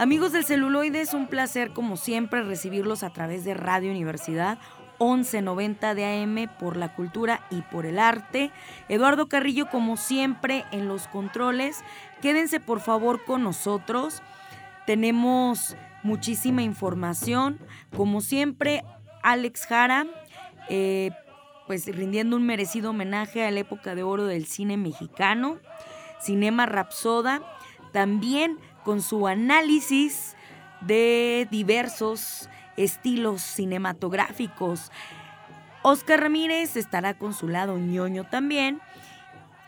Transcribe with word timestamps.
Amigos 0.00 0.32
del 0.32 0.46
celuloide, 0.46 1.02
es 1.02 1.12
un 1.12 1.26
placer 1.26 1.74
como 1.74 1.98
siempre 1.98 2.42
recibirlos 2.42 3.02
a 3.02 3.10
través 3.10 3.44
de 3.44 3.52
Radio 3.52 3.90
Universidad 3.90 4.56
1190 4.98 5.94
de 5.94 6.06
AM 6.06 6.48
por 6.58 6.78
la 6.78 6.94
cultura 6.94 7.46
y 7.50 7.60
por 7.60 7.84
el 7.84 7.98
arte. 7.98 8.50
Eduardo 8.88 9.28
Carrillo 9.28 9.68
como 9.68 9.98
siempre 9.98 10.64
en 10.72 10.88
los 10.88 11.06
controles. 11.06 11.84
Quédense 12.22 12.60
por 12.60 12.80
favor 12.80 13.26
con 13.26 13.42
nosotros. 13.42 14.22
Tenemos 14.86 15.76
muchísima 16.02 16.62
información. 16.62 17.58
Como 17.94 18.22
siempre, 18.22 18.82
Alex 19.22 19.66
Jara, 19.66 20.06
eh, 20.70 21.10
pues 21.66 21.84
rindiendo 21.94 22.36
un 22.36 22.46
merecido 22.46 22.88
homenaje 22.88 23.44
a 23.44 23.50
la 23.50 23.60
época 23.60 23.94
de 23.94 24.02
oro 24.02 24.24
del 24.24 24.46
cine 24.46 24.78
mexicano. 24.78 25.58
Cinema 26.22 26.64
Rapsoda. 26.64 27.42
También 27.92 28.58
con 28.84 29.02
su 29.02 29.26
análisis 29.26 30.36
de 30.80 31.46
diversos 31.50 32.48
estilos 32.76 33.42
cinematográficos. 33.42 34.90
Oscar 35.82 36.20
Ramírez 36.20 36.76
estará 36.76 37.14
con 37.14 37.34
su 37.34 37.48
lado 37.48 37.78
ñoño 37.78 38.24
también. 38.24 38.80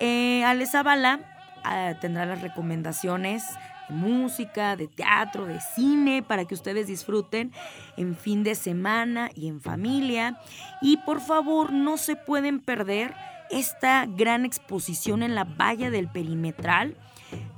Eh, 0.00 0.44
Ale 0.44 0.66
Zavala 0.66 1.20
ah, 1.64 1.94
tendrá 2.00 2.26
las 2.26 2.42
recomendaciones 2.42 3.44
de 3.88 3.94
música, 3.94 4.76
de 4.76 4.88
teatro, 4.88 5.46
de 5.46 5.60
cine 5.60 6.22
para 6.22 6.44
que 6.44 6.54
ustedes 6.54 6.86
disfruten 6.86 7.52
en 7.96 8.16
fin 8.16 8.42
de 8.42 8.54
semana 8.54 9.30
y 9.34 9.48
en 9.48 9.60
familia. 9.60 10.38
Y 10.80 10.98
por 10.98 11.20
favor, 11.20 11.72
no 11.72 11.96
se 11.96 12.16
pueden 12.16 12.60
perder 12.60 13.14
esta 13.50 14.06
gran 14.06 14.44
exposición 14.44 15.22
en 15.22 15.34
la 15.34 15.44
valla 15.44 15.90
del 15.90 16.08
perimetral 16.08 16.96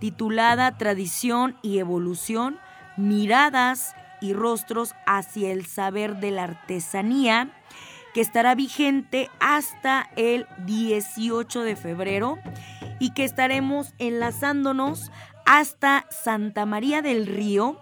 titulada 0.05 0.77
Tradición 0.77 1.57
y 1.63 1.79
Evolución, 1.79 2.59
miradas 2.99 3.97
y 4.21 4.35
rostros 4.35 4.95
hacia 5.07 5.51
el 5.51 5.65
saber 5.65 6.17
de 6.17 6.31
la 6.31 6.43
artesanía, 6.43 7.49
que 8.13 8.21
estará 8.21 8.55
vigente 8.55 9.31
hasta 9.41 10.11
el 10.17 10.47
18 10.67 11.63
de 11.63 11.75
febrero 11.75 12.39
y 13.01 13.15
que 13.15 13.25
estaremos 13.25 13.95
enlazándonos 13.99 15.11
hasta 15.47 16.05
Santa 16.11 16.67
María 16.67 17.01
del 17.01 17.27
Río 17.27 17.81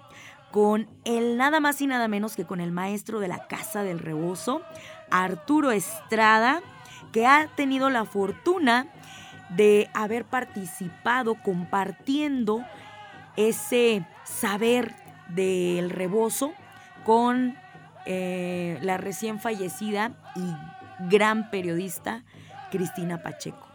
con 0.53 0.89
el 1.05 1.37
nada 1.37 1.59
más 1.59 1.83
y 1.83 1.89
nada 1.89 2.07
menos 2.07 2.37
que 2.37 2.45
con 2.45 2.61
el 2.61 2.71
maestro 2.71 3.19
de 3.19 3.27
la 3.27 3.49
Casa 3.49 3.83
del 3.83 3.99
Rebozo, 3.99 4.63
Arturo 5.11 5.73
Estrada, 5.73 6.63
que 7.11 7.27
ha 7.27 7.49
tenido 7.57 7.91
la 7.91 8.05
fortuna 8.05 8.87
de 9.57 9.91
haber 9.95 10.25
participado 10.25 11.35
compartiendo 11.35 12.65
ese 13.37 14.07
saber 14.25 14.95
del 15.29 15.91
rebozo 15.91 16.53
con 17.05 17.57
eh, 18.07 18.79
la 18.83 18.97
recién 18.97 19.41
fallecida 19.41 20.13
y 20.37 21.09
gran 21.09 21.51
periodista 21.51 22.25
Cristina 22.71 23.23
Pacheco. 23.23 23.69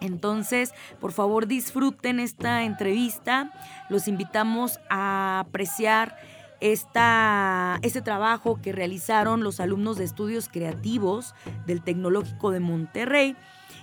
Entonces, 0.00 0.72
por 0.98 1.12
favor, 1.12 1.46
disfruten 1.46 2.20
esta 2.20 2.62
entrevista. 2.64 3.52
Los 3.90 4.08
invitamos 4.08 4.80
a 4.88 5.40
apreciar 5.40 6.16
esta, 6.60 7.78
este 7.82 8.00
trabajo 8.00 8.60
que 8.62 8.72
realizaron 8.72 9.42
los 9.42 9.60
alumnos 9.60 9.98
de 9.98 10.04
estudios 10.04 10.48
creativos 10.48 11.34
del 11.66 11.82
Tecnológico 11.82 12.50
de 12.50 12.60
Monterrey 12.60 13.36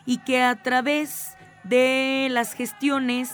y 0.08 0.20
que 0.20 0.42
a 0.42 0.56
través 0.56 1.38
de 1.64 2.30
las 2.32 2.54
gestiones 2.54 3.30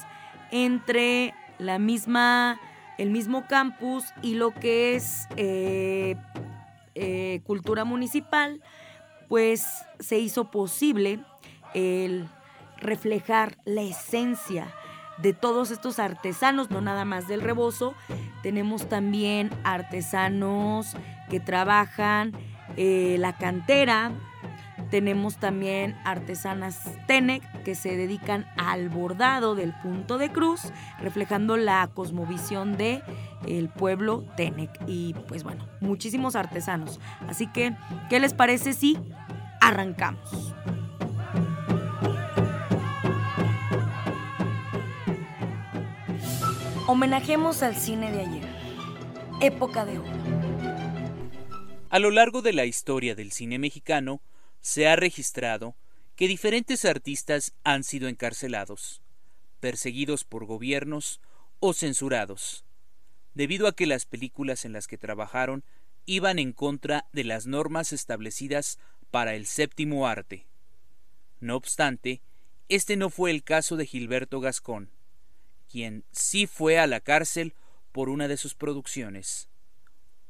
entre 0.51 1.33
la 1.59 1.79
misma, 1.79 2.59
el 2.97 3.11
mismo 3.11 3.47
campus 3.47 4.05
y 4.21 4.33
lo 4.33 4.51
que 4.51 4.95
es 4.95 5.27
eh, 5.37 6.17
eh, 6.95 7.41
cultura 7.45 7.85
municipal, 7.85 8.61
pues 9.29 9.65
se 9.99 10.17
hizo 10.19 10.51
posible 10.51 11.19
el 11.75 12.27
reflejar 12.77 13.57
la 13.65 13.83
esencia 13.83 14.67
de 15.19 15.33
todos 15.33 15.69
estos 15.69 15.99
artesanos, 15.99 16.71
no 16.71 16.81
nada 16.81 17.05
más 17.05 17.27
del 17.27 17.41
rebozo, 17.41 17.93
tenemos 18.41 18.89
también 18.89 19.51
artesanos 19.63 20.97
que 21.29 21.39
trabajan 21.39 22.33
eh, 22.77 23.17
la 23.19 23.37
cantera, 23.37 24.11
tenemos 24.93 25.37
también 25.37 25.97
artesanas 26.03 26.79
Tenec 27.07 27.41
que 27.63 27.73
se 27.73 27.97
dedican 27.97 28.45
al 28.57 28.89
bordado 28.89 29.55
del 29.55 29.73
punto 29.73 30.19
de 30.19 30.31
cruz, 30.31 30.71
reflejando 30.99 31.57
la 31.57 31.89
cosmovisión 31.95 32.77
de 32.77 33.01
el 33.47 33.69
pueblo 33.69 34.23
Tenec 34.37 34.69
y 34.85 35.15
pues 35.27 35.43
bueno, 35.43 35.67
muchísimos 35.79 36.35
artesanos. 36.35 36.99
Así 37.27 37.47
que, 37.47 37.75
¿qué 38.07 38.19
les 38.19 38.35
parece 38.35 38.73
si 38.73 38.99
arrancamos? 39.61 40.53
Homenajemos 46.85 47.63
al 47.63 47.75
cine 47.75 48.11
de 48.11 48.19
ayer, 48.19 48.47
época 49.41 49.85
de 49.85 49.97
oro. 49.97 50.11
A 51.89 51.97
lo 51.97 52.11
largo 52.11 52.43
de 52.43 52.53
la 52.53 52.65
historia 52.65 53.15
del 53.15 53.31
cine 53.31 53.57
mexicano, 53.57 54.21
se 54.63 54.87
ha 54.87 54.95
registrado 54.95 55.75
que 56.15 56.27
diferentes 56.27 56.85
artistas 56.85 57.53
han 57.65 57.83
sido 57.83 58.07
encarcelados, 58.07 59.01
perseguidos 59.59 60.23
por 60.23 60.45
gobiernos 60.45 61.19
o 61.59 61.73
censurados, 61.73 62.63
debido 63.35 63.67
a 63.67 63.75
que 63.75 63.85
las 63.85 64.05
películas 64.05 64.63
en 64.63 64.71
las 64.71 64.87
que 64.87 64.97
trabajaron 64.97 65.65
iban 66.05 66.39
en 66.39 66.53
contra 66.53 67.07
de 67.11 67.25
las 67.25 67.45
normas 67.45 67.91
establecidas 67.91 68.79
para 69.11 69.35
el 69.35 69.47
séptimo 69.47 70.07
arte. 70.07 70.47
No 71.41 71.57
obstante, 71.57 72.21
este 72.69 72.95
no 72.95 73.09
fue 73.09 73.31
el 73.31 73.43
caso 73.43 73.75
de 73.75 73.85
Gilberto 73.85 74.39
Gascón, 74.39 74.89
quien 75.69 76.05
sí 76.11 76.47
fue 76.47 76.79
a 76.79 76.87
la 76.87 77.01
cárcel 77.01 77.53
por 77.91 78.07
una 78.07 78.29
de 78.29 78.37
sus 78.37 78.55
producciones. 78.55 79.49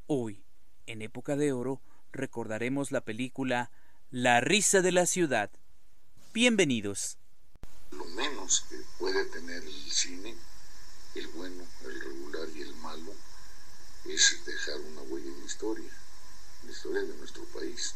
Hoy, 0.08 0.44
en 0.88 1.04
época 1.04 1.36
de 1.36 1.52
oro, 1.52 1.82
recordaremos 2.12 2.92
la 2.92 3.02
película 3.02 3.70
la 4.14 4.40
risa 4.42 4.84
de 4.84 4.92
la 4.92 5.08
ciudad. 5.08 5.50
Bienvenidos. 6.36 7.18
Lo 7.90 8.06
menos 8.06 8.64
que 8.70 8.78
puede 9.00 9.26
tener 9.26 9.64
el 9.64 9.92
cine, 9.92 10.36
el 11.16 11.28
bueno, 11.30 11.64
el 11.84 12.00
regular 12.00 12.48
y 12.54 12.62
el 12.62 12.76
malo, 12.76 13.12
es 14.06 14.40
dejar 14.46 14.80
una 14.82 15.02
huella 15.02 15.26
en 15.26 15.40
la 15.40 15.46
historia, 15.48 15.90
en 16.62 16.68
la 16.68 16.74
historia 16.74 17.02
de 17.02 17.18
nuestro 17.18 17.44
país. 17.46 17.96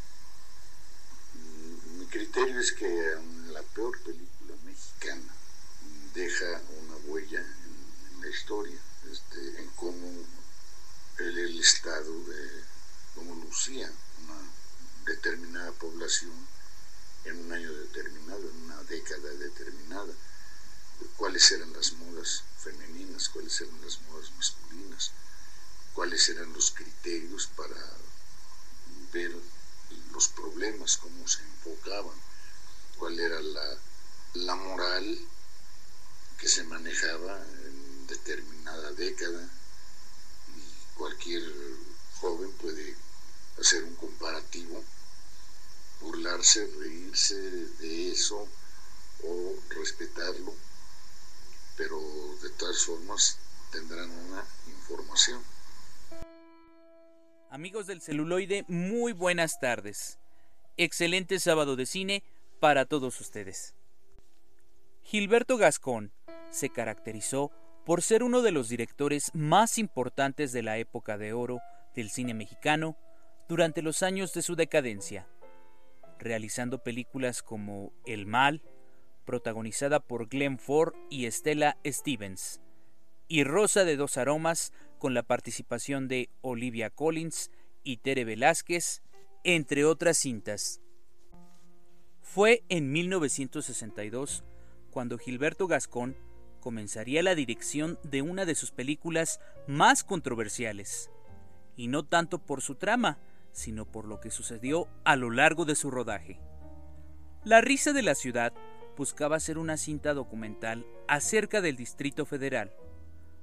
Mi 1.99 2.05
criterio 2.07 2.61
es 2.61 2.71
que 2.71 3.13
la 3.51 3.61
peor 3.61 4.01
película 4.01 4.55
mexicana 4.65 5.35
deja 6.15 6.61
una 6.81 6.95
huella 7.05 7.41
en, 7.41 8.21
la 8.21 8.27
historia, 8.27 8.79
este, 9.11 9.61
en 9.61 9.69
cómo 9.75 10.25
el, 11.19 11.37
el 11.37 11.59
estado 11.59 12.23
de 12.23 12.63
cómo 13.13 13.35
lucía 13.35 13.91
población 15.77 16.33
en 17.25 17.45
un 17.45 17.51
año 17.51 17.73
determinado, 17.73 18.49
en 18.49 18.55
una 18.63 18.83
década 18.83 19.29
determinada, 19.33 20.13
cuáles 21.17 21.51
eran 21.51 21.73
las 21.73 21.93
modas 21.93 22.43
femeninas, 22.63 23.29
cuáles 23.29 23.59
eran 23.61 23.81
las 23.81 24.01
modas 24.01 24.31
masculinas, 24.37 25.11
cuáles 25.93 26.29
eran 26.29 26.51
los 26.53 26.71
criterios 26.71 27.47
para 27.55 27.75
ver 29.11 29.35
los 30.11 30.27
problemas, 30.29 30.97
cómo 30.97 31.27
se 31.27 31.41
enfocaban, 31.41 32.15
cuál 32.97 33.19
era 33.19 33.41
la, 33.41 33.77
la 34.33 34.55
moral 34.55 35.19
que 36.39 36.47
se 36.47 36.63
manejaba 36.63 37.39
en 37.65 38.07
determinada 38.07 38.91
década 38.93 39.49
y 40.55 40.95
cualquier 40.95 41.43
joven 42.19 42.51
puede 42.53 42.95
hacer 43.59 43.83
un 43.83 43.95
comparativo, 43.95 44.83
burlarse, 46.01 46.69
reírse 46.79 47.35
de 47.35 48.11
eso 48.11 48.47
o 49.23 49.55
respetarlo, 49.69 50.53
pero 51.75 51.99
de 52.41 52.49
todas 52.51 52.83
formas 52.85 53.39
tendrán 53.71 54.09
una 54.09 54.43
información. 54.67 55.41
Amigos 57.49 57.87
del 57.87 58.01
celuloide, 58.01 58.65
muy 58.67 59.13
buenas 59.13 59.59
tardes. 59.59 60.19
Excelente 60.75 61.39
sábado 61.39 61.75
de 61.75 61.85
cine 61.85 62.23
para 62.59 62.85
todos 62.85 63.19
ustedes. 63.21 63.73
Gilberto 65.03 65.57
Gascón 65.57 66.11
se 66.51 66.69
caracterizó 66.69 67.51
por 67.85 68.01
ser 68.01 68.23
uno 68.23 68.41
de 68.41 68.51
los 68.51 68.67
directores 68.67 69.31
más 69.33 69.77
importantes 69.77 70.51
de 70.51 70.61
la 70.61 70.77
época 70.77 71.17
de 71.17 71.31
oro 71.33 71.61
del 71.95 72.09
cine 72.09 72.33
mexicano 72.33 72.97
durante 73.47 73.81
los 73.81 74.03
años 74.03 74.33
de 74.33 74.41
su 74.41 74.55
decadencia, 74.55 75.25
realizando 76.19 76.83
películas 76.83 77.43
como 77.43 77.93
El 78.05 78.25
Mal, 78.25 78.61
protagonizada 79.25 79.99
por 79.99 80.27
Glenn 80.29 80.57
Ford 80.57 80.93
y 81.09 81.29
Stella 81.29 81.77
Stevens, 81.85 82.61
y 83.27 83.43
Rosa 83.43 83.83
de 83.83 83.97
dos 83.97 84.17
Aromas, 84.17 84.73
con 84.99 85.13
la 85.13 85.23
participación 85.23 86.07
de 86.07 86.29
Olivia 86.41 86.89
Collins 86.89 87.51
y 87.83 87.97
Tere 87.97 88.25
Velázquez, 88.25 89.01
entre 89.43 89.85
otras 89.85 90.17
cintas. 90.17 90.81
Fue 92.21 92.63
en 92.69 92.91
1962 92.91 94.43
cuando 94.91 95.17
Gilberto 95.17 95.67
Gascón 95.67 96.17
comenzaría 96.59 97.23
la 97.23 97.35
dirección 97.35 97.99
de 98.03 98.21
una 98.21 98.45
de 98.45 98.55
sus 98.55 98.71
películas 98.71 99.39
más 99.67 100.03
controversiales, 100.03 101.11
y 101.75 101.87
no 101.87 102.03
tanto 102.03 102.39
por 102.39 102.61
su 102.61 102.75
trama, 102.75 103.19
sino 103.57 103.85
por 103.85 104.05
lo 104.05 104.19
que 104.19 104.29
sucedió 104.29 104.87
a 105.03 105.15
lo 105.15 105.31
largo 105.31 105.65
de 105.65 105.73
su 105.73 105.89
rodaje. 105.89 106.39
La 107.43 107.59
risa 107.59 107.91
de 107.91 108.03
la 108.03 108.13
ciudad 108.13 108.53
buscaba 108.95 109.39
ser 109.39 109.57
una 109.57 109.77
cinta 109.77 110.13
documental 110.13 110.85
acerca 111.07 111.59
del 111.59 111.75
Distrito 111.75 112.27
Federal, 112.27 112.71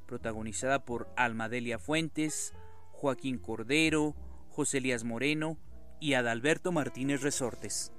protagonizada 0.07 0.85
por 0.85 1.09
Almadelia 1.17 1.81
Fuentes, 1.81 2.55
Joaquín 2.93 3.39
Cordero, 3.39 4.15
José 4.51 4.79
Elías 4.79 5.03
Moreno 5.03 5.59
y 5.99 6.15
Adalberto 6.15 6.71
Martínez 6.71 7.23
Resortes. 7.23 7.93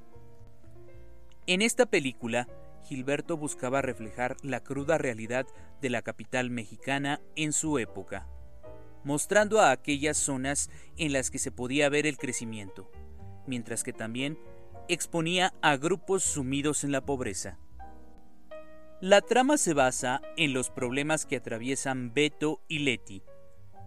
En 1.47 1.61
esta 1.61 1.85
película, 1.85 2.47
Gilberto 2.85 3.35
buscaba 3.35 3.81
reflejar 3.81 4.37
la 4.41 4.61
cruda 4.61 4.97
realidad 4.97 5.47
de 5.81 5.89
la 5.89 6.01
capital 6.01 6.49
mexicana 6.49 7.19
en 7.35 7.51
su 7.51 7.77
época, 7.77 8.25
mostrando 9.05 9.61
a 9.61 9.71
aquellas 9.71 10.17
zonas 10.17 10.69
en 10.97 11.13
las 11.13 11.31
que 11.31 11.39
se 11.39 11.51
podía 11.51 11.87
ver 11.89 12.07
el 12.07 12.17
crecimiento, 12.17 12.91
mientras 13.45 13.83
que 13.83 13.93
también 13.93 14.37
exponía 14.89 15.53
a 15.61 15.77
grupos 15.77 16.23
sumidos 16.23 16.83
en 16.83 16.91
la 16.91 17.05
pobreza. 17.05 17.59
La 19.01 19.21
trama 19.21 19.57
se 19.57 19.73
basa 19.73 20.21
en 20.37 20.53
los 20.53 20.71
problemas 20.71 21.25
que 21.25 21.35
atraviesan 21.35 22.13
Beto 22.13 22.61
y 22.67 22.79
Leti, 22.79 23.23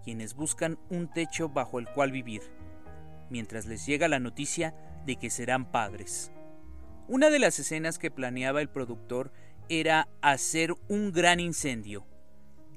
quienes 0.05 0.35
buscan 0.35 0.79
un 0.89 1.11
techo 1.11 1.49
bajo 1.49 1.81
el 1.81 1.89
cual 1.89 2.13
vivir, 2.13 2.43
mientras 3.29 3.67
les 3.67 3.85
llega 3.87 4.07
la 4.07 4.21
noticia 4.21 4.75
de 5.05 5.17
que 5.17 5.31
serán 5.31 5.73
padres. 5.73 6.31
Una 7.09 7.31
de 7.31 7.41
las 7.41 7.59
escenas 7.59 7.99
que 7.99 8.13
planeaba 8.13 8.61
el 8.61 8.69
productor 8.69 9.33
era 9.69 10.09
hacer 10.23 10.75
un 10.89 11.11
gran 11.11 11.41
incendio, 11.41 12.07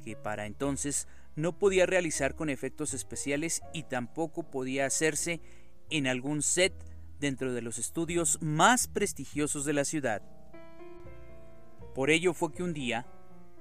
que 0.03 0.15
para 0.15 0.47
entonces 0.47 1.07
no 1.35 1.57
podía 1.57 1.85
realizar 1.85 2.35
con 2.35 2.49
efectos 2.49 2.93
especiales 2.93 3.61
y 3.73 3.83
tampoco 3.83 4.43
podía 4.43 4.85
hacerse 4.85 5.41
en 5.89 6.07
algún 6.07 6.41
set 6.41 6.73
dentro 7.19 7.53
de 7.53 7.61
los 7.61 7.77
estudios 7.77 8.37
más 8.41 8.87
prestigiosos 8.87 9.65
de 9.65 9.73
la 9.73 9.85
ciudad. 9.85 10.21
Por 11.93 12.09
ello 12.09 12.33
fue 12.33 12.51
que 12.51 12.63
un 12.63 12.73
día, 12.73 13.05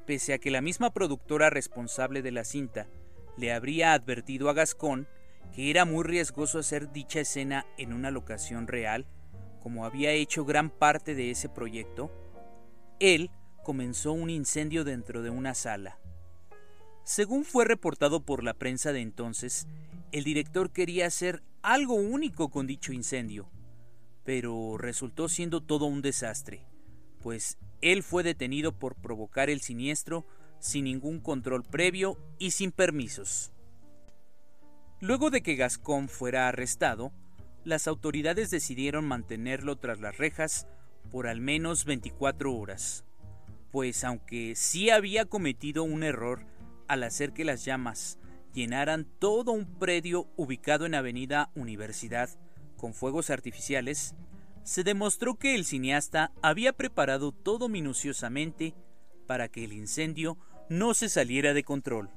pese 0.06 0.32
a 0.32 0.38
que 0.38 0.50
la 0.50 0.60
misma 0.60 0.92
productora 0.92 1.50
responsable 1.50 2.22
de 2.22 2.32
la 2.32 2.44
cinta 2.44 2.88
le 3.36 3.52
habría 3.52 3.92
advertido 3.92 4.48
a 4.48 4.52
Gascón 4.52 5.08
que 5.52 5.70
era 5.70 5.84
muy 5.84 6.04
riesgoso 6.04 6.58
hacer 6.58 6.92
dicha 6.92 7.20
escena 7.20 7.66
en 7.76 7.92
una 7.92 8.10
locación 8.10 8.68
real, 8.68 9.06
como 9.60 9.84
había 9.84 10.12
hecho 10.12 10.44
gran 10.44 10.70
parte 10.70 11.14
de 11.14 11.30
ese 11.30 11.48
proyecto, 11.48 12.10
él 12.98 13.30
comenzó 13.64 14.12
un 14.12 14.30
incendio 14.30 14.84
dentro 14.84 15.22
de 15.22 15.30
una 15.30 15.54
sala. 15.54 15.98
Según 17.10 17.44
fue 17.44 17.64
reportado 17.64 18.24
por 18.24 18.44
la 18.44 18.54
prensa 18.54 18.92
de 18.92 19.00
entonces, 19.00 19.66
el 20.12 20.22
director 20.22 20.70
quería 20.70 21.06
hacer 21.08 21.42
algo 21.60 21.94
único 21.94 22.50
con 22.50 22.68
dicho 22.68 22.92
incendio, 22.92 23.50
pero 24.22 24.78
resultó 24.78 25.28
siendo 25.28 25.60
todo 25.60 25.86
un 25.86 26.02
desastre, 26.02 26.64
pues 27.20 27.58
él 27.80 28.04
fue 28.04 28.22
detenido 28.22 28.78
por 28.78 28.94
provocar 28.94 29.50
el 29.50 29.60
siniestro 29.60 30.24
sin 30.60 30.84
ningún 30.84 31.18
control 31.18 31.64
previo 31.64 32.16
y 32.38 32.52
sin 32.52 32.70
permisos. 32.70 33.50
Luego 35.00 35.30
de 35.30 35.42
que 35.42 35.56
Gascón 35.56 36.08
fuera 36.08 36.46
arrestado, 36.46 37.10
las 37.64 37.88
autoridades 37.88 38.50
decidieron 38.50 39.04
mantenerlo 39.04 39.74
tras 39.78 39.98
las 39.98 40.16
rejas 40.16 40.68
por 41.10 41.26
al 41.26 41.40
menos 41.40 41.86
24 41.86 42.54
horas, 42.54 43.04
pues 43.72 44.04
aunque 44.04 44.54
sí 44.54 44.90
había 44.90 45.24
cometido 45.24 45.82
un 45.82 46.04
error 46.04 46.46
al 46.90 47.04
hacer 47.04 47.32
que 47.32 47.44
las 47.44 47.64
llamas 47.64 48.18
llenaran 48.52 49.06
todo 49.20 49.52
un 49.52 49.78
predio 49.78 50.26
ubicado 50.36 50.86
en 50.86 50.96
Avenida 50.96 51.48
Universidad 51.54 52.30
con 52.76 52.94
fuegos 52.94 53.30
artificiales, 53.30 54.16
se 54.64 54.82
demostró 54.82 55.36
que 55.36 55.54
el 55.54 55.64
cineasta 55.64 56.32
había 56.42 56.72
preparado 56.72 57.30
todo 57.30 57.68
minuciosamente 57.68 58.74
para 59.28 59.46
que 59.46 59.62
el 59.62 59.72
incendio 59.72 60.36
no 60.68 60.92
se 60.94 61.08
saliera 61.08 61.54
de 61.54 61.62
control. 61.62 62.10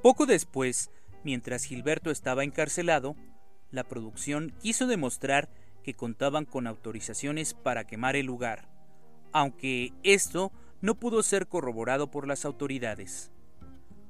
Poco 0.00 0.26
después, 0.26 0.92
mientras 1.24 1.64
Gilberto 1.64 2.12
estaba 2.12 2.44
encarcelado, 2.44 3.16
la 3.72 3.82
producción 3.82 4.54
quiso 4.60 4.86
demostrar 4.86 5.50
que 5.82 5.94
contaban 5.94 6.44
con 6.44 6.68
autorizaciones 6.68 7.52
para 7.52 7.84
quemar 7.84 8.14
el 8.14 8.26
lugar, 8.26 8.68
aunque 9.32 9.92
esto 10.04 10.52
no 10.84 10.94
pudo 10.94 11.22
ser 11.22 11.48
corroborado 11.48 12.10
por 12.10 12.28
las 12.28 12.44
autoridades. 12.44 13.32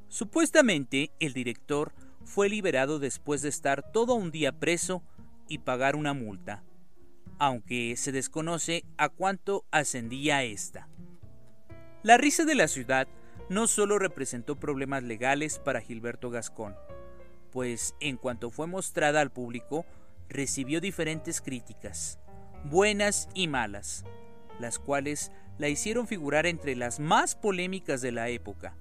Supuestamente, 0.08 1.10
el 1.20 1.32
director 1.32 1.92
fue 2.24 2.48
liberado 2.48 2.98
después 2.98 3.40
de 3.40 3.48
estar 3.48 3.92
todo 3.92 4.14
un 4.14 4.30
día 4.30 4.52
preso 4.52 5.02
y 5.48 5.58
pagar 5.58 5.96
una 5.96 6.12
multa 6.12 6.62
aunque 7.38 7.96
se 7.96 8.12
desconoce 8.12 8.84
a 8.96 9.08
cuánto 9.08 9.64
ascendía 9.70 10.42
esta. 10.44 10.88
La 12.02 12.16
risa 12.16 12.44
de 12.44 12.54
la 12.54 12.68
ciudad 12.68 13.08
no 13.48 13.66
solo 13.66 13.98
representó 13.98 14.56
problemas 14.56 15.02
legales 15.02 15.58
para 15.58 15.80
Gilberto 15.80 16.30
Gascón, 16.30 16.74
pues 17.50 17.94
en 18.00 18.16
cuanto 18.16 18.50
fue 18.50 18.66
mostrada 18.66 19.20
al 19.20 19.30
público, 19.30 19.84
recibió 20.28 20.80
diferentes 20.80 21.40
críticas, 21.40 22.18
buenas 22.64 23.28
y 23.34 23.48
malas, 23.48 24.04
las 24.58 24.78
cuales 24.78 25.30
la 25.58 25.68
hicieron 25.68 26.06
figurar 26.06 26.46
entre 26.46 26.76
las 26.76 27.00
más 27.00 27.34
polémicas 27.34 28.00
de 28.00 28.12
la 28.12 28.28
época, 28.28 28.76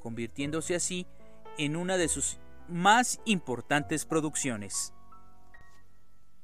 convirtiéndose 0.00 0.74
así 0.74 1.06
en 1.58 1.76
una 1.76 1.96
de 1.96 2.08
sus 2.08 2.38
más 2.68 3.20
importantes 3.24 4.04
producciones. 4.04 4.92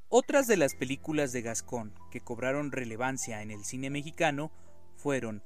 Otras 0.09 0.47
de 0.47 0.57
las 0.57 0.75
películas 0.75 1.33
de 1.33 1.43
Gascón 1.43 1.95
que 2.11 2.21
cobraron 2.21 2.73
relevancia 2.73 3.43
en 3.43 3.51
el 3.51 3.65
cine 3.65 3.91
mexicano 3.91 4.51
fueron 4.97 5.43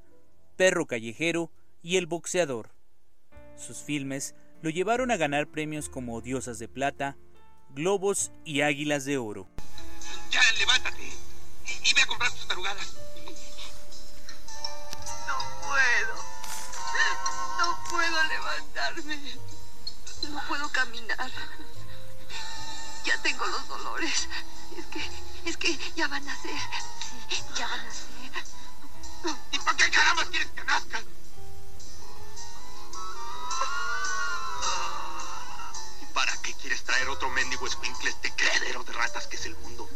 Perro 0.56 0.86
Callejero 0.86 1.50
y 1.82 1.96
El 1.96 2.06
Boxeador. 2.06 2.70
Sus 3.56 3.78
filmes 3.78 4.34
lo 4.62 4.70
llevaron 4.70 5.10
a 5.10 5.16
ganar 5.16 5.48
premios 5.48 5.88
como 5.88 6.20
Diosas 6.20 6.58
de 6.60 6.68
Plata, 6.68 7.16
Globos 7.70 8.32
y 8.44 8.60
Águilas 8.60 9.04
de 9.04 9.18
Oro. 9.18 9.48
Ya, 10.30 10.40
levántate 10.58 11.02
y, 11.02 11.94
ve 11.94 12.00
a 12.00 12.06
comprar 12.06 12.30
tus 12.30 12.46
tarugadas. 12.46 13.01
No 20.28 20.42
puedo 20.48 20.68
caminar. 20.70 21.30
Ya 23.04 23.16
tengo 23.22 23.46
los 23.46 23.68
dolores. 23.68 24.28
Es 24.76 24.86
que, 24.86 25.10
es 25.44 25.56
que 25.56 25.92
ya 25.94 26.08
van 26.08 26.28
a 26.28 26.42
ser. 26.42 26.58
Sí, 27.28 27.42
ya 27.56 27.68
van 27.68 27.80
a 27.80 27.92
ser. 27.92 28.12
¿Y 29.52 29.58
para 29.60 29.76
qué 29.76 29.90
caramba 29.90 30.24
quieres 30.26 30.50
que 30.50 30.64
nazcan? 30.64 31.04
¿Y 36.00 36.06
para 36.12 36.36
qué 36.42 36.54
quieres 36.54 36.82
traer 36.82 37.08
otro 37.08 37.28
mendigo 37.30 37.66
escuincle 37.66 38.10
este 38.10 38.34
creadero 38.34 38.82
de 38.82 38.92
ratas 38.94 39.28
que 39.28 39.36
es 39.36 39.46
el 39.46 39.56
mundo? 39.58 39.88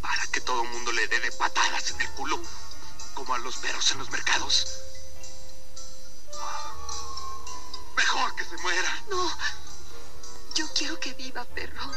¿Para 0.00 0.26
que 0.26 0.40
todo 0.40 0.64
mundo 0.64 0.90
le 0.90 1.06
dé 1.06 1.20
de 1.20 1.30
patadas 1.32 1.90
en 1.90 2.00
el 2.00 2.10
culo? 2.10 2.40
Como 3.14 3.34
a 3.34 3.38
los 3.38 3.58
perros 3.58 3.90
en 3.92 3.98
los 3.98 4.10
mercados. 4.10 4.87
Muera. 8.62 9.02
No. 9.10 9.30
Yo 10.54 10.66
quiero 10.74 10.98
que 10.98 11.12
viva, 11.14 11.44
perro. 11.44 11.90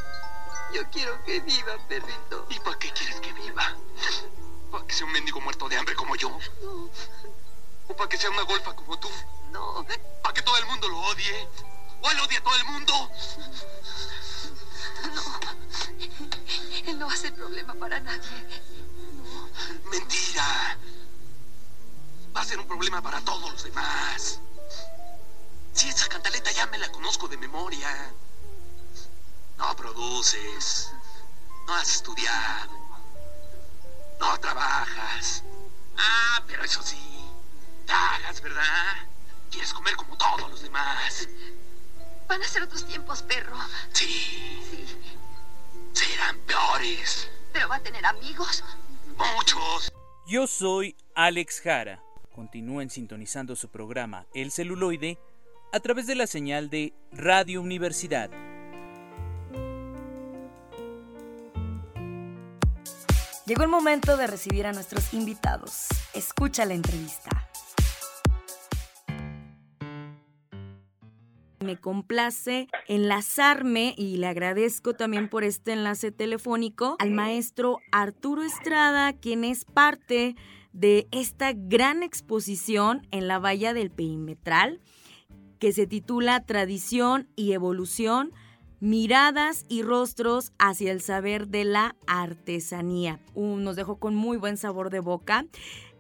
Yo 0.74 0.90
quiero 0.92 1.24
que 1.24 1.40
viva, 1.42 1.78
perrito. 1.88 2.46
¿Y 2.50 2.60
para 2.60 2.78
qué 2.80 2.92
quieres 2.92 3.20
que 3.20 3.34
viva? 3.34 3.76
¿Para 4.72 4.86
que 4.86 4.94
sea 4.94 5.06
un 5.06 5.12
mendigo 5.12 5.42
muerto 5.42 5.68
de 5.68 5.78
hambre 5.78 5.96
como 5.96 6.16
yo? 6.16 6.30
No, 6.62 6.90
¿O 7.88 7.96
para 7.96 8.08
que 8.10 8.18
sea 8.18 8.30
una 8.30 8.44
golfa 8.44 8.74
como 8.76 8.98
tú? 9.00 9.10
no. 9.52 9.86
¿Para 10.22 10.34
que 10.34 10.42
todo 10.42 10.58
el 10.58 10.66
mundo 10.66 10.88
lo 10.88 11.00
odie? 11.00 11.48
¿O 12.02 12.10
él 12.12 12.20
odia 12.20 12.40
a 12.40 12.44
todo 12.44 12.56
el 12.56 12.66
mundo? 12.66 13.12
Él 16.88 17.00
no 17.00 17.08
va 17.08 17.14
a 17.14 17.18
ser 17.18 17.34
problema 17.34 17.74
para 17.74 18.00
nadie. 18.00 18.62
Mentira. 19.92 20.78
Va 22.36 22.42
a 22.42 22.46
ser 22.46 22.60
un 22.60 22.68
problema 22.68 23.02
para 23.02 23.20
todos 23.22 23.52
los 23.52 23.64
demás. 23.64 24.40
Si 25.74 25.90
esa 25.90 26.08
cantaleta 26.10 26.52
ya 26.52 26.68
me 26.68 26.78
la 26.78 26.92
conozco 26.92 27.28
de 27.28 27.38
memoria. 27.38 28.14
No 29.58 29.76
produces. 29.76 30.92
No 31.68 31.74
has 31.76 31.90
estudiado. 31.96 32.72
No 34.20 34.38
trabajas. 34.40 35.44
Ah, 35.98 36.44
pero 36.48 36.64
eso 36.64 36.82
sí. 36.84 36.98
Tragas, 37.86 38.42
¿verdad? 38.42 39.08
Quieres 39.50 39.74
comer 39.74 39.96
como 39.96 40.18
todos 40.18 40.50
los 40.50 40.62
demás. 40.62 41.28
Van 42.28 42.42
a 42.42 42.48
ser 42.48 42.64
otros 42.64 42.86
tiempos, 42.86 43.22
perro. 43.24 43.58
Sí, 43.94 44.88
Sí. 45.94 46.08
serán 46.10 46.38
peores. 46.40 47.30
Pero 47.52 47.68
va 47.68 47.76
a 47.78 47.80
tener 47.82 48.06
amigos. 48.06 48.64
Muchos. 49.36 49.92
Yo 50.26 50.48
soy 50.48 50.96
Alex 51.16 51.62
Jara. 51.62 52.02
Continúen 52.34 52.90
sintonizando 52.90 53.56
su 53.58 53.68
programa 53.70 54.26
El 54.34 54.52
celuloide 54.52 55.20
a 55.72 55.80
través 55.80 56.06
de 56.08 56.16
la 56.16 56.28
señal 56.28 56.70
de 56.70 56.94
Radio 57.12 57.62
Universidad. 57.62 58.30
Llegó 63.46 63.64
el 63.64 63.70
momento 63.70 64.18
de 64.18 64.28
recibir 64.28 64.68
a 64.68 64.74
nuestros 64.74 65.14
invitados. 65.14 65.88
Escucha 66.14 66.66
la 66.66 66.74
entrevista. 66.74 67.48
Me 71.60 71.78
complace 71.80 72.68
enlazarme 72.88 73.94
y 73.98 74.18
le 74.18 74.28
agradezco 74.28 74.94
también 74.94 75.30
por 75.30 75.44
este 75.44 75.74
enlace 75.74 76.12
telefónico 76.12 76.96
al 77.00 77.12
maestro 77.12 77.78
Arturo 77.92 78.42
Estrada, 78.42 79.14
quien 79.14 79.44
es 79.44 79.66
parte 79.66 80.36
de 80.74 81.08
esta 81.12 81.54
gran 81.54 82.04
exposición 82.04 83.08
en 83.12 83.28
la 83.28 83.38
valla 83.38 83.74
del 83.74 83.92
perimetral 83.92 84.82
que 85.62 85.72
se 85.74 85.86
titula 85.86 86.44
Tradición 86.44 87.28
y 87.36 87.52
Evolución, 87.52 88.34
miradas 88.80 89.64
y 89.70 89.84
rostros 89.84 90.54
hacia 90.58 90.92
el 90.92 91.02
saber 91.02 91.50
de 91.50 91.66
la 91.66 91.96
artesanía. 92.08 93.20
Uh, 93.36 93.58
nos 93.58 93.76
dejó 93.76 93.98
con 93.98 94.16
muy 94.16 94.38
buen 94.38 94.58
sabor 94.58 94.90
de 94.90 95.02
boca 95.02 95.46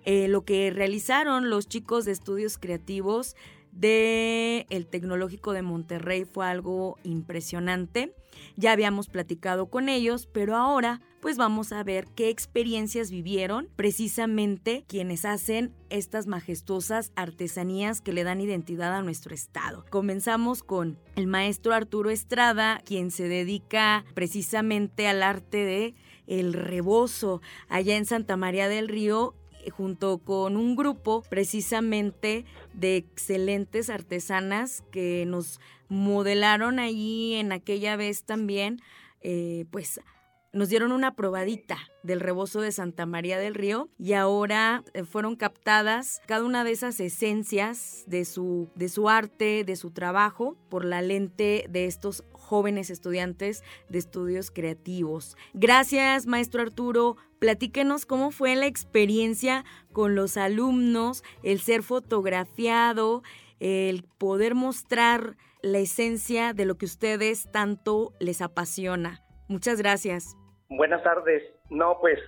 eh, 0.04 0.28
lo 0.28 0.46
que 0.46 0.72
realizaron 0.72 1.52
los 1.52 1.68
chicos 1.68 2.06
de 2.06 2.12
estudios 2.12 2.58
creativos 2.58 3.36
de 3.72 4.66
el 4.70 4.88
Tecnológico 4.88 5.54
de 5.54 5.62
Monterrey 5.62 6.26
fue 6.26 6.46
algo 6.46 6.98
impresionante. 7.04 8.14
Ya 8.56 8.72
habíamos 8.72 9.08
platicado 9.08 9.68
con 9.68 9.90
ellos, 9.90 10.28
pero 10.32 10.56
ahora 10.56 11.02
pues 11.22 11.38
vamos 11.38 11.72
a 11.72 11.84
ver 11.84 12.08
qué 12.16 12.30
experiencias 12.30 13.12
vivieron 13.12 13.70
precisamente 13.76 14.84
quienes 14.88 15.24
hacen 15.24 15.72
estas 15.90 16.26
majestuosas 16.26 17.12
artesanías 17.16 18.02
que 18.02 18.12
le 18.12 18.24
dan 18.24 18.42
identidad 18.42 18.94
a 18.96 19.04
nuestro 19.04 19.36
estado. 19.36 19.86
Comenzamos 19.92 20.64
con 20.64 20.98
el 21.16 21.28
maestro 21.28 21.74
Arturo 21.74 22.10
Estrada, 22.10 22.82
quien 22.86 23.12
se 23.12 23.28
dedica 23.28 24.04
precisamente 24.16 25.08
al 25.08 25.22
arte 25.22 25.58
de 25.58 25.96
el 26.26 26.54
rebozo 26.54 27.42
allá 27.70 27.96
en 27.98 28.06
Santa 28.06 28.36
María 28.36 28.68
del 28.68 28.88
Río 28.88 29.36
junto 29.70 30.18
con 30.18 30.58
un 30.58 30.76
grupo 30.76 31.24
precisamente 31.30 32.46
de 32.74 32.98
excelentes 32.98 33.90
artesanas 33.90 34.84
que 34.92 35.26
nos 35.28 35.60
modelaron 35.90 36.80
ahí 36.80 37.36
en 37.36 37.52
aquella 37.52 37.96
vez 37.96 38.24
también, 38.24 38.80
eh, 39.22 39.66
pues 39.72 40.00
nos 40.54 40.68
dieron 40.68 40.92
una 40.92 41.16
probadita 41.16 41.78
del 42.04 42.20
rebozo 42.20 42.60
de 42.60 42.72
Santa 42.72 43.06
María 43.06 43.40
del 43.40 43.56
Río 43.56 43.90
y 43.98 44.14
ahora 44.14 44.84
eh, 44.94 45.04
fueron 45.04 45.36
captadas 45.36 46.22
cada 46.28 46.44
una 46.44 46.64
de 46.64 46.72
esas 46.72 47.00
esencias 47.00 48.04
de 48.08 48.26
su, 48.26 48.70
de 48.76 48.90
su 48.90 49.08
arte, 49.08 49.64
de 49.64 49.76
su 49.76 49.92
trabajo, 49.92 50.58
por 50.70 50.84
la 50.84 51.02
lente 51.02 51.66
de 51.70 51.86
estos 51.86 52.26
jóvenes 52.34 52.90
estudiantes 52.90 53.64
de 53.88 54.00
estudios 54.00 54.52
creativos. 54.52 55.38
Gracias, 55.54 56.26
maestro 56.26 56.62
Arturo. 56.62 57.16
Platíquenos 57.42 58.06
cómo 58.06 58.30
fue 58.30 58.56
la 58.56 58.68
experiencia 58.68 59.66
con 59.92 60.14
los 60.14 60.38
alumnos, 60.38 61.24
el 61.42 61.60
ser 61.60 61.82
fotografiado, 61.82 63.24
el 63.60 64.04
poder 64.20 64.54
mostrar 64.54 65.38
la 65.64 65.80
esencia 65.80 66.54
de 66.54 66.66
lo 66.66 66.76
que 66.78 66.86
ustedes 66.86 67.52
tanto 67.52 68.14
les 68.20 68.44
apasiona. 68.44 69.24
Muchas 69.48 69.80
gracias. 69.80 70.38
Buenas 70.70 71.02
tardes. 71.02 71.42
No, 71.72 71.98
pues, 72.00 72.20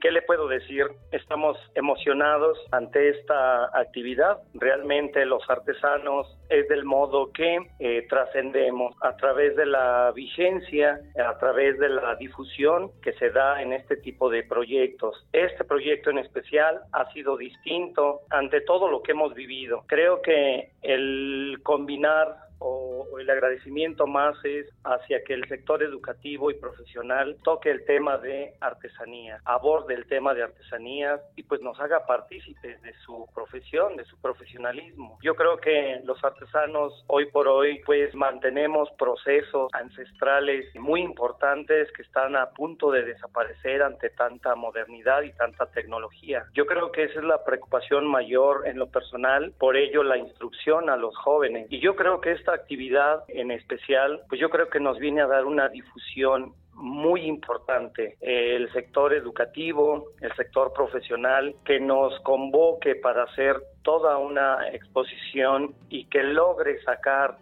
¿qué 0.00 0.10
le 0.10 0.22
puedo 0.22 0.48
decir? 0.48 0.86
Estamos 1.12 1.56
emocionados 1.74 2.58
ante 2.72 3.10
esta 3.10 3.66
actividad. 3.78 4.38
Realmente 4.54 5.24
los 5.26 5.42
artesanos 5.48 6.26
es 6.48 6.68
del 6.68 6.84
modo 6.84 7.32
que 7.32 7.58
eh, 7.78 8.06
trascendemos 8.08 8.94
a 9.02 9.16
través 9.16 9.56
de 9.56 9.66
la 9.66 10.12
vigencia, 10.14 11.00
a 11.18 11.38
través 11.38 11.78
de 11.78 11.88
la 11.88 12.14
difusión 12.16 12.90
que 13.02 13.12
se 13.14 13.30
da 13.30 13.62
en 13.62 13.72
este 13.72 13.96
tipo 13.96 14.30
de 14.30 14.42
proyectos. 14.42 15.26
Este 15.32 15.64
proyecto 15.64 16.10
en 16.10 16.18
especial 16.18 16.80
ha 16.92 17.10
sido 17.12 17.36
distinto 17.36 18.20
ante 18.30 18.60
todo 18.62 18.90
lo 18.90 19.02
que 19.02 19.12
hemos 19.12 19.34
vivido. 19.34 19.84
Creo 19.86 20.22
que 20.22 20.70
el 20.82 21.58
combinar 21.62 22.45
o, 22.58 23.06
o 23.10 23.18
el 23.18 23.28
agradecimiento 23.30 24.06
más 24.06 24.36
es 24.44 24.66
hacia 24.84 25.22
que 25.24 25.34
el 25.34 25.46
sector 25.48 25.82
educativo 25.82 26.50
y 26.50 26.54
profesional 26.54 27.36
toque 27.42 27.70
el 27.70 27.84
tema 27.84 28.18
de 28.18 28.54
artesanía, 28.60 29.40
aborde 29.44 29.94
el 29.94 30.06
tema 30.06 30.34
de 30.34 30.42
artesanías 30.42 31.20
y 31.36 31.42
pues 31.42 31.60
nos 31.60 31.78
haga 31.80 32.06
partícipes 32.06 32.80
de 32.82 32.92
su 33.04 33.26
profesión, 33.34 33.96
de 33.96 34.04
su 34.04 34.20
profesionalismo. 34.20 35.18
Yo 35.22 35.34
creo 35.34 35.58
que 35.58 36.00
los 36.04 36.22
artesanos 36.24 37.04
hoy 37.08 37.26
por 37.26 37.48
hoy 37.48 37.80
pues 37.84 38.14
mantenemos 38.14 38.88
procesos 38.98 39.70
ancestrales 39.72 40.74
muy 40.76 41.02
importantes 41.02 41.90
que 41.92 42.02
están 42.02 42.36
a 42.36 42.50
punto 42.50 42.90
de 42.90 43.04
desaparecer 43.04 43.82
ante 43.82 44.10
tanta 44.10 44.54
modernidad 44.54 45.22
y 45.22 45.32
tanta 45.32 45.66
tecnología. 45.66 46.44
Yo 46.54 46.66
creo 46.66 46.92
que 46.92 47.04
esa 47.04 47.20
es 47.20 47.24
la 47.24 47.44
preocupación 47.44 48.06
mayor 48.06 48.66
en 48.66 48.78
lo 48.78 48.88
personal, 48.88 49.52
por 49.58 49.76
ello 49.76 50.02
la 50.02 50.16
instrucción 50.16 50.90
a 50.90 50.96
los 50.96 51.16
jóvenes. 51.16 51.66
Y 51.70 51.80
yo 51.80 51.96
creo 51.96 52.20
que 52.20 52.32
esta 52.46 52.54
actividad 52.54 53.24
en 53.26 53.50
especial, 53.50 54.20
pues 54.28 54.40
yo 54.40 54.50
creo 54.50 54.68
que 54.70 54.78
nos 54.78 54.98
viene 55.00 55.20
a 55.20 55.26
dar 55.26 55.46
una 55.46 55.68
difusión 55.68 56.54
muy 56.74 57.22
importante. 57.22 58.16
El 58.20 58.70
sector 58.72 59.12
educativo, 59.14 60.12
el 60.20 60.32
sector 60.36 60.72
profesional, 60.72 61.56
que 61.64 61.80
nos 61.80 62.20
convoque 62.20 62.94
para 62.94 63.24
hacer 63.24 63.56
toda 63.82 64.18
una 64.18 64.68
exposición 64.68 65.74
y 65.88 66.04
que 66.04 66.22
logre 66.22 66.80
sacar 66.82 67.36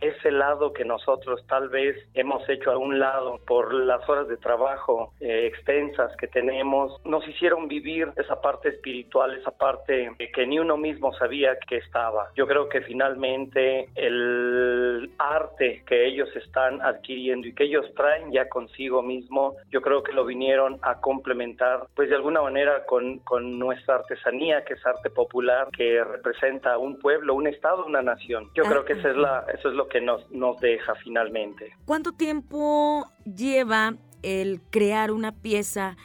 ese 0.00 0.30
lado 0.30 0.72
que 0.72 0.84
nosotros 0.84 1.44
tal 1.46 1.68
vez 1.68 1.96
hemos 2.14 2.48
hecho 2.48 2.70
a 2.70 2.78
un 2.78 2.98
lado 2.98 3.38
por 3.46 3.72
las 3.74 4.08
horas 4.08 4.28
de 4.28 4.36
trabajo 4.36 5.12
eh, 5.20 5.46
extensas 5.46 6.14
que 6.16 6.28
tenemos, 6.28 7.00
nos 7.04 7.26
hicieron 7.28 7.68
vivir 7.68 8.08
esa 8.16 8.40
parte 8.40 8.70
espiritual, 8.70 9.34
esa 9.34 9.50
parte 9.50 10.10
que 10.34 10.46
ni 10.46 10.58
uno 10.58 10.76
mismo 10.76 11.12
sabía 11.14 11.58
que 11.68 11.76
estaba. 11.76 12.30
Yo 12.34 12.46
creo 12.46 12.68
que 12.68 12.80
finalmente 12.82 13.88
el 13.94 15.10
arte 15.18 15.82
que 15.86 16.06
ellos 16.06 16.28
están 16.36 16.80
adquiriendo 16.82 17.46
y 17.48 17.54
que 17.54 17.64
ellos 17.64 17.86
traen 17.94 18.32
ya 18.32 18.48
consigo 18.48 19.02
mismo, 19.02 19.56
yo 19.70 19.80
creo 19.82 20.02
que 20.02 20.12
lo 20.12 20.24
vinieron 20.24 20.78
a 20.82 21.00
complementar, 21.00 21.86
pues 21.94 22.08
de 22.08 22.16
alguna 22.16 22.42
manera 22.42 22.84
con, 22.86 23.18
con 23.20 23.58
nuestra 23.58 23.96
artesanía, 23.96 24.64
que 24.64 24.74
es 24.74 24.86
arte 24.86 25.10
popular, 25.10 25.68
que 25.76 26.02
representa 26.04 26.78
un 26.78 26.98
pueblo, 26.98 27.34
un 27.34 27.46
estado, 27.46 27.84
una 27.86 28.02
nación. 28.02 28.50
Yo 28.54 28.64
creo 28.64 28.84
que 28.84 28.94
esa 28.94 29.10
es 29.10 29.16
la, 29.16 29.44
eso 29.52 29.68
es 29.68 29.74
lo 29.74 29.88
que 29.90 30.00
nos, 30.00 30.30
nos 30.30 30.58
deja 30.60 30.94
finalmente. 30.94 31.74
¿Cuánto 31.84 32.12
tiempo 32.12 33.04
lleva 33.24 33.96
el 34.22 34.60
crear 34.70 35.10
una 35.10 35.32
pieza 35.32 35.96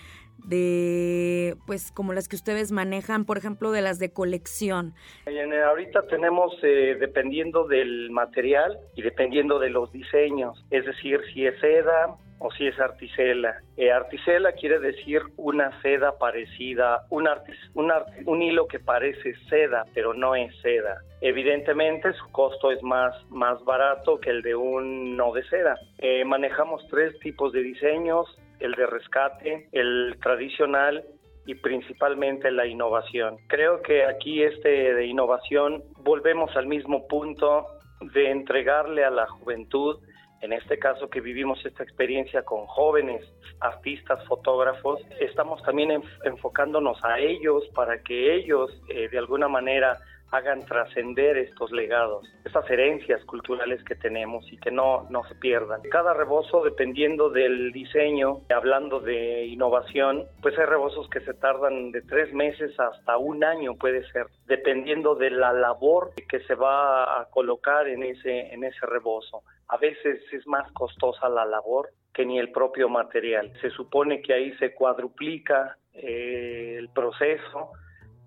de, 0.46 1.56
pues, 1.66 1.92
como 1.92 2.14
las 2.14 2.28
que 2.28 2.36
ustedes 2.36 2.72
manejan, 2.72 3.26
por 3.26 3.38
ejemplo, 3.38 3.72
de 3.72 3.82
las 3.82 4.00
de 4.00 4.12
colección? 4.12 4.94
En, 5.26 5.54
ahorita 5.54 6.04
tenemos, 6.08 6.54
eh, 6.64 6.98
dependiendo 7.00 7.68
del 7.68 8.12
material 8.12 8.78
y 8.96 9.02
dependiendo 9.02 9.60
de 9.60 9.70
los 9.70 9.92
diseños, 9.92 10.64
es 10.70 10.86
decir, 10.86 11.20
si 11.34 11.46
es 11.46 11.60
seda, 11.60 12.16
o 12.40 12.52
si 12.52 12.68
es 12.68 12.80
articela. 12.80 13.62
Eh, 13.78 13.92
articela 13.92 14.52
quiere 14.54 14.80
decir 14.80 15.22
una 15.38 15.82
seda 15.82 16.18
parecida, 16.18 17.06
un, 17.10 17.28
un, 17.74 17.92
un 18.26 18.42
hilo 18.42 18.68
que 18.68 18.80
parece 18.80 19.36
seda, 19.50 19.86
pero 19.94 20.14
no 20.14 20.36
es 20.36 20.56
seda. 20.62 21.02
Evidentemente 21.22 22.14
su 22.14 22.32
costo 22.32 22.72
es 22.72 22.82
más, 22.84 23.16
más 23.30 23.64
barato 23.64 24.20
que 24.20 24.30
el 24.30 24.42
de 24.42 24.56
un 24.56 25.16
no 25.16 25.34
de 25.34 25.44
seda. 25.50 25.76
Eh, 26.00 26.24
manejamos 26.26 26.86
tres 26.90 27.18
tipos 27.20 27.52
de 27.54 27.62
diseños, 27.62 28.28
el 28.60 28.74
de 28.74 28.86
rescate, 28.86 29.68
el 29.72 30.18
tradicional 30.22 31.04
y 31.46 31.56
principalmente 31.56 32.52
la 32.52 32.66
innovación. 32.66 33.38
Creo 33.48 33.82
que 33.82 34.04
aquí 34.06 34.44
este 34.44 34.94
de 34.94 35.06
innovación 35.06 35.84
volvemos 36.00 36.56
al 36.56 36.68
mismo 36.68 37.08
punto 37.08 37.68
de 38.14 38.32
entregarle 38.32 39.04
a 39.04 39.10
la 39.10 39.28
juventud, 39.28 40.00
en 40.42 40.54
este 40.54 40.78
caso 40.78 41.10
que 41.10 41.22
vivimos 41.22 41.66
esta 41.66 41.84
experiencia 41.84 42.44
con 42.44 42.66
jóvenes 42.68 43.26
artistas, 43.60 44.24
fotógrafos, 44.28 45.02
estamos 45.20 45.62
también 45.64 46.02
enfocándonos 46.24 47.04
a 47.04 47.20
ellos 47.20 47.64
para 47.74 48.02
que 48.04 48.36
ellos 48.36 48.72
eh, 48.90 49.10
de 49.10 49.18
alguna 49.18 49.48
manera 49.48 50.00
hagan 50.32 50.66
trascender 50.66 51.38
estos 51.38 51.72
legados, 51.72 52.28
estas 52.44 52.70
herencias 52.70 53.24
culturales 53.26 53.84
que 53.84 53.96
tenemos 53.96 54.52
y 54.52 54.58
que 54.58 54.72
no, 54.72 55.08
no 55.10 55.24
se 55.26 55.36
pierdan. 55.36 55.82
Cada 55.92 56.14
rebozo, 56.14 56.64
dependiendo 56.64 57.30
del 57.30 57.72
diseño, 57.72 58.42
hablando 58.50 59.00
de 59.00 59.46
innovación, 59.46 60.26
pues 60.42 60.58
hay 60.58 60.66
rebozos 60.66 61.10
que 61.10 61.22
se 61.22 61.34
tardan 61.34 61.92
de 61.92 62.02
tres 62.02 62.34
meses 62.34 62.78
hasta 62.80 63.18
un 63.18 63.44
año, 63.44 63.76
puede 63.76 64.06
ser, 64.12 64.28
dependiendo 64.48 65.16
de 65.16 65.30
la 65.30 65.54
labor 65.54 66.12
que 66.30 66.40
se 66.42 66.56
va 66.56 67.22
a 67.22 67.26
colocar 67.30 67.88
en 67.88 68.04
ese, 68.04 68.54
en 68.54 68.64
ese 68.64 68.86
rebozo. 68.86 69.44
A 69.68 69.78
veces 69.78 70.22
es 70.32 70.46
más 70.48 70.72
costosa 70.74 71.30
la 71.30 71.46
labor 71.46 71.90
que 72.14 72.26
ni 72.26 72.40
el 72.40 72.52
propio 72.52 72.88
material. 72.88 73.52
Se 73.62 73.70
supone 73.72 74.22
que 74.22 74.34
ahí 74.34 74.54
se 74.58 74.74
cuadruplica 74.74 75.78
eh, 75.94 76.76
el 76.78 76.90
proceso 76.90 77.72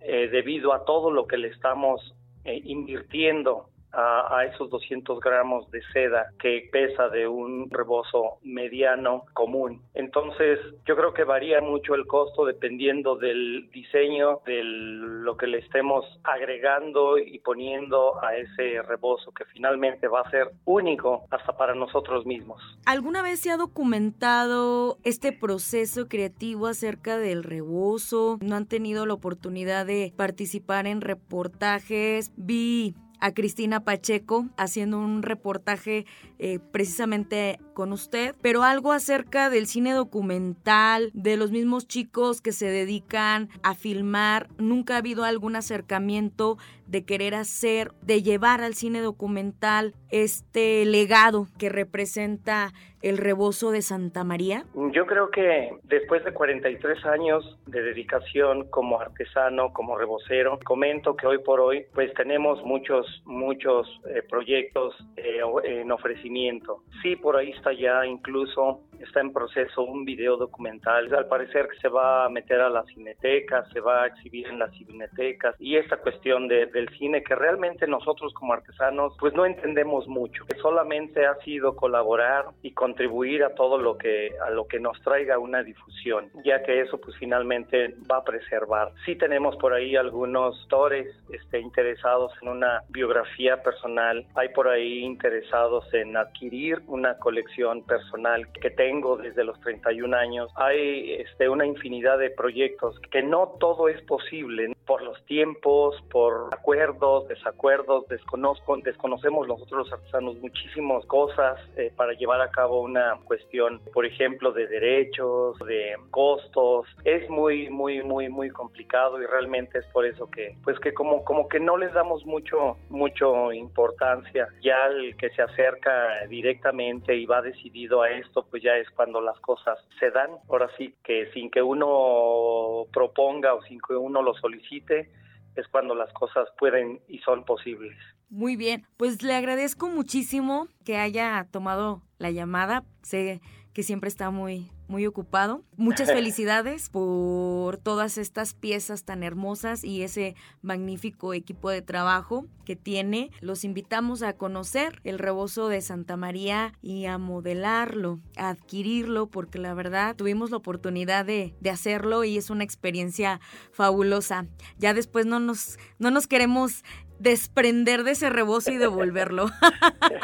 eh, 0.01 0.29
debido 0.29 0.73
a 0.73 0.85
todo 0.85 1.11
lo 1.11 1.27
que 1.27 1.37
le 1.37 1.49
estamos 1.49 2.15
eh, 2.45 2.61
invirtiendo 2.65 3.69
a, 3.93 4.45
esos 4.45 4.71
200 4.71 5.21
gramos 5.21 5.71
de 5.71 5.83
seda 5.93 6.27
que 6.39 6.69
pesa 6.71 7.09
de 7.09 7.27
un 7.27 7.71
rebozo 7.71 8.39
mediano 8.43 9.25
común. 9.33 9.83
Entonces, 9.95 10.59
yo 10.87 10.97
creo 10.97 11.13
que 11.13 11.25
varía 11.25 11.61
mucho 11.61 11.95
el 11.95 12.07
costo 12.07 12.45
dependiendo 12.45 13.17
del 13.17 13.69
diseño, 13.71 14.41
de 14.47 14.63
lo 14.63 15.37
que 15.37 15.47
le 15.47 15.59
estemos 15.59 16.05
agregando 16.25 17.19
y 17.19 17.39
poniendo 17.41 18.23
a 18.23 18.37
ese 18.37 18.83
rebozo 18.83 19.33
que 19.33 19.45
finalmente 19.47 20.09
va 20.09 20.21
a 20.21 20.31
ser 20.31 20.51
único 20.65 21.25
hasta 21.31 21.57
para 21.57 21.75
nosotros 21.75 22.27
mismos. 22.27 22.61
¿Alguna 22.87 23.23
vez 23.23 23.41
se 23.41 23.51
ha 23.51 23.57
documentado 23.57 24.99
este 25.05 25.33
proceso 25.33 26.09
creativo 26.09 26.67
acerca 26.67 27.19
del 27.19 27.43
rebozo? 27.43 28.39
¿No 28.41 28.57
han 28.57 28.67
tenido 28.67 29.07
la 29.07 29.15
oportunidad 29.15 29.87
de 29.87 30.13
participar 30.17 30.87
en 30.87 31.01
reportajes? 31.01 32.33
Vi 32.37 32.95
a 33.21 33.33
Cristina 33.33 33.85
Pacheco 33.85 34.47
haciendo 34.57 34.99
un 34.99 35.23
reportaje 35.23 36.07
eh, 36.39 36.59
precisamente 36.73 37.59
con 37.75 37.93
usted, 37.93 38.35
pero 38.43 38.63
algo 38.63 38.93
acerca 38.93 39.51
del 39.51 39.67
cine 39.67 39.93
documental, 39.93 41.11
de 41.15 41.37
los 41.37 41.51
mismos 41.51 41.87
chicos 41.87 42.41
que 42.41 42.53
se 42.53 42.67
dedican 42.67 43.49
a 43.63 43.75
filmar. 43.75 44.49
Nunca 44.59 44.95
ha 44.95 44.99
habido 44.99 45.25
algún 45.25 45.57
acercamiento 45.57 46.59
de 46.87 47.05
querer 47.05 47.35
hacer, 47.35 47.93
de 48.03 48.23
llevar 48.23 48.63
al 48.63 48.75
cine 48.75 49.01
documental 49.01 49.95
este 50.11 50.85
legado 50.87 51.47
que 51.59 51.69
representa 51.69 52.73
el 53.03 53.19
rebozo 53.19 53.71
de 53.71 53.83
Santa 53.83 54.25
María? 54.25 54.65
Yo 54.93 55.07
creo 55.07 55.31
que 55.31 55.71
después 55.85 56.25
de 56.25 56.33
43 56.33 57.05
años 57.07 57.59
de 57.67 57.83
dedicación 57.83 58.69
como 58.71 59.01
artesano, 59.01 59.73
como 59.73 59.97
rebocero, 59.97 60.59
comento 60.65 61.17
que 61.17 61.27
hoy 61.27 61.39
por 61.39 61.61
hoy 61.61 61.87
pues 61.95 62.13
tenemos 62.15 62.63
muchos, 62.65 63.07
muchos 63.25 63.89
eh, 64.09 64.23
proyectos 64.29 64.95
eh, 65.17 65.41
en 65.65 65.91
ofrecimiento. 65.93 66.83
Sí, 67.03 67.17
por 67.17 67.37
ahí 67.37 67.51
está 67.51 67.73
ya 67.73 68.07
incluso 68.07 68.81
está 69.01 69.21
en 69.21 69.33
proceso 69.33 69.83
un 69.83 70.05
video 70.05 70.37
documental. 70.37 71.13
Al 71.15 71.29
parecer 71.29 71.69
que 71.69 71.79
se 71.79 71.89
va 71.89 72.25
a 72.25 72.29
meter 72.29 72.61
a 72.61 72.69
las 72.69 72.87
cinetecas, 72.87 73.69
se 73.73 73.81
va 73.81 74.03
a 74.03 74.07
exhibir 74.09 74.47
en 74.49 74.59
las 74.59 74.73
cinetecas 74.73 75.55
y 75.59 75.77
esta 75.77 75.99
cuestión 75.99 76.49
de, 76.49 76.67
del 76.67 76.89
cine 76.99 77.23
que 77.23 77.35
realmente 77.35 77.87
nosotros 77.87 78.33
como 78.35 78.53
artesanos 78.53 79.15
pues 79.19 79.35
no 79.35 79.47
entendemos 79.47 80.09
mucho. 80.09 80.45
Solamente 80.61 81.27
ha 81.27 81.37
sido 81.45 81.77
colaborar 81.77 82.47
y 82.63 82.73
contribuir 82.73 83.45
a 83.45 83.55
todo 83.55 83.79
lo 83.79 83.97
que 83.97 84.31
a 84.45 84.51
lo 84.51 84.67
que 84.67 84.81
nos 84.81 85.01
traiga 85.03 85.39
una 85.39 85.63
difusión, 85.63 86.31
ya 86.45 86.63
que 86.63 86.81
eso 86.81 86.99
pues 87.01 87.17
finalmente 87.19 87.95
va 88.11 88.19
a 88.19 88.25
preservar. 88.25 88.93
Sí 89.05 89.17
tenemos 89.17 89.57
por 89.57 89.73
ahí 89.73 89.97
algunos 89.97 90.59
autores 90.63 91.15
este, 91.31 91.61
interesados 91.61 92.33
en 92.43 92.49
una 92.49 92.83
biografía 92.99 93.63
personal, 93.63 94.27
hay 94.35 94.49
por 94.49 94.69
ahí 94.69 95.05
interesados 95.05 95.85
en 95.95 96.17
adquirir 96.17 96.83
una 96.89 97.17
colección 97.19 97.85
personal 97.85 98.51
que 98.61 98.71
tengo 98.71 99.17
desde 99.17 99.45
los 99.45 99.61
31 99.61 100.17
años, 100.17 100.51
hay 100.57 101.13
este, 101.13 101.49
una 101.49 101.65
infinidad 101.65 102.19
de 102.19 102.31
proyectos 102.31 102.99
que 103.13 103.23
no 103.23 103.55
todo 103.61 103.89
es 103.89 104.01
posible 104.03 104.75
por 104.89 105.03
los 105.03 105.23
tiempos, 105.27 106.03
por 106.11 106.49
acuerdos, 106.51 107.29
desacuerdos, 107.29 108.09
desconozco, 108.09 108.77
desconocemos 108.79 109.47
nosotros 109.47 109.87
los 109.87 109.93
artesanos 109.93 110.39
muchísimas 110.39 111.05
cosas 111.05 111.61
eh, 111.77 111.93
para 111.95 112.15
llevar 112.15 112.41
a 112.41 112.51
cabo 112.51 112.81
una 112.81 113.19
cuestión, 113.27 113.81
por 113.93 114.07
ejemplo, 114.07 114.51
de 114.51 114.67
derechos, 114.67 115.59
de 115.59 115.95
costos. 116.11 116.87
Es 117.05 117.29
muy, 117.29 117.69
muy, 117.69 118.03
muy, 118.03 118.31
muy 118.31 118.49
complicado 118.49 119.21
y 119.21 119.27
realmente 119.27 119.79
es 119.79 119.87
por 119.93 120.07
eso 120.07 120.31
que, 120.31 120.57
pues 120.65 120.81
que 120.81 120.95
como, 120.95 121.23
como 121.23 121.49
que 121.49 121.61
no 121.61 121.77
les 121.77 121.93
damos 121.93 122.25
mucho, 122.25 122.79
mucho 122.91 123.53
importancia. 123.53 124.49
Ya 124.63 124.87
el 124.87 125.17
que 125.17 125.31
se 125.31 125.43
acerca 125.43 126.27
directamente 126.29 127.17
y 127.17 127.27
va 127.27 127.43
decidido 127.43 128.03
a 128.03 128.11
esto, 128.11 128.47
pues 128.51 128.63
ya 128.63 128.77
es 128.77 128.89
cuando 128.91 129.21
las 129.21 129.39
cosas 129.41 129.79
se 129.99 130.11
dan. 130.11 130.31
Ahora 130.49 130.69
sí 130.77 130.95
que 131.03 131.31
sin 131.33 131.51
que 131.51 131.63
uno 131.63 132.87
proponga 132.93 133.55
o 133.55 133.63
sin 133.63 133.81
que 133.81 133.95
uno 133.95 134.23
lo 134.23 134.35
solicite, 134.35 135.11
es 135.57 135.67
cuando 135.69 135.95
las 135.95 136.13
cosas 136.13 136.49
pueden 136.59 137.01
y 137.09 137.19
son 137.19 137.45
posibles. 137.45 137.97
Muy 138.31 138.57
bien, 138.57 138.87
pues 138.97 139.23
le 139.23 139.35
agradezco 139.35 139.89
muchísimo 139.89 140.69
que 140.85 140.99
haya 140.99 141.47
tomado 141.51 142.03
la 142.19 142.31
llamada. 142.31 142.85
Sé 143.03 143.41
que 143.73 143.83
siempre 143.83 144.09
está 144.09 144.31
muy, 144.31 144.71
muy 144.89 145.07
ocupado. 145.07 145.63
Muchas 145.77 146.09
felicidades 146.09 146.89
por 146.89 147.77
todas 147.77 148.19
estas 148.19 148.55
piezas 148.55 149.05
tan 149.05 149.23
hermosas 149.23 149.85
y 149.85 150.03
ese 150.03 150.35
magnífico 150.63 151.35
equipo 151.35 151.71
de 151.71 151.83
trabajo 151.83 152.47
que 152.65 152.77
tiene. 152.77 153.31
Los 153.41 153.65
invitamos 153.65 154.23
a 154.23 154.33
conocer 154.33 155.01
el 155.05 155.19
rebozo 155.19 155.69
de 155.69 155.81
Santa 155.81 156.17
María 156.17 156.73
y 156.83 157.07
a 157.07 157.19
modelarlo, 157.19 158.21
a 158.37 158.49
adquirirlo, 158.49 159.29
porque 159.29 159.59
la 159.59 159.75
verdad 159.75 160.17
tuvimos 160.17 160.51
la 160.51 160.57
oportunidad 160.57 161.25
de, 161.25 161.55
de 161.61 161.71
hacerlo 161.71 162.25
y 162.25 162.37
es 162.37 162.51
una 162.51 162.65
experiencia 162.65 163.41
fabulosa. 163.73 164.47
Ya 164.79 164.95
después 164.95 165.27
no 165.27 165.39
nos, 165.39 165.79
no 165.99 166.11
nos 166.11 166.27
queremos 166.27 166.83
desprender 167.19 168.05
de 168.05 168.13
ese 168.13 168.31
rebozo 168.31 168.71
y 168.71 168.77
devolverlo. 168.77 169.47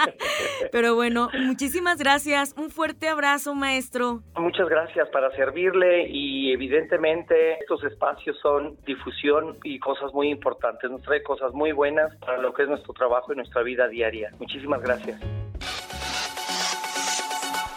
Pero 0.72 0.94
bueno, 0.94 1.28
muchísimas 1.46 1.98
gracias. 1.98 2.54
Un 2.56 2.70
fuerte 2.70 3.08
abrazo, 3.08 3.54
maestro. 3.54 4.22
Muchas 4.36 4.68
gracias 4.68 5.08
para 5.10 5.30
servirle 5.36 6.08
y 6.08 6.52
evidentemente 6.52 7.58
estos 7.60 7.84
espacios 7.84 8.36
son 8.40 8.76
difusión 8.86 9.58
y 9.64 9.78
cosas 9.78 10.12
muy 10.12 10.30
importantes. 10.30 10.90
Nos 10.90 11.02
trae 11.02 11.22
cosas 11.22 11.52
muy 11.52 11.72
buenas 11.72 12.14
para 12.16 12.38
lo 12.38 12.52
que 12.52 12.62
es 12.62 12.68
nuestro 12.68 12.92
trabajo 12.94 13.32
y 13.32 13.36
nuestra 13.36 13.62
vida 13.62 13.88
diaria. 13.88 14.30
Muchísimas 14.38 14.82
gracias. 14.82 15.20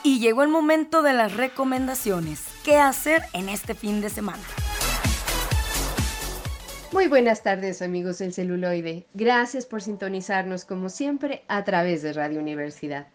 Y 0.03 0.19
llegó 0.19 0.43
el 0.43 0.49
momento 0.49 1.01
de 1.01 1.11
las 1.13 1.35
recomendaciones. 1.35 2.61
¿Qué 2.63 2.77
hacer 2.77 3.23
en 3.33 3.49
este 3.49 3.73
fin 3.73 3.99
de 4.01 4.09
semana? 4.09 4.43
Muy 6.93 7.09
buenas 7.09 7.43
tardes 7.43 7.81
amigos 7.81 8.19
del 8.19 8.33
celuloide. 8.33 9.05
Gracias 9.13 9.65
por 9.65 9.81
sintonizarnos 9.81 10.63
como 10.63 10.87
siempre 10.87 11.43
a 11.49 11.65
través 11.65 12.01
de 12.01 12.13
Radio 12.13 12.39
Universidad. 12.39 13.07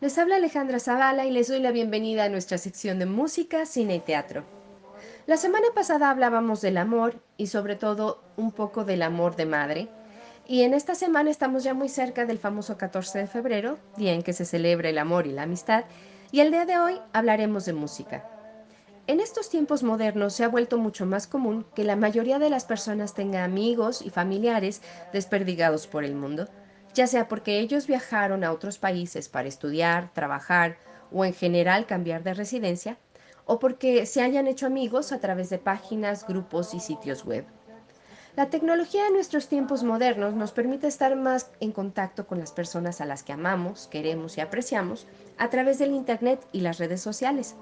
Les 0.00 0.18
habla 0.18 0.36
Alejandra 0.36 0.80
Zavala 0.80 1.26
y 1.26 1.30
les 1.30 1.46
doy 1.46 1.60
la 1.60 1.70
bienvenida 1.70 2.24
a 2.24 2.28
nuestra 2.28 2.58
sección 2.58 2.98
de 2.98 3.06
música, 3.06 3.66
cine 3.66 3.94
y 3.94 4.00
teatro. 4.00 4.42
La 5.26 5.36
semana 5.36 5.68
pasada 5.76 6.10
hablábamos 6.10 6.60
del 6.60 6.76
amor 6.76 7.22
y 7.36 7.46
sobre 7.46 7.76
todo 7.76 8.20
un 8.36 8.50
poco 8.50 8.84
del 8.84 9.00
amor 9.00 9.36
de 9.36 9.46
madre. 9.46 9.88
Y 10.48 10.62
en 10.62 10.74
esta 10.74 10.96
semana 10.96 11.30
estamos 11.30 11.62
ya 11.62 11.72
muy 11.72 11.88
cerca 11.88 12.26
del 12.26 12.38
famoso 12.40 12.76
14 12.76 13.20
de 13.20 13.26
febrero, 13.28 13.78
día 13.96 14.12
en 14.12 14.24
que 14.24 14.32
se 14.32 14.44
celebra 14.44 14.88
el 14.88 14.98
amor 14.98 15.28
y 15.28 15.32
la 15.32 15.42
amistad, 15.42 15.84
y 16.32 16.40
el 16.40 16.50
día 16.50 16.64
de 16.64 16.78
hoy 16.78 17.00
hablaremos 17.12 17.64
de 17.64 17.74
música. 17.74 18.39
En 19.06 19.18
estos 19.18 19.48
tiempos 19.48 19.82
modernos 19.82 20.34
se 20.34 20.44
ha 20.44 20.48
vuelto 20.48 20.78
mucho 20.78 21.06
más 21.06 21.26
común 21.26 21.66
que 21.74 21.84
la 21.84 21.96
mayoría 21.96 22.38
de 22.38 22.50
las 22.50 22.64
personas 22.64 23.14
tenga 23.14 23.44
amigos 23.44 24.02
y 24.02 24.10
familiares 24.10 24.82
desperdigados 25.12 25.86
por 25.86 26.04
el 26.04 26.14
mundo, 26.14 26.48
ya 26.94 27.06
sea 27.06 27.26
porque 27.26 27.58
ellos 27.58 27.86
viajaron 27.86 28.44
a 28.44 28.52
otros 28.52 28.78
países 28.78 29.28
para 29.28 29.48
estudiar, 29.48 30.12
trabajar 30.12 30.76
o 31.10 31.24
en 31.24 31.34
general 31.34 31.86
cambiar 31.86 32.22
de 32.22 32.34
residencia, 32.34 32.98
o 33.46 33.58
porque 33.58 34.06
se 34.06 34.22
hayan 34.22 34.46
hecho 34.46 34.66
amigos 34.66 35.10
a 35.12 35.18
través 35.18 35.50
de 35.50 35.58
páginas, 35.58 36.26
grupos 36.26 36.72
y 36.74 36.80
sitios 36.80 37.24
web. 37.24 37.44
La 38.36 38.48
tecnología 38.48 39.04
de 39.04 39.10
nuestros 39.10 39.48
tiempos 39.48 39.82
modernos 39.82 40.34
nos 40.34 40.52
permite 40.52 40.86
estar 40.86 41.16
más 41.16 41.50
en 41.58 41.72
contacto 41.72 42.28
con 42.28 42.38
las 42.38 42.52
personas 42.52 43.00
a 43.00 43.04
las 43.04 43.24
que 43.24 43.32
amamos, 43.32 43.88
queremos 43.88 44.38
y 44.38 44.40
apreciamos 44.40 45.08
a 45.40 45.48
través 45.48 45.78
del 45.78 45.92
Internet 45.92 46.46
y 46.52 46.60
las 46.60 46.78
redes 46.78 47.00
sociales. 47.00 47.56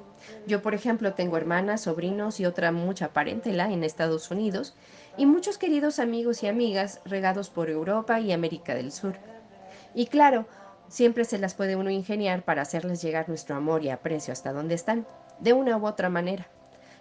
Yo, 0.49 0.63
por 0.63 0.75
ejemplo, 0.75 1.15
tengo 1.15 1.37
hermanas, 1.37 1.83
sobrinos 1.83 2.41
y 2.41 2.45
otra 2.45 2.73
mucha 2.73 3.13
parentela 3.13 3.71
en 3.73 3.85
Estados 3.85 4.33
Unidos 4.33 4.75
y 5.17 5.27
muchos 5.27 5.59
queridos 5.59 6.01
amigos 6.01 6.43
y 6.43 6.49
amigas 6.49 7.01
regados 7.05 7.51
por 7.51 7.71
Europa 7.71 8.19
y 8.19 8.33
América 8.33 8.75
del 8.75 8.91
Sur. 8.91 9.15
Y 9.95 10.07
claro, 10.07 10.49
siempre 10.89 11.25
se 11.25 11.39
las 11.39 11.55
puede 11.55 11.77
uno 11.77 11.89
ingeniar 11.89 12.45
para 12.45 12.63
hacerles 12.63 13.01
llegar 13.01 13.29
nuestro 13.29 13.55
amor 13.55 13.85
y 13.85 13.91
aprecio 13.91 14.33
hasta 14.33 14.53
donde 14.53 14.75
están, 14.75 15.07
de 15.39 15.53
una 15.53 15.77
u 15.77 15.87
otra 15.87 16.09
manera. 16.09 16.49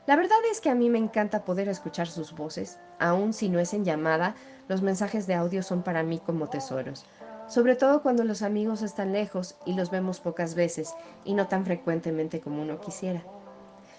La 0.06 0.16
verdad 0.16 0.38
es 0.52 0.62
que 0.62 0.70
a 0.70 0.76
mí 0.76 0.92
me 0.92 1.00
encanta 1.00 1.44
poder 1.44 1.70
escuchar 1.70 2.08
sus 2.08 2.34
voces, 2.34 2.78
aun 3.00 3.34
si 3.34 3.50
no 3.50 3.60
es 3.60 3.74
en 3.74 3.84
llamada, 3.84 4.36
los 4.68 4.84
mensajes 4.84 5.26
de 5.26 5.34
audio 5.34 5.64
son 5.64 5.82
para 5.82 6.04
mí 6.04 6.20
como 6.20 6.50
tesoros, 6.50 7.04
sobre 7.48 7.76
todo 7.76 8.02
cuando 8.02 8.24
los 8.24 8.42
amigos 8.42 8.82
están 8.82 9.14
lejos 9.14 9.56
y 9.66 9.74
los 9.74 9.90
vemos 9.90 10.20
pocas 10.20 10.56
veces 10.56 10.94
y 11.24 11.34
no 11.34 11.48
tan 11.48 11.66
frecuentemente 11.66 12.42
como 12.42 12.62
uno 12.62 12.80
quisiera. 12.80 13.24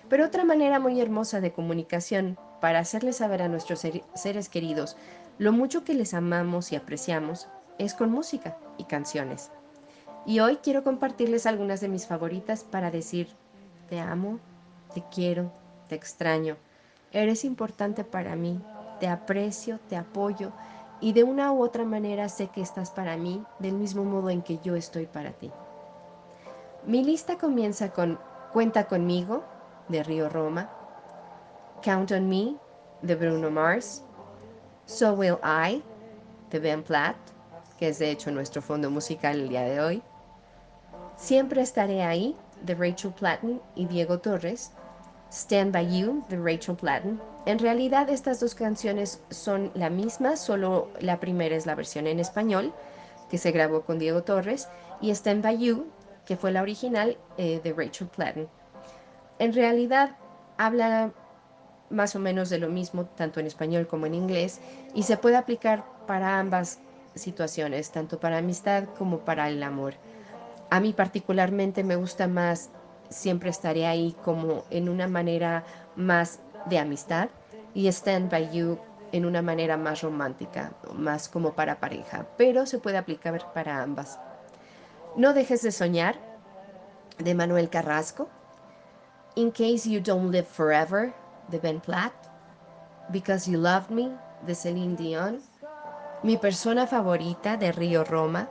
Pero 0.08 0.26
otra 0.26 0.44
manera 0.44 0.78
muy 0.78 1.00
hermosa 1.00 1.40
de 1.40 1.52
comunicación 1.52 2.38
para 2.60 2.78
hacerles 2.80 3.16
saber 3.16 3.42
a 3.42 3.48
nuestros 3.48 3.84
seres 4.14 4.48
queridos 4.48 4.96
lo 5.38 5.52
mucho 5.52 5.84
que 5.84 5.94
les 5.94 6.14
amamos 6.14 6.72
y 6.72 6.76
apreciamos 6.76 7.48
es 7.78 7.94
con 7.94 8.10
música 8.10 8.56
y 8.76 8.84
canciones. 8.84 9.50
Y 10.26 10.40
hoy 10.40 10.56
quiero 10.56 10.82
compartirles 10.82 11.46
algunas 11.46 11.80
de 11.80 11.88
mis 11.88 12.06
favoritas 12.06 12.64
para 12.64 12.90
decir 12.90 13.28
te 13.88 14.00
amo, 14.00 14.40
te 14.94 15.02
quiero, 15.14 15.52
te 15.88 15.94
extraño. 15.94 16.56
Eres 17.12 17.44
importante 17.44 18.04
para 18.04 18.36
mí, 18.36 18.60
te 19.00 19.08
aprecio, 19.08 19.78
te 19.88 19.96
apoyo 19.96 20.52
y 21.00 21.12
de 21.12 21.24
una 21.24 21.52
u 21.52 21.62
otra 21.62 21.84
manera 21.84 22.28
sé 22.28 22.48
que 22.48 22.60
estás 22.60 22.90
para 22.90 23.16
mí 23.16 23.44
del 23.58 23.74
mismo 23.74 24.04
modo 24.04 24.30
en 24.30 24.42
que 24.42 24.58
yo 24.58 24.76
estoy 24.76 25.06
para 25.06 25.32
ti. 25.32 25.50
Mi 26.86 27.04
lista 27.04 27.38
comienza 27.38 27.90
con 27.90 28.18
Cuenta 28.52 28.86
conmigo 28.86 29.44
de 29.88 30.02
Río 30.02 30.28
Roma, 30.28 30.70
Count 31.82 32.12
on 32.12 32.28
Me 32.28 32.56
de 33.02 33.14
Bruno 33.14 33.50
Mars, 33.50 34.02
So 34.86 35.12
Will 35.12 35.38
I 35.44 35.82
de 36.50 36.58
Ben 36.58 36.82
Platt, 36.82 37.16
que 37.78 37.88
es 37.88 37.98
de 37.98 38.10
hecho 38.10 38.30
nuestro 38.30 38.62
fondo 38.62 38.90
musical 38.90 39.38
el 39.38 39.48
día 39.50 39.62
de 39.62 39.80
hoy, 39.80 40.02
Siempre 41.18 41.62
estaré 41.62 42.04
ahí 42.04 42.36
de 42.62 42.76
Rachel 42.76 43.12
Platten 43.12 43.60
y 43.74 43.86
Diego 43.86 44.20
Torres, 44.20 44.70
Stand 45.30 45.72
By 45.72 45.98
You 45.98 46.24
de 46.28 46.36
Rachel 46.36 46.76
Platten. 46.76 47.20
En 47.46 47.58
realidad 47.58 48.08
estas 48.08 48.40
dos 48.40 48.54
canciones 48.54 49.22
son 49.30 49.70
la 49.74 49.90
misma, 49.90 50.36
solo 50.36 50.90
la 51.00 51.20
primera 51.20 51.54
es 51.56 51.66
la 51.66 51.74
versión 51.74 52.06
en 52.06 52.20
español 52.20 52.72
que 53.30 53.38
se 53.38 53.52
grabó 53.52 53.82
con 53.82 53.98
Diego 53.98 54.22
Torres 54.22 54.68
y 55.00 55.10
Stand 55.10 55.42
By 55.42 55.58
You, 55.58 55.86
que 56.24 56.36
fue 56.36 56.50
la 56.50 56.62
original 56.62 57.18
eh, 57.36 57.60
de 57.62 57.72
Rachel 57.72 58.08
Platten. 58.08 58.48
En 59.38 59.52
realidad 59.52 60.16
habla 60.56 61.12
más 61.90 62.14
o 62.16 62.18
menos 62.18 62.50
de 62.50 62.58
lo 62.58 62.68
mismo, 62.68 63.04
tanto 63.04 63.40
en 63.40 63.46
español 63.46 63.86
como 63.86 64.06
en 64.06 64.14
inglés, 64.14 64.60
y 64.94 65.04
se 65.04 65.16
puede 65.16 65.36
aplicar 65.36 65.84
para 66.06 66.38
ambas 66.38 66.80
situaciones, 67.14 67.90
tanto 67.90 68.18
para 68.18 68.38
amistad 68.38 68.84
como 68.96 69.20
para 69.20 69.48
el 69.48 69.62
amor. 69.62 69.94
A 70.70 70.80
mí 70.80 70.92
particularmente 70.92 71.84
me 71.84 71.96
gusta 71.96 72.28
más 72.28 72.70
siempre 73.10 73.50
estaré 73.50 73.86
ahí 73.86 74.14
como 74.24 74.64
en 74.70 74.88
una 74.88 75.08
manera 75.08 75.64
más 75.96 76.40
de 76.66 76.78
amistad 76.78 77.28
y 77.74 77.88
Stand 77.88 78.30
By 78.30 78.50
You 78.52 78.78
en 79.12 79.24
una 79.24 79.42
manera 79.42 79.76
más 79.76 80.02
romántica, 80.02 80.72
más 80.94 81.28
como 81.28 81.54
para 81.54 81.80
pareja, 81.80 82.26
pero 82.36 82.66
se 82.66 82.78
puede 82.78 82.98
aplicar 82.98 83.52
para 83.54 83.82
ambas. 83.82 84.18
No 85.16 85.32
dejes 85.32 85.62
de 85.62 85.72
soñar, 85.72 86.16
de 87.18 87.34
Manuel 87.34 87.70
Carrasco. 87.70 88.28
In 89.34 89.50
Case 89.50 89.88
You 89.88 90.00
Don't 90.00 90.30
Live 90.32 90.46
Forever, 90.46 91.14
de 91.48 91.58
Ben 91.58 91.80
Platt. 91.80 92.12
Because 93.10 93.50
You 93.50 93.58
Love 93.58 93.88
Me, 93.90 94.10
de 94.46 94.54
Celine 94.54 94.96
Dion. 94.96 95.40
Mi 96.22 96.36
persona 96.36 96.86
favorita, 96.86 97.56
de 97.56 97.72
Río 97.72 98.04
Roma. 98.04 98.48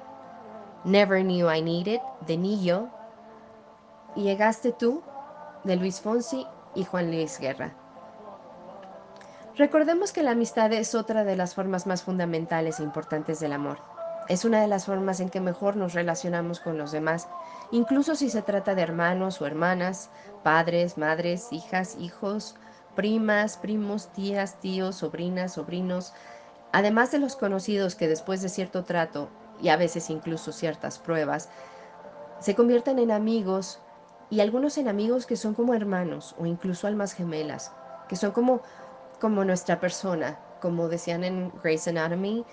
Never 0.84 1.22
Knew 1.22 1.50
I 1.50 1.62
Needed, 1.62 2.00
de 2.26 2.38
Nillo 2.38 2.90
y 4.16 4.24
Llegaste 4.24 4.72
tú, 4.72 5.04
de 5.64 5.76
Luis 5.76 6.02
Fonsi 6.02 6.46
y 6.76 6.86
Juan 6.86 7.08
Luis 7.08 7.40
Guerra. 7.40 7.74
Recordemos 9.56 10.14
que 10.14 10.22
la 10.22 10.32
amistad 10.32 10.72
es 10.72 10.94
otra 10.94 11.24
de 11.24 11.36
las 11.36 11.56
formas 11.56 11.88
más 11.88 12.04
fundamentales 12.04 12.80
e 12.80 12.84
importantes 12.84 13.40
del 13.40 13.54
amor. 13.54 13.80
Es 14.30 14.46
una 14.46 14.62
de 14.62 14.68
las 14.68 14.86
formas 14.86 15.20
en 15.20 15.30
que 15.30 15.42
mejor 15.42 15.76
nos 15.76 15.94
relacionamos 15.94 16.60
con 16.60 16.78
los 16.78 16.92
demás, 16.92 17.28
incluso 17.72 18.16
si 18.16 18.30
se 18.30 18.42
trata 18.42 18.76
de 18.76 18.82
hermanos 18.82 19.42
o 19.42 19.48
hermanas, 19.48 20.10
padres, 20.44 20.98
madres, 20.98 21.48
hijas, 21.52 21.96
hijos, 22.00 22.56
primas, 22.96 23.58
primos, 23.58 24.12
tías, 24.14 24.60
tíos, 24.60 24.98
sobrinas, 24.98 25.54
sobrinos, 25.54 26.14
además 26.72 27.12
de 27.12 27.20
los 27.20 27.36
conocidos 27.36 27.96
que 27.96 28.08
después 28.08 28.42
de 28.42 28.50
cierto 28.50 28.84
trato 28.84 29.30
y 29.62 29.70
a 29.70 29.78
veces 29.78 30.10
incluso 30.10 30.52
ciertas 30.52 31.00
pruebas, 31.00 31.50
se 32.40 32.54
convierten 32.54 33.00
en 33.00 33.12
amigos 33.12 33.80
y 34.30 34.42
algunos 34.42 34.78
en 34.78 34.88
amigos 34.88 35.26
que 35.26 35.38
son 35.38 35.54
como 35.54 35.74
hermanos 35.74 36.36
o 36.38 36.46
incluso 36.46 36.88
almas 36.88 37.14
gemelas, 37.14 37.72
que 38.10 38.16
son 38.16 38.32
como, 38.32 38.62
como 39.20 39.44
nuestra 39.44 39.80
persona, 39.80 40.38
como 40.62 40.90
decían 40.90 41.24
en 41.24 41.52
Grey's 41.64 41.88
Anatomy, 41.88 42.46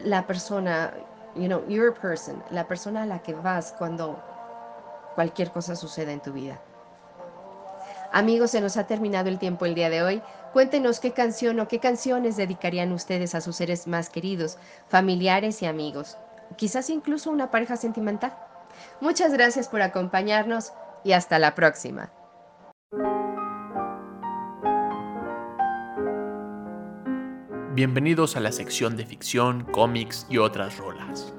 la 0.00 0.26
persona, 0.26 0.92
you 1.34 1.46
know, 1.46 1.66
your 1.68 1.92
person, 1.94 2.42
la 2.50 2.66
persona 2.66 3.02
a 3.02 3.06
la 3.06 3.22
que 3.22 3.34
vas 3.34 3.74
cuando 3.76 4.22
cualquier 5.14 5.50
cosa 5.50 5.74
sucede 5.74 6.12
en 6.12 6.20
tu 6.20 6.32
vida. 6.32 6.60
Amigos, 8.12 8.50
se 8.50 8.60
nos 8.60 8.76
ha 8.76 8.86
terminado 8.86 9.28
el 9.28 9.38
tiempo 9.38 9.66
el 9.66 9.74
día 9.74 9.88
de 9.88 10.02
hoy. 10.02 10.22
Cuéntenos 10.52 10.98
qué 10.98 11.12
canción 11.12 11.60
o 11.60 11.68
qué 11.68 11.78
canciones 11.78 12.36
dedicarían 12.36 12.92
ustedes 12.92 13.36
a 13.36 13.40
sus 13.40 13.56
seres 13.56 13.86
más 13.86 14.10
queridos, 14.10 14.58
familiares 14.88 15.62
y 15.62 15.66
amigos. 15.66 16.16
Quizás 16.56 16.90
incluso 16.90 17.30
una 17.30 17.52
pareja 17.52 17.76
sentimental. 17.76 18.36
Muchas 19.00 19.32
gracias 19.32 19.68
por 19.68 19.82
acompañarnos 19.82 20.72
y 21.04 21.12
hasta 21.12 21.38
la 21.38 21.54
próxima. 21.54 22.12
Bienvenidos 27.72 28.36
a 28.36 28.40
la 28.40 28.52
sección 28.52 28.96
de 28.96 29.06
ficción, 29.06 29.64
cómics 29.64 30.26
y 30.28 30.38
otras 30.38 30.76
rolas, 30.78 31.32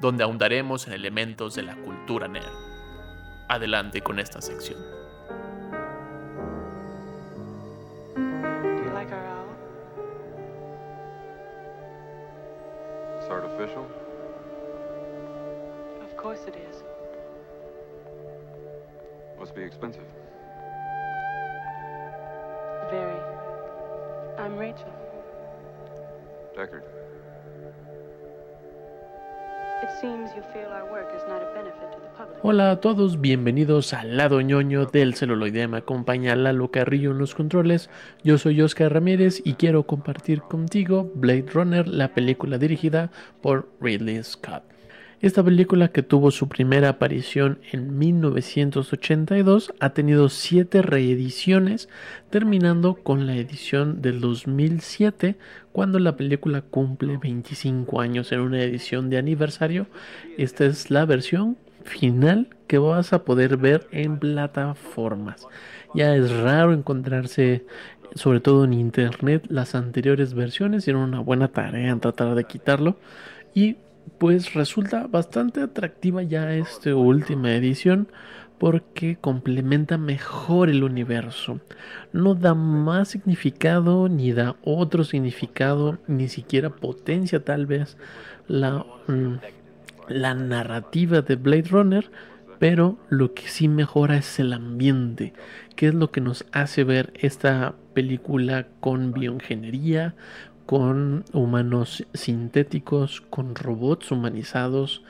donde 0.00 0.24
ahondaremos 0.24 0.86
en 0.86 0.94
elementos 0.94 1.54
de 1.54 1.62
la 1.62 1.76
cultura 1.76 2.26
nerd. 2.26 2.52
Adelante 3.48 4.00
con 4.00 4.18
esta 4.18 4.40
sección. 4.40 4.80
artificial? 13.62 13.86
Of 16.02 16.16
course 16.16 16.44
it 16.46 16.54
is. 16.56 16.82
Must 19.52 19.60
be 19.60 19.66
expensive. 19.66 20.04
Very. 22.90 23.20
I'm 24.38 24.56
Rachel. 24.56 24.88
Deckard. 26.56 26.84
Hola 32.42 32.70
a 32.70 32.80
todos, 32.80 33.20
bienvenidos 33.20 33.92
al 33.92 34.16
lado 34.16 34.40
ñoño 34.40 34.86
del 34.86 35.14
celuloide. 35.14 35.68
Me 35.68 35.78
acompaña 35.78 36.34
Lalo 36.36 36.70
Carrillo 36.70 37.10
en 37.10 37.18
los 37.18 37.34
controles. 37.34 37.90
Yo 38.22 38.38
soy 38.38 38.62
Oscar 38.62 38.94
Ramírez 38.94 39.42
y 39.44 39.54
quiero 39.54 39.82
compartir 39.82 40.40
contigo 40.42 41.10
Blade 41.14 41.46
Runner, 41.52 41.88
la 41.88 42.14
película 42.14 42.56
dirigida 42.58 43.10
por 43.42 43.68
Ridley 43.80 44.22
Scott. 44.22 44.71
Esta 45.22 45.44
película 45.44 45.86
que 45.86 46.02
tuvo 46.02 46.32
su 46.32 46.48
primera 46.48 46.88
aparición 46.88 47.60
en 47.70 47.96
1982 47.96 49.72
ha 49.78 49.90
tenido 49.90 50.28
siete 50.28 50.82
reediciones, 50.82 51.88
terminando 52.28 52.96
con 52.96 53.28
la 53.28 53.36
edición 53.36 54.02
del 54.02 54.20
2007 54.20 55.36
cuando 55.70 56.00
la 56.00 56.16
película 56.16 56.62
cumple 56.62 57.18
25 57.18 58.00
años 58.00 58.32
en 58.32 58.40
una 58.40 58.64
edición 58.64 59.10
de 59.10 59.18
aniversario. 59.18 59.86
Esta 60.38 60.64
es 60.64 60.90
la 60.90 61.04
versión 61.04 61.56
final 61.84 62.48
que 62.66 62.78
vas 62.78 63.12
a 63.12 63.22
poder 63.22 63.58
ver 63.58 63.86
en 63.92 64.18
plataformas. 64.18 65.46
Ya 65.94 66.16
es 66.16 66.32
raro 66.32 66.72
encontrarse 66.72 67.64
sobre 68.16 68.40
todo 68.40 68.64
en 68.64 68.72
internet 68.72 69.46
las 69.48 69.76
anteriores 69.76 70.34
versiones 70.34 70.82
hicieron 70.82 71.02
una 71.02 71.20
buena 71.20 71.46
tarea 71.46 71.90
en 71.90 72.00
tratar 72.00 72.34
de 72.34 72.42
quitarlo 72.42 72.96
y 73.54 73.76
pues 74.18 74.54
resulta 74.54 75.06
bastante 75.06 75.60
atractiva 75.60 76.22
ya 76.22 76.54
esta 76.54 76.94
última 76.94 77.54
edición 77.54 78.08
porque 78.58 79.16
complementa 79.20 79.98
mejor 79.98 80.70
el 80.70 80.84
universo. 80.84 81.60
No 82.12 82.36
da 82.36 82.54
más 82.54 83.08
significado, 83.08 84.08
ni 84.08 84.32
da 84.32 84.54
otro 84.62 85.02
significado, 85.02 85.98
ni 86.06 86.28
siquiera 86.28 86.70
potencia 86.70 87.44
tal 87.44 87.66
vez 87.66 87.96
la, 88.46 88.86
mm, 89.08 89.34
la 90.08 90.34
narrativa 90.34 91.22
de 91.22 91.34
Blade 91.34 91.68
Runner, 91.70 92.10
pero 92.60 92.96
lo 93.08 93.34
que 93.34 93.48
sí 93.48 93.66
mejora 93.66 94.18
es 94.18 94.38
el 94.38 94.52
ambiente, 94.52 95.32
que 95.74 95.88
es 95.88 95.94
lo 95.94 96.12
que 96.12 96.20
nos 96.20 96.44
hace 96.52 96.84
ver 96.84 97.12
esta 97.16 97.74
película 97.94 98.68
con 98.78 99.12
bioingeniería, 99.12 100.14
con 100.72 101.26
humanos 101.34 102.02
sintéticos, 102.14 103.20
con 103.20 103.54
robots 103.54 104.10
humanizados, 104.10 105.02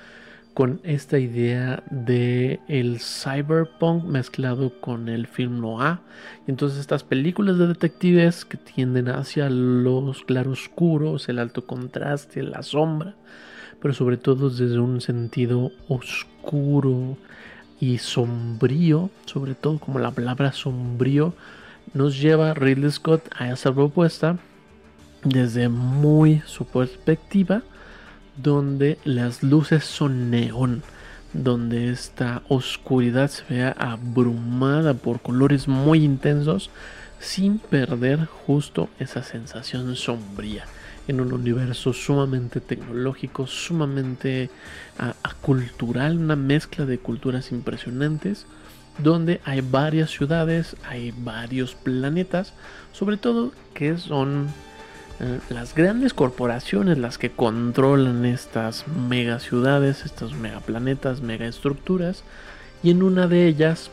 con 0.55 0.81
esta 0.83 1.21
idea 1.21 1.85
de 1.89 2.59
el 2.67 2.99
cyberpunk 2.99 4.03
mezclado 4.03 4.81
con 4.81 5.09
el 5.09 5.29
film 5.29 5.61
noir. 5.61 5.99
Y 6.49 6.51
entonces 6.51 6.81
estas 6.81 7.05
películas 7.05 7.59
de 7.59 7.69
detectives 7.69 8.45
que 8.45 8.57
tienden 8.57 9.09
hacia 9.09 9.49
los 9.51 10.25
claroscuros, 10.25 11.29
el 11.29 11.39
alto 11.39 11.65
contraste, 11.65 12.43
la 12.43 12.65
sombra, 12.65 13.15
pero 13.81 13.95
sobre 13.95 14.17
todo 14.17 14.51
desde 14.51 14.81
un 14.81 15.01
sentido 15.01 15.71
oscuro 15.87 17.17
y 17.79 17.99
sombrío, 17.99 19.11
sobre 19.27 19.55
todo 19.55 19.79
como 19.79 20.01
la 20.01 20.11
palabra 20.11 20.51
sombrío 20.51 21.35
nos 21.95 22.21
lleva 22.21 22.53
Ridley 22.53 22.91
Scott 22.91 23.29
a 23.39 23.53
esa 23.53 23.73
propuesta 23.73 24.41
desde 25.25 25.69
muy 25.69 26.43
su 26.47 26.65
perspectiva 26.65 27.63
donde 28.37 28.99
las 29.05 29.43
luces 29.43 29.85
son 29.85 30.31
neón, 30.31 30.83
donde 31.33 31.91
esta 31.91 32.43
oscuridad 32.49 33.29
se 33.29 33.45
vea 33.49 33.75
abrumada 33.79 34.95
por 34.95 35.21
colores 35.21 35.69
muy 35.69 36.05
intensos 36.05 36.71
sin 37.21 37.59
perder 37.59 38.27
justo 38.27 38.89
esa 38.99 39.23
sensación 39.23 39.95
sombría 39.97 40.65
en 41.09 41.21
un 41.21 41.33
universo 41.33 41.93
sumamente 41.93 42.61
tecnológico, 42.61 43.47
sumamente 43.47 44.51
cultural, 45.41 46.19
una 46.19 46.37
mezcla 46.37 46.85
de 46.85 46.99
culturas 46.99 47.51
impresionantes, 47.53 48.47
donde 48.99 49.41
hay 49.45 49.63
varias 49.63 50.11
ciudades, 50.11 50.77
hay 50.89 51.13
varios 51.17 51.75
planetas, 51.75 52.53
sobre 52.93 53.17
todo 53.17 53.53
que 53.75 53.97
son 53.99 54.49
las 55.49 55.75
grandes 55.75 56.15
corporaciones 56.15 56.99
las 56.99 57.17
que 57.17 57.31
controlan 57.31 58.25
estas 58.25 58.87
mega 58.89 59.39
ciudades, 59.39 60.05
estos 60.05 60.35
megaplanetas, 60.35 61.21
megaestructuras, 61.21 62.25
y 62.83 62.91
en 62.91 63.03
una 63.03 63.29
de 63.29 63.47
ellas 63.47 63.91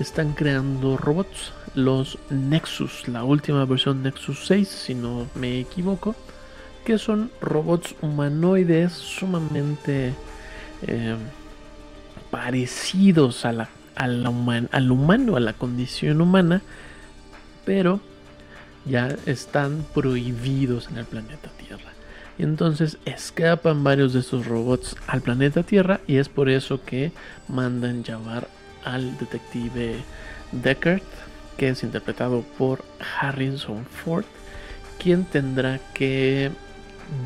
están 0.00 0.32
creando 0.32 0.96
robots, 0.96 1.52
los 1.74 2.18
Nexus, 2.30 3.08
la 3.08 3.24
última 3.24 3.64
versión 3.64 4.02
Nexus 4.02 4.46
6, 4.46 4.68
si 4.68 4.94
no 4.94 5.26
me 5.34 5.60
equivoco, 5.60 6.14
que 6.84 6.98
son 6.98 7.30
robots 7.40 7.94
humanoides 8.02 8.92
sumamente 8.92 10.12
eh, 10.86 11.16
parecidos 12.30 13.44
a 13.44 13.52
la, 13.52 13.68
al 13.94 14.26
humano, 14.90 15.36
a 15.36 15.40
la 15.40 15.52
condición 15.52 16.20
humana, 16.20 16.62
pero 17.64 18.00
ya 18.84 19.16
están 19.26 19.84
prohibidos 19.94 20.88
en 20.88 20.98
el 20.98 21.04
planeta 21.04 21.50
Tierra. 21.56 21.92
Entonces 22.38 22.98
escapan 23.04 23.84
varios 23.84 24.12
de 24.12 24.20
estos 24.20 24.46
robots 24.46 24.96
al 25.06 25.20
planeta 25.20 25.62
Tierra 25.62 26.00
y 26.06 26.16
es 26.16 26.28
por 26.28 26.48
eso 26.48 26.82
que 26.84 27.12
mandan 27.48 28.04
llamar 28.04 28.48
al 28.84 29.16
detective 29.18 29.96
Deckard, 30.50 31.02
que 31.56 31.68
es 31.68 31.82
interpretado 31.82 32.42
por 32.58 32.84
Harrison 33.20 33.84
Ford, 33.86 34.24
quien 34.98 35.24
tendrá 35.24 35.78
que 35.94 36.50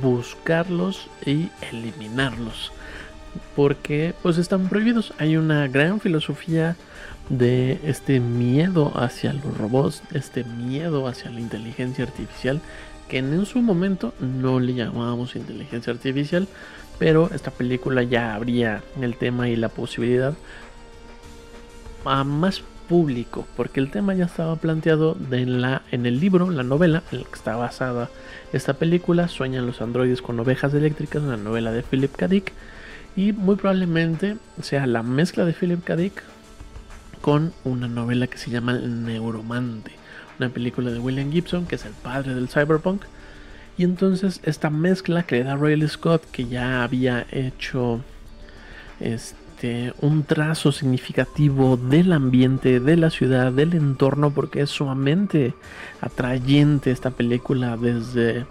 buscarlos 0.02 1.08
y 1.24 1.50
eliminarlos 1.70 2.72
porque 3.54 4.14
pues 4.22 4.38
están 4.38 4.68
prohibidos. 4.68 5.12
Hay 5.18 5.36
una 5.36 5.66
gran 5.68 6.00
filosofía 6.00 6.76
de 7.28 7.80
este 7.84 8.20
miedo 8.20 8.92
hacia 8.94 9.32
los 9.32 9.56
robots, 9.56 10.02
este 10.12 10.44
miedo 10.44 11.06
hacia 11.08 11.30
la 11.30 11.40
inteligencia 11.40 12.04
artificial, 12.04 12.60
que 13.08 13.18
en 13.18 13.46
su 13.46 13.60
momento 13.62 14.14
no 14.20 14.60
le 14.60 14.74
llamábamos 14.74 15.36
inteligencia 15.36 15.92
artificial, 15.92 16.48
pero 16.98 17.30
esta 17.34 17.50
película 17.50 18.02
ya 18.02 18.34
abría 18.34 18.82
el 19.00 19.16
tema 19.16 19.48
y 19.48 19.56
la 19.56 19.68
posibilidad 19.68 20.34
a 22.04 22.24
más 22.24 22.62
público, 22.88 23.46
porque 23.56 23.80
el 23.80 23.90
tema 23.90 24.14
ya 24.14 24.26
estaba 24.26 24.56
planteado 24.56 25.16
en, 25.30 25.60
la, 25.60 25.82
en 25.90 26.06
el 26.06 26.20
libro, 26.20 26.50
la 26.50 26.62
novela 26.62 27.02
en 27.10 27.18
la 27.18 27.24
que 27.24 27.34
está 27.34 27.56
basada 27.56 28.08
esta 28.52 28.74
película, 28.74 29.28
Sueñan 29.28 29.66
los 29.66 29.80
androides 29.80 30.22
con 30.22 30.38
ovejas 30.38 30.72
eléctricas, 30.72 31.22
una 31.22 31.36
novela 31.36 31.72
de 31.72 31.82
Philip 31.82 32.14
K. 32.14 32.28
Dick, 32.28 32.52
y 33.16 33.32
muy 33.32 33.56
probablemente 33.56 34.36
sea 34.62 34.86
la 34.86 35.02
mezcla 35.02 35.44
de 35.44 35.52
Philip 35.52 35.82
K. 35.82 35.96
Dick 35.96 36.22
con 37.20 37.52
una 37.64 37.88
novela 37.88 38.26
que 38.26 38.38
se 38.38 38.50
llama 38.50 38.72
El 38.72 39.04
Neuromante, 39.04 39.92
una 40.38 40.48
película 40.48 40.90
de 40.90 40.98
William 40.98 41.30
Gibson, 41.30 41.66
que 41.66 41.76
es 41.76 41.84
el 41.84 41.92
padre 41.92 42.34
del 42.34 42.48
cyberpunk. 42.48 43.02
Y 43.78 43.84
entonces 43.84 44.40
esta 44.42 44.70
mezcla 44.70 45.24
que 45.24 45.36
le 45.36 45.44
da 45.44 45.56
Riley 45.56 45.88
Scott, 45.88 46.24
que 46.30 46.46
ya 46.46 46.82
había 46.82 47.26
hecho 47.30 48.00
este, 49.00 49.92
un 50.00 50.24
trazo 50.24 50.72
significativo 50.72 51.76
del 51.76 52.12
ambiente, 52.12 52.80
de 52.80 52.96
la 52.96 53.10
ciudad, 53.10 53.52
del 53.52 53.74
entorno, 53.74 54.30
porque 54.30 54.62
es 54.62 54.70
sumamente 54.70 55.54
atrayente 56.00 56.90
esta 56.90 57.10
película 57.10 57.76
desde 57.76 58.46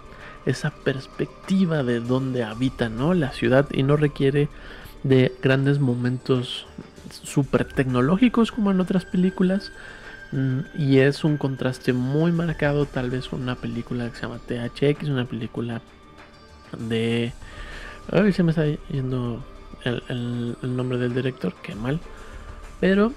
esa 0.46 0.70
perspectiva 0.70 1.82
de 1.82 1.98
donde 2.00 2.44
habita 2.44 2.88
¿no? 2.88 3.14
la 3.14 3.32
ciudad 3.32 3.66
y 3.72 3.82
no 3.82 3.96
requiere 3.96 4.48
de 5.02 5.32
grandes 5.42 5.80
momentos 5.80 6.66
super 7.10 7.64
tecnológicos 7.64 8.52
como 8.52 8.70
en 8.70 8.80
otras 8.80 9.04
películas. 9.04 9.72
Mm, 10.32 10.60
y 10.76 10.98
es 10.98 11.24
un 11.24 11.36
contraste 11.36 11.92
muy 11.92 12.32
marcado, 12.32 12.86
tal 12.86 13.10
vez 13.10 13.28
con 13.28 13.42
una 13.42 13.54
película 13.54 14.10
que 14.10 14.16
se 14.16 14.22
llama 14.22 14.38
THX, 14.38 15.08
una 15.08 15.24
película 15.24 15.80
de... 16.78 17.32
Ay, 18.10 18.32
se 18.32 18.42
me 18.42 18.50
está 18.50 18.66
yendo 18.90 19.44
el, 19.84 20.56
nombre 20.62 20.98
del 20.98 21.14
director, 21.14 21.54
qué 21.62 21.74
mal. 21.74 22.00
Pero 22.80 23.12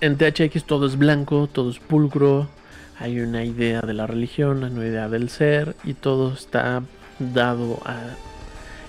en 0.00 0.16
THX 0.16 0.64
todo 0.64 0.86
es 0.86 0.96
blanco, 0.96 1.48
todo 1.50 1.70
es 1.70 1.78
pulcro, 1.78 2.48
hay 2.98 3.20
una 3.20 3.44
idea 3.44 3.80
de 3.80 3.94
la 3.94 4.06
religión, 4.06 4.64
hay 4.64 4.72
una 4.72 4.86
idea 4.86 5.08
del 5.08 5.28
ser 5.28 5.76
y 5.84 5.94
todo 5.94 6.32
está 6.32 6.82
dado 7.18 7.80
a, 7.84 7.96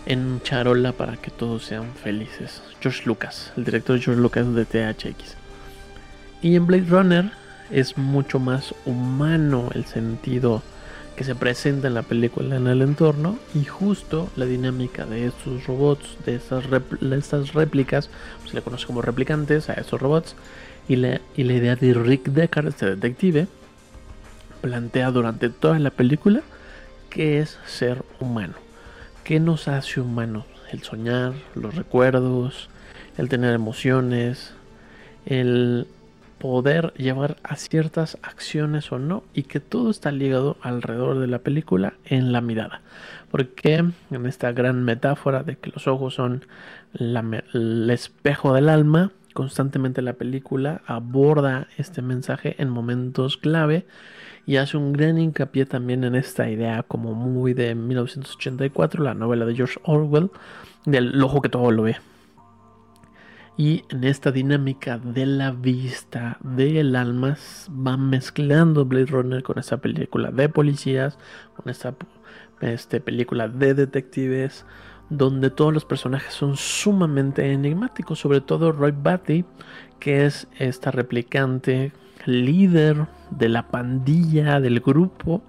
en 0.08 0.42
charola 0.42 0.94
para 0.94 1.18
que 1.18 1.32
todos 1.32 1.66
sean 1.66 1.94
felices. 1.94 2.62
George 2.82 3.04
Lucas, 3.06 3.52
el 3.58 3.66
director 3.66 4.00
George 4.00 4.22
Lucas 4.22 4.54
de 4.56 4.66
THX. 4.66 5.36
Y 6.42 6.56
en 6.56 6.66
Blade 6.66 6.86
Runner 6.88 7.32
es 7.72 7.98
mucho 7.98 8.40
más 8.40 8.74
humano 8.86 9.70
el 9.74 9.86
sentido 9.86 10.64
que 11.18 11.24
se 11.24 11.36
presenta 11.36 11.88
en 11.88 11.96
la 11.96 12.04
película 12.04 12.56
en 12.56 12.68
el 12.68 12.82
entorno 12.82 13.38
y 13.54 13.66
justo 13.66 14.30
la 14.36 14.46
dinámica 14.46 15.06
de 15.06 15.26
estos 15.26 15.66
robots, 15.66 16.16
de 16.26 16.36
estas, 16.36 16.66
estas 17.12 17.54
réplicas, 17.54 18.10
se 18.46 18.54
le 18.54 18.62
conoce 18.62 18.86
como 18.86 19.02
replicantes 19.02 19.70
a 19.70 19.74
estos 19.74 20.00
robots, 20.00 20.36
y 20.88 20.96
la, 20.96 21.20
y 21.36 21.44
la 21.44 21.54
idea 21.54 21.76
de 21.76 21.94
Rick 21.94 22.30
Deckard, 22.30 22.68
este 22.68 22.86
detective, 22.86 23.48
plantea 24.62 25.12
durante 25.12 25.50
toda 25.50 25.80
la 25.80 25.90
película 25.90 26.44
qué 27.10 27.40
es 27.40 27.58
ser 27.66 28.04
humano. 28.20 28.67
¿Qué 29.28 29.42
nos 29.42 29.68
hace 29.68 30.00
humanos? 30.00 30.46
El 30.72 30.84
soñar, 30.84 31.34
los 31.54 31.76
recuerdos, 31.76 32.70
el 33.18 33.28
tener 33.28 33.54
emociones, 33.54 34.54
el 35.26 35.86
poder 36.38 36.94
llevar 36.94 37.36
a 37.44 37.58
ciertas 37.58 38.18
acciones 38.22 38.90
o 38.94 39.00
no 39.00 39.26
y 39.34 39.44
que 39.44 39.60
todo 39.60 39.90
está 39.90 40.14
ligado 40.14 40.56
alrededor 40.62 41.20
de 41.20 41.28
la 41.28 41.40
película 41.40 41.96
en 42.06 42.32
la 42.32 42.40
mirada. 42.40 42.80
Porque 43.30 43.76
en 44.12 44.26
esta 44.26 44.54
gran 44.54 44.86
metáfora 44.86 45.44
de 45.44 45.58
que 45.58 45.72
los 45.72 45.90
ojos 45.90 46.14
son 46.14 46.46
el 46.98 47.90
espejo 47.90 48.54
del 48.54 48.70
alma, 48.70 49.12
constantemente 49.34 50.02
la 50.02 50.14
película 50.14 50.84
aborda 50.88 51.68
este 51.78 52.02
mensaje 52.02 52.56
en 52.60 52.70
momentos 52.70 53.36
clave 53.36 53.86
y 54.48 54.56
hace 54.56 54.78
un 54.78 54.94
gran 54.94 55.20
hincapié 55.20 55.66
también 55.66 56.06
en 56.06 56.16
esta 56.16 56.50
idea 56.50 56.82
como 56.82 57.14
muy 57.14 57.54
de 57.54 57.76
1984, 57.76 59.04
la 59.04 59.14
novela 59.14 59.46
de 59.46 59.54
George 59.54 59.78
Orwell, 59.84 60.32
del 60.86 61.22
ojo 61.22 61.42
que 61.42 61.50
todo 61.50 61.70
lo 61.70 61.84
ve. 61.84 61.98
Y 63.58 63.84
en 63.90 64.06
esta 64.06 64.32
dinámica 64.32 65.00
de 65.00 65.26
la 65.26 65.52
vista, 65.52 66.38
del 66.42 66.96
alma, 66.96 67.38
va 67.70 67.98
mezclando 67.98 68.86
Blade 68.86 69.08
Runner 69.08 69.44
con 69.44 69.60
esta 69.60 69.78
película 69.78 70.32
de 70.32 70.48
policías, 70.48 71.18
con 71.58 71.70
esta 71.70 71.96
este, 72.62 73.02
película 73.02 73.50
de 73.50 73.74
detectives, 73.74 74.66
donde 75.10 75.50
todos 75.50 75.74
los 75.74 75.84
personajes 75.84 76.34
son 76.34 76.56
sumamente 76.56 77.52
enigmáticos, 77.52 78.20
sobre 78.20 78.40
todo 78.40 78.72
Roy 78.72 78.94
Batty, 78.98 79.44
que 80.00 80.26
es 80.26 80.48
esta 80.58 80.90
replicante 80.90 81.92
líder 82.28 83.08
de 83.32 83.50
la 83.50 83.68
pandilla, 83.70 84.60
del 84.60 84.80
grupo 84.80 85.42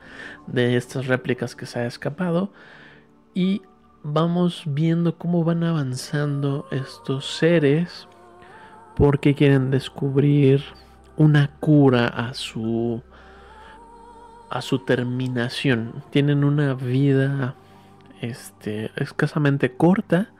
de 0.47 0.77
estas 0.77 1.07
réplicas 1.07 1.55
que 1.55 1.67
se 1.67 1.81
ha 1.81 1.87
escapado. 1.87 2.53
Y 3.35 3.62
vamos 4.03 4.62
viendo 4.67 5.19
cómo 5.19 5.45
van 5.45 5.64
avanzando 5.64 6.67
estos 6.71 7.27
seres 7.37 8.09
porque 8.97 9.35
quieren 9.35 9.71
descubrir 9.71 10.64
una 11.17 11.51
cura 11.61 12.07
a 12.07 12.35
su 12.35 13.03
a 14.51 14.62
su 14.62 14.79
terminación. 14.79 16.03
Tienen 16.11 16.43
una 16.43 16.75
vida 16.75 17.55
este, 18.21 18.91
escasamente 18.97 19.73
corta. 19.77 20.31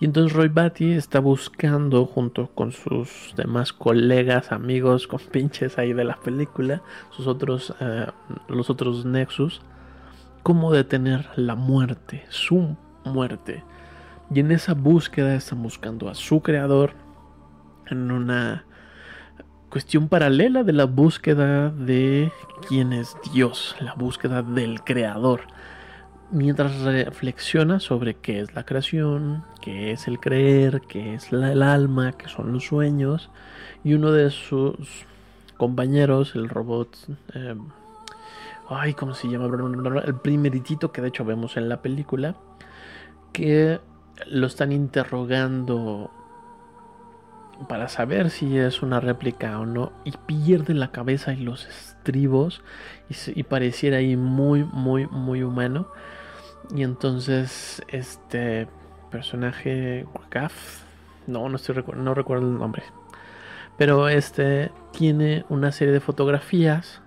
Y 0.00 0.04
entonces 0.04 0.32
Roy 0.32 0.48
Batty 0.48 0.92
está 0.92 1.18
buscando, 1.18 2.06
junto 2.06 2.48
con 2.54 2.70
sus 2.70 3.34
demás 3.36 3.72
colegas, 3.72 4.52
amigos, 4.52 5.08
con 5.08 5.20
pinches 5.32 5.78
ahí 5.78 5.92
de 5.92 6.04
la 6.04 6.16
película, 6.16 6.82
sus 7.10 7.26
otros, 7.26 7.74
eh, 7.80 8.06
los 8.48 8.70
otros 8.70 9.04
Nexus, 9.04 9.60
cómo 10.42 10.72
detener 10.72 11.28
la 11.36 11.56
muerte, 11.56 12.24
su 12.28 12.76
muerte. 13.04 13.64
Y 14.32 14.40
en 14.40 14.52
esa 14.52 14.74
búsqueda 14.74 15.34
están 15.34 15.62
buscando 15.62 16.08
a 16.08 16.14
su 16.14 16.42
creador 16.42 16.92
en 17.86 18.12
una 18.12 18.64
cuestión 19.70 20.08
paralela 20.08 20.62
de 20.62 20.72
la 20.74 20.84
búsqueda 20.84 21.70
de 21.70 22.30
quién 22.68 22.92
es 22.92 23.16
Dios, 23.32 23.74
la 23.80 23.94
búsqueda 23.94 24.42
del 24.42 24.82
creador 24.82 25.40
mientras 26.30 26.80
reflexiona 26.80 27.80
sobre 27.80 28.14
qué 28.14 28.40
es 28.40 28.54
la 28.54 28.64
creación, 28.64 29.44
qué 29.60 29.92
es 29.92 30.08
el 30.08 30.20
creer, 30.20 30.82
qué 30.82 31.14
es 31.14 31.32
el 31.32 31.62
alma, 31.62 32.12
qué 32.12 32.28
son 32.28 32.52
los 32.52 32.64
sueños, 32.64 33.30
y 33.84 33.94
uno 33.94 34.12
de 34.12 34.30
sus 34.30 35.06
compañeros, 35.56 36.34
el 36.34 36.48
robot, 36.48 36.96
em, 37.34 37.68
ay, 38.68 38.94
¿cómo 38.94 39.14
se 39.14 39.28
llama? 39.28 39.46
El 40.04 40.14
primeritito 40.16 40.92
que 40.92 41.02
de 41.02 41.08
hecho 41.08 41.24
vemos 41.24 41.56
en 41.56 41.68
la 41.68 41.82
película, 41.82 42.36
que 43.32 43.80
lo 44.26 44.46
están 44.46 44.72
interrogando 44.72 46.10
para 47.68 47.88
saber 47.88 48.30
si 48.30 48.56
es 48.56 48.82
una 48.82 49.00
réplica 49.00 49.58
o 49.58 49.66
no 49.66 49.92
y 50.04 50.12
pierde 50.12 50.74
la 50.74 50.92
cabeza 50.92 51.32
y 51.32 51.38
los 51.38 51.66
estribos 51.66 52.62
y 53.34 53.42
pareciera 53.42 53.96
ahí 53.96 54.16
muy 54.16 54.64
muy 54.64 55.08
muy 55.08 55.42
humano 55.42 55.88
y 56.74 56.82
entonces 56.82 57.82
este 57.88 58.68
personaje 59.10 60.06
Gaf, 60.30 60.82
no, 61.26 61.48
no 61.48 61.56
estoy 61.56 61.82
no 61.96 62.14
recuerdo 62.14 62.46
el 62.46 62.58
nombre. 62.58 62.82
Pero 63.76 64.08
este 64.08 64.72
tiene 64.92 65.44
una 65.48 65.72
serie 65.72 65.94
de 65.94 66.00
fotografías 66.00 67.00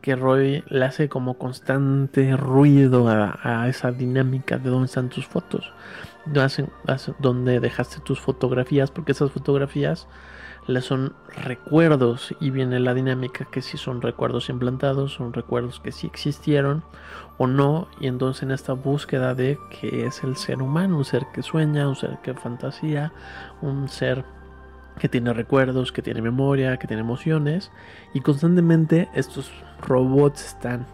que 0.00 0.16
Roy 0.16 0.62
le 0.68 0.84
hace 0.84 1.08
como 1.08 1.38
constante 1.38 2.36
ruido 2.36 3.08
a, 3.08 3.66
esa 3.68 3.90
dinámica 3.90 4.58
de 4.58 4.70
dónde 4.70 4.86
están 4.86 5.08
tus 5.08 5.26
fotos. 5.26 5.72
Dónde 7.18 7.58
dejaste 7.58 8.00
tus 8.00 8.20
fotografías, 8.20 8.90
porque 8.90 9.12
esas 9.12 9.30
fotografías 9.30 10.06
le 10.66 10.80
son 10.80 11.14
recuerdos 11.36 12.34
y 12.40 12.50
viene 12.50 12.80
la 12.80 12.94
dinámica 12.94 13.46
que 13.46 13.62
si 13.62 13.76
son 13.76 14.02
recuerdos 14.02 14.48
implantados, 14.48 15.14
son 15.14 15.32
recuerdos 15.32 15.80
que 15.80 15.92
sí 15.92 16.06
existieron 16.06 16.84
o 17.38 17.46
no, 17.46 17.88
y 18.00 18.06
entonces 18.06 18.42
en 18.42 18.50
esta 18.52 18.72
búsqueda 18.74 19.34
de 19.34 19.58
qué 19.80 20.06
es 20.06 20.22
el 20.22 20.36
ser 20.36 20.62
humano, 20.62 20.98
un 20.98 21.04
ser 21.04 21.26
que 21.32 21.42
sueña, 21.42 21.88
un 21.88 21.96
ser 21.96 22.18
que 22.22 22.34
fantasía, 22.34 23.12
un 23.60 23.88
ser 23.88 24.24
que 24.98 25.08
tiene 25.08 25.32
recuerdos, 25.32 25.90
que 25.90 26.02
tiene 26.02 26.22
memoria, 26.22 26.76
que 26.76 26.86
tiene 26.86 27.02
emociones, 27.02 27.70
y 28.12 28.20
constantemente 28.20 29.08
estos 29.14 29.50
robots 29.80 30.46
están 30.46 30.86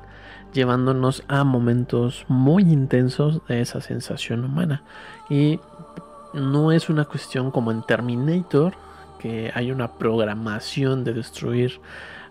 llevándonos 0.52 1.22
a 1.28 1.44
momentos 1.44 2.24
muy 2.28 2.62
intensos 2.62 3.46
de 3.46 3.60
esa 3.60 3.80
sensación 3.80 4.44
humana. 4.44 4.82
Y 5.28 5.60
no 6.32 6.72
es 6.72 6.88
una 6.88 7.04
cuestión 7.04 7.50
como 7.50 7.70
en 7.70 7.82
Terminator, 7.82 8.74
que 9.18 9.52
hay 9.54 9.70
una 9.70 9.92
programación 9.92 11.04
de 11.04 11.12
destruir 11.12 11.80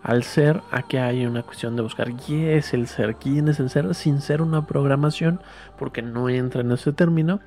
al 0.02 0.24
ser, 0.24 0.62
aquí 0.72 0.98
hay 0.98 1.26
una 1.26 1.44
cuestión 1.44 1.76
de 1.76 1.82
buscar 1.82 2.14
quién 2.14 2.50
es 2.50 2.74
el 2.74 2.88
ser, 2.88 3.16
quién 3.16 3.48
es 3.48 3.60
el 3.60 3.70
ser, 3.70 3.94
sin 3.96 4.22
ser 4.22 4.42
una 4.42 4.66
programación, 4.66 5.42
porque 5.78 6.02
no 6.02 6.30
entra 6.30 6.62
en 6.62 6.72
ese 6.72 6.94
término. 6.94 7.40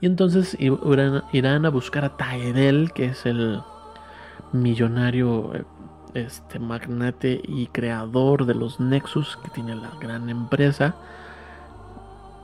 Y 0.00 0.06
entonces 0.06 0.56
irán, 0.58 1.66
a 1.66 1.70
buscar 1.70 2.04
a 2.04 2.16
Tyrell, 2.16 2.92
que 2.92 3.06
es 3.06 3.26
el 3.26 3.60
millonario, 4.52 5.52
este 6.14 6.58
magnate 6.58 7.40
y 7.46 7.68
creador 7.68 8.46
de 8.46 8.54
los 8.54 8.80
Nexus, 8.80 9.38
que 9.42 9.50
tiene 9.50 9.74
la 9.76 9.90
gran 10.00 10.28
empresa 10.28 10.94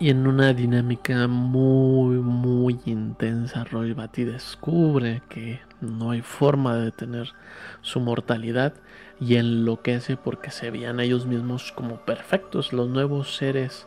y 0.00 0.08
en 0.08 0.26
una 0.26 0.54
dinámica 0.54 1.28
muy, 1.28 2.16
muy 2.16 2.80
intensa, 2.86 3.64
Roy 3.64 3.92
Batty 3.92 4.24
descubre 4.24 5.20
que 5.28 5.60
no 5.82 6.12
hay 6.12 6.22
forma 6.22 6.74
de 6.74 6.86
detener 6.86 7.34
su 7.82 8.00
mortalidad 8.00 8.72
y 9.20 9.36
enloquece 9.36 10.16
porque 10.16 10.50
se 10.50 10.70
veían 10.70 10.98
ellos 10.98 11.26
mismos 11.26 11.72
como 11.72 11.96
perfectos, 11.96 12.72
los 12.72 12.88
nuevos 12.88 13.36
seres 13.36 13.86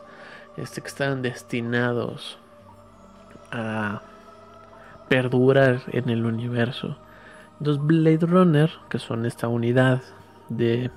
este, 0.56 0.80
que 0.80 0.88
estaban 0.88 1.22
destinados 1.22 2.38
a 3.50 4.02
perdurar 5.08 5.82
en 5.88 6.08
el 6.08 6.24
universo. 6.24 6.96
Entonces 7.58 7.84
Blade 7.84 8.26
Runner, 8.26 8.70
que 8.88 8.98
son 8.98 9.26
esta 9.26 9.48
unidad 9.48 10.02
de 10.48 10.90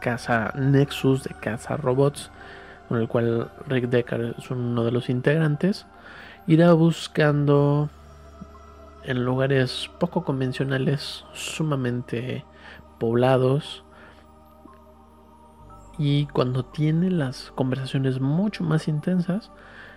casa 0.00 0.52
Nexus, 0.56 1.24
de 1.24 1.34
casa 1.34 1.76
robots, 1.76 2.30
con 2.88 3.00
el 3.00 3.08
cual 3.08 3.50
Rick 3.66 3.88
Decker 3.88 4.36
es 4.38 4.50
uno 4.50 4.84
de 4.84 4.92
los 4.92 5.08
integrantes, 5.08 5.86
irá 6.46 6.72
buscando 6.72 7.88
en 9.04 9.24
lugares 9.24 9.90
poco 9.98 10.24
convencionales, 10.24 11.24
sumamente 11.32 12.44
poblados, 13.02 13.82
y 15.98 16.26
cuando 16.26 16.64
tiene 16.64 17.10
las 17.10 17.50
conversaciones 17.50 18.20
mucho 18.20 18.62
más 18.62 18.86
intensas, 18.86 19.50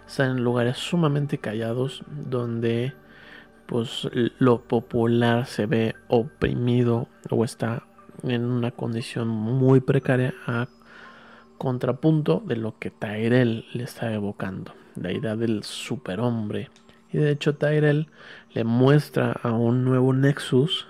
está 0.07 0.25
en 0.25 0.43
lugares 0.43 0.77
sumamente 0.77 1.37
callados 1.37 2.03
donde 2.09 2.95
pues 3.67 4.09
lo 4.39 4.63
popular 4.63 5.45
se 5.45 5.67
ve 5.67 5.93
oprimido 6.07 7.07
o 7.29 7.45
está 7.45 7.83
en 8.23 8.43
una 8.43 8.71
condición 8.71 9.27
muy 9.27 9.81
precaria 9.81 10.33
a 10.47 10.67
contrapunto 11.59 12.41
de 12.43 12.55
lo 12.55 12.79
que 12.79 12.89
Tyrell 12.89 13.65
le 13.71 13.83
está 13.83 14.11
evocando, 14.11 14.73
la 14.95 15.11
idea 15.11 15.35
del 15.35 15.63
superhombre. 15.63 16.71
Y 17.13 17.19
de 17.19 17.29
hecho 17.29 17.53
Tyrell 17.53 18.07
le 18.51 18.63
muestra 18.63 19.31
a 19.43 19.51
un 19.51 19.85
nuevo 19.85 20.11
Nexus 20.11 20.87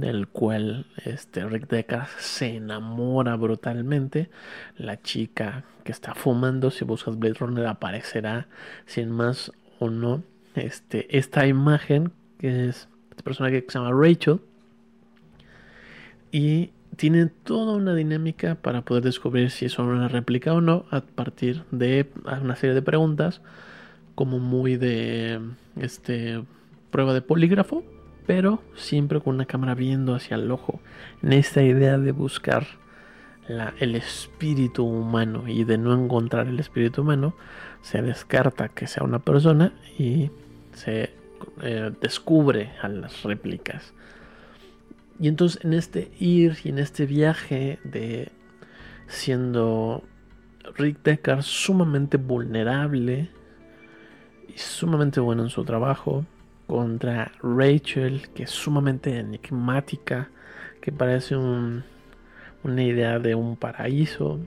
del 0.00 0.28
cual 0.28 0.86
este 1.04 1.44
Rick 1.46 1.68
Decker 1.68 2.06
se 2.18 2.56
enamora 2.56 3.36
brutalmente. 3.36 4.30
La 4.76 5.00
chica 5.00 5.64
que 5.84 5.92
está 5.92 6.14
fumando, 6.14 6.70
si 6.70 6.84
buscas 6.84 7.18
Blade 7.18 7.34
Runner 7.34 7.66
aparecerá 7.66 8.48
sin 8.86 9.10
más 9.10 9.52
o 9.78 9.90
no 9.90 10.22
este, 10.54 11.16
esta 11.16 11.46
imagen 11.46 12.12
que 12.38 12.68
es 12.68 12.88
este 13.10 13.22
personaje 13.22 13.64
que 13.64 13.70
se 13.70 13.78
llama 13.78 13.92
Rachel 13.92 14.40
y 16.32 16.70
tiene 16.96 17.26
toda 17.26 17.76
una 17.76 17.94
dinámica 17.94 18.56
para 18.56 18.82
poder 18.82 19.02
descubrir 19.02 19.50
si 19.50 19.68
son 19.68 19.88
una 19.88 20.08
réplica 20.08 20.54
o 20.54 20.60
no 20.60 20.86
a 20.90 21.02
partir 21.02 21.64
de 21.70 22.10
una 22.42 22.56
serie 22.56 22.74
de 22.74 22.82
preguntas 22.82 23.42
como 24.14 24.38
muy 24.38 24.76
de 24.76 25.40
este 25.78 26.42
prueba 26.90 27.12
de 27.12 27.22
polígrafo 27.22 27.84
pero 28.26 28.62
siempre 28.74 29.20
con 29.20 29.36
una 29.36 29.46
cámara 29.46 29.74
viendo 29.74 30.14
hacia 30.14 30.36
el 30.36 30.50
ojo 30.50 30.80
en 31.22 31.32
esta 31.32 31.62
idea 31.62 31.98
de 31.98 32.12
buscar 32.12 32.66
el 33.78 33.94
espíritu 33.94 34.84
humano 34.84 35.44
y 35.46 35.64
de 35.64 35.78
no 35.78 35.94
encontrar 35.94 36.48
el 36.48 36.58
espíritu 36.58 37.02
humano 37.02 37.34
se 37.80 38.02
descarta 38.02 38.68
que 38.68 38.88
sea 38.88 39.04
una 39.04 39.20
persona 39.20 39.72
y 39.98 40.30
se 40.72 41.10
eh, 41.62 41.92
descubre 42.00 42.72
a 42.82 42.88
las 42.88 43.22
réplicas. 43.22 43.94
Y 45.20 45.28
entonces 45.28 45.64
en 45.64 45.72
este 45.72 46.10
ir 46.18 46.56
y 46.64 46.70
en 46.70 46.78
este 46.78 47.06
viaje 47.06 47.78
de 47.84 48.32
siendo 49.06 50.02
Rick 50.74 51.02
Deckard 51.04 51.42
sumamente 51.42 52.16
vulnerable 52.16 53.30
y 54.48 54.58
sumamente 54.58 55.20
bueno 55.20 55.44
en 55.44 55.50
su 55.50 55.64
trabajo 55.64 56.26
contra 56.66 57.32
Rachel 57.42 58.28
que 58.34 58.44
es 58.44 58.50
sumamente 58.50 59.18
enigmática 59.18 60.30
que 60.80 60.92
parece 60.92 61.36
una 61.36 62.82
idea 62.82 63.18
de 63.18 63.34
un 63.34 63.56
paraíso 63.56 64.38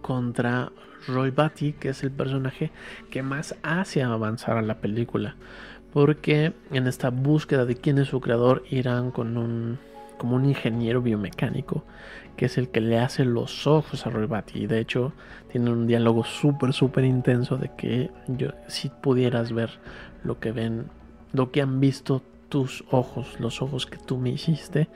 contra 0.00 0.70
Roy 1.06 1.30
Batty, 1.30 1.72
que 1.72 1.90
es 1.90 2.02
el 2.02 2.10
personaje 2.10 2.70
que 3.10 3.22
más 3.22 3.56
hace 3.62 4.02
avanzar 4.02 4.56
a 4.56 4.62
la 4.62 4.78
película. 4.78 5.36
Porque 5.92 6.52
en 6.70 6.86
esta 6.86 7.10
búsqueda 7.10 7.64
de 7.64 7.76
quién 7.76 7.98
es 7.98 8.08
su 8.08 8.20
creador, 8.20 8.64
irán 8.70 9.10
con 9.10 9.36
un 9.36 9.78
como 10.18 10.36
un 10.36 10.44
ingeniero 10.44 11.02
biomecánico 11.02 11.84
que 12.36 12.46
es 12.46 12.56
el 12.56 12.68
que 12.68 12.80
le 12.80 12.98
hace 12.98 13.24
los 13.24 13.66
ojos 13.66 14.06
a 14.06 14.10
Roy 14.10 14.26
Batty. 14.26 14.60
Y 14.60 14.66
de 14.66 14.78
hecho, 14.78 15.12
tienen 15.50 15.72
un 15.72 15.86
diálogo 15.86 16.24
súper, 16.24 16.72
súper 16.72 17.04
intenso 17.04 17.56
de 17.56 17.70
que 17.76 18.10
yo, 18.28 18.50
si 18.68 18.88
pudieras 18.88 19.52
ver 19.52 19.70
lo 20.24 20.38
que 20.38 20.52
ven, 20.52 20.86
lo 21.32 21.50
que 21.50 21.62
han 21.62 21.80
visto 21.80 22.22
tus 22.48 22.84
ojos, 22.90 23.40
los 23.40 23.62
ojos 23.62 23.86
que 23.86 23.96
tú 23.96 24.18
me 24.18 24.28
hiciste, 24.28 24.88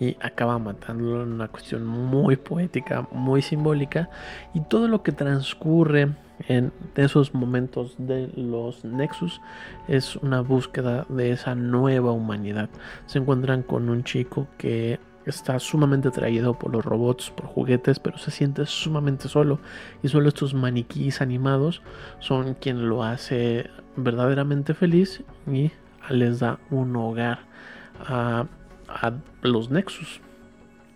y 0.00 0.16
acaba 0.20 0.58
matándolo 0.58 1.22
en 1.22 1.32
una 1.32 1.48
cuestión 1.48 1.84
muy 1.86 2.36
poética, 2.36 3.06
muy 3.12 3.42
simbólica, 3.42 4.08
y 4.54 4.60
todo 4.60 4.88
lo 4.88 5.02
que 5.02 5.12
transcurre 5.12 6.08
en 6.48 6.72
esos 6.96 7.34
momentos 7.34 7.94
de 7.98 8.28
los 8.36 8.84
Nexus 8.84 9.40
es 9.88 10.16
una 10.16 10.40
búsqueda 10.40 11.04
de 11.08 11.32
esa 11.32 11.54
nueva 11.54 12.12
humanidad. 12.12 12.70
Se 13.06 13.18
encuentran 13.18 13.62
con 13.62 13.88
un 13.90 14.04
chico 14.04 14.46
que 14.56 14.98
está 15.26 15.58
sumamente 15.58 16.08
atraído 16.08 16.58
por 16.58 16.72
los 16.72 16.84
robots, 16.84 17.30
por 17.30 17.46
juguetes, 17.46 17.98
pero 17.98 18.18
se 18.18 18.30
siente 18.30 18.66
sumamente 18.66 19.28
solo. 19.28 19.60
Y 20.02 20.08
solo 20.08 20.28
estos 20.28 20.54
maniquíes 20.54 21.20
animados 21.20 21.82
son 22.18 22.54
quien 22.54 22.88
lo 22.88 23.04
hace 23.04 23.70
verdaderamente 23.96 24.74
feliz 24.74 25.22
y 25.46 25.70
les 26.10 26.40
da 26.40 26.58
un 26.70 26.96
hogar 26.96 27.40
a, 28.06 28.46
los 29.42 29.70
Nexus. 29.70 30.20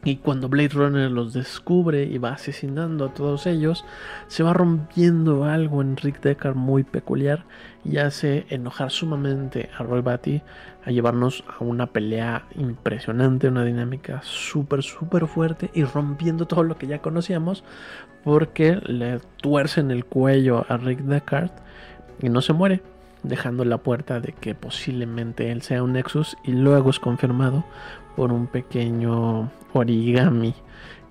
Y 0.04 0.16
cuando 0.16 0.48
Blade 0.48 0.68
Runner 0.68 1.11
los 1.11 1.32
descubre 1.32 2.04
y 2.04 2.18
va 2.18 2.34
asesinando 2.34 3.07
a 3.07 3.14
todos 3.14 3.46
ellos, 3.46 3.84
se 4.28 4.44
va 4.44 4.52
rompiendo 4.52 5.44
algo 5.44 5.82
en 5.82 5.96
Rick 5.96 6.20
Deckard 6.20 6.54
muy 6.54 6.84
peculiar 6.84 7.44
y 7.84 7.96
hace 7.96 8.46
enojar 8.50 8.92
sumamente 8.92 9.68
a 9.76 9.82
Roy 9.82 10.02
Batty 10.02 10.42
a 10.84 10.92
llevarnos 10.92 11.42
a 11.48 11.64
una 11.64 11.88
pelea 11.88 12.46
impresionante, 12.54 13.48
una 13.48 13.64
dinámica 13.64 14.20
súper, 14.22 14.84
súper 14.84 15.26
fuerte 15.26 15.70
y 15.74 15.82
rompiendo 15.82 16.46
todo 16.46 16.62
lo 16.62 16.78
que 16.78 16.86
ya 16.86 17.00
conocíamos 17.02 17.64
porque 18.22 18.76
le 18.86 19.18
tuercen 19.42 19.90
el 19.90 20.04
cuello 20.04 20.66
a 20.68 20.76
Rick 20.76 21.00
Deckard 21.00 21.50
y 22.22 22.28
no 22.28 22.42
se 22.42 22.52
muere 22.52 22.82
dejando 23.29 23.64
la 23.64 23.79
puerta 23.79 24.20
de 24.20 24.33
que 24.33 24.55
posiblemente 24.55 25.51
él 25.51 25.62
sea 25.62 25.83
un 25.83 25.93
Nexus 25.95 26.37
y 26.45 26.53
luego 26.53 26.91
es 26.91 26.99
confirmado 26.99 27.64
por 28.16 28.33
un 28.33 28.47
pequeño 28.47 29.51
origami 29.72 30.55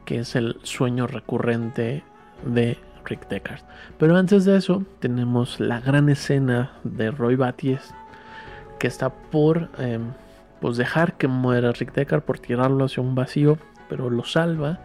que 0.05 0.19
es 0.19 0.35
el 0.35 0.57
sueño 0.63 1.07
recurrente 1.07 2.03
de 2.45 2.77
Rick 3.05 3.27
Deckard. 3.27 3.61
Pero 3.97 4.15
antes 4.15 4.45
de 4.45 4.57
eso 4.57 4.83
tenemos 4.99 5.59
la 5.59 5.79
gran 5.79 6.09
escena 6.09 6.73
de 6.83 7.11
Roy 7.11 7.35
Batty 7.35 7.77
que 8.79 8.87
está 8.87 9.09
por 9.09 9.69
em, 9.77 10.11
pues 10.61 10.77
dejar 10.77 11.13
que 11.13 11.27
muera 11.27 11.71
Rick 11.71 11.93
Deckard 11.93 12.21
por 12.21 12.39
tirarlo 12.39 12.85
hacia 12.85 13.03
un 13.03 13.15
vacío, 13.15 13.57
pero 13.89 14.09
lo 14.09 14.23
salva 14.23 14.79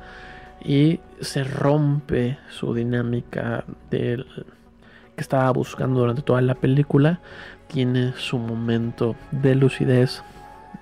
y 0.63 1.01
se 1.21 1.45
rompe 1.45 2.39
su 2.51 2.75
dinámica 2.75 3.65
del 3.91 4.27
que 5.21 5.23
estaba 5.23 5.51
buscando 5.51 6.01
durante 6.01 6.23
toda 6.23 6.41
la 6.41 6.55
película, 6.55 7.21
tiene 7.67 8.15
su 8.17 8.39
momento 8.39 9.17
de 9.31 9.55
lucidez, 9.55 10.23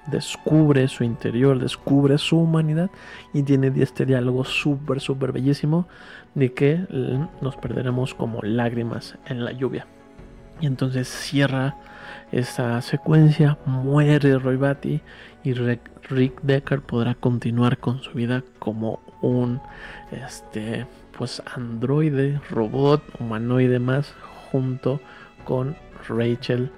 descubre 0.07 0.86
su 0.86 1.03
interior, 1.03 1.59
descubre 1.59 2.18
su 2.18 2.39
humanidad 2.39 2.89
y 3.34 3.43
tiene 3.43 3.72
este 3.82 4.07
diálogo 4.07 4.45
súper, 4.45 5.01
súper 5.01 5.32
bellísimo 5.32 5.89
de 6.36 6.53
que 6.53 6.86
nos 7.41 7.57
perderemos 7.57 8.14
como 8.14 8.41
lágrimas 8.43 9.18
en 9.26 9.45
la 9.45 9.51
lluvia. 9.51 9.89
Y 10.61 10.66
entonces 10.66 11.09
cierra 11.09 11.74
esa 12.30 12.80
secuencia, 12.80 13.59
muere 13.66 14.39
Roy 14.39 14.57
Batty 14.57 15.01
y 15.43 15.53
Rick 15.53 16.43
Decker 16.43 16.80
podrá 16.82 17.16
continuar 17.16 17.78
con 17.78 18.03
su 18.03 18.12
vida 18.12 18.45
como 18.61 19.01
un 19.20 19.60
este 20.10 20.86
pues 21.16 21.42
androide, 21.54 22.40
robot, 22.50 23.02
humanoide 23.18 23.80
más 23.80 24.14
junto 24.50 25.00
con 25.44 25.76
Rachel, 26.08 26.70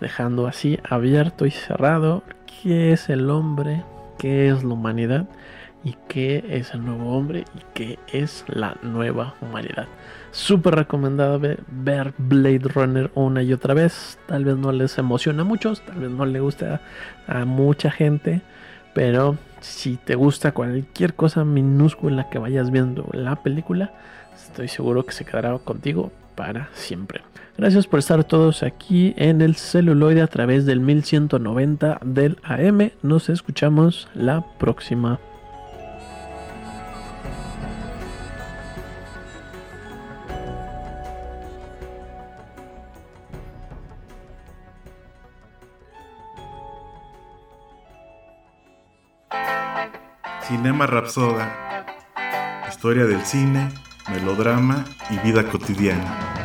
dejando 0.00 0.46
así 0.46 0.78
abierto 0.88 1.46
y 1.46 1.50
cerrado 1.50 2.22
qué 2.62 2.92
es 2.92 3.08
el 3.08 3.30
hombre, 3.30 3.82
qué 4.18 4.48
es 4.48 4.64
la 4.64 4.74
humanidad 4.74 5.26
y 5.84 5.96
qué 6.08 6.44
es 6.48 6.74
el 6.74 6.84
nuevo 6.84 7.16
hombre 7.16 7.44
y 7.54 7.62
qué 7.72 7.98
es 8.12 8.44
la 8.48 8.76
nueva 8.82 9.34
humanidad. 9.40 9.86
Súper 10.30 10.74
recomendado 10.74 11.40
ver 11.40 12.14
Blade 12.18 12.60
Runner 12.74 13.10
una 13.14 13.42
y 13.42 13.52
otra 13.52 13.74
vez. 13.74 14.18
Tal 14.26 14.44
vez 14.44 14.56
no 14.56 14.72
les 14.72 14.98
emociona 14.98 15.42
a 15.42 15.44
muchos, 15.44 15.80
tal 15.82 16.00
vez 16.00 16.10
no 16.10 16.26
le 16.26 16.40
gusta 16.40 16.80
a 17.26 17.44
mucha 17.44 17.90
gente, 17.90 18.42
pero 18.92 19.36
si 19.60 19.96
te 19.96 20.14
gusta 20.14 20.52
cualquier 20.52 21.14
cosa 21.14 21.44
minúscula 21.44 22.28
que 22.30 22.38
vayas 22.38 22.70
viendo 22.70 23.08
la 23.12 23.42
película, 23.42 23.92
estoy 24.34 24.68
seguro 24.68 25.04
que 25.04 25.12
se 25.12 25.24
quedará 25.24 25.56
contigo 25.58 26.12
para 26.34 26.68
siempre. 26.74 27.22
Gracias 27.56 27.88
por 27.88 27.98
estar 27.98 28.22
todos 28.22 28.62
aquí 28.62 29.14
en 29.16 29.40
el 29.40 29.56
celuloide 29.56 30.22
a 30.22 30.28
través 30.28 30.64
del 30.64 30.78
1190 30.78 31.98
del 32.04 32.38
AM. 32.44 32.92
Nos 33.02 33.28
escuchamos 33.28 34.08
la 34.14 34.44
próxima. 34.58 35.18
Cinema 50.48 50.86
Rapsoda. 50.86 51.84
Historia 52.70 53.04
del 53.04 53.20
cine, 53.26 53.68
melodrama 54.08 54.82
y 55.10 55.18
vida 55.18 55.46
cotidiana. 55.46 56.38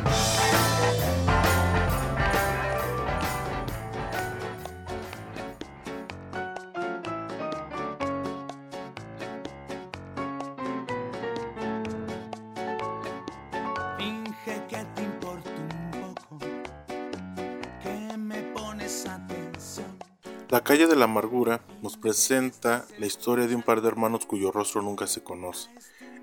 La 20.53 20.63
calle 20.63 20.85
de 20.85 20.95
la 20.95 21.05
amargura 21.05 21.65
nos 21.81 21.97
presenta 21.97 22.85
la 22.99 23.07
historia 23.07 23.47
de 23.47 23.55
un 23.55 23.63
par 23.63 23.81
de 23.81 23.87
hermanos 23.87 24.27
cuyo 24.27 24.51
rostro 24.51 24.83
nunca 24.83 25.07
se 25.07 25.23
conoce, 25.23 25.67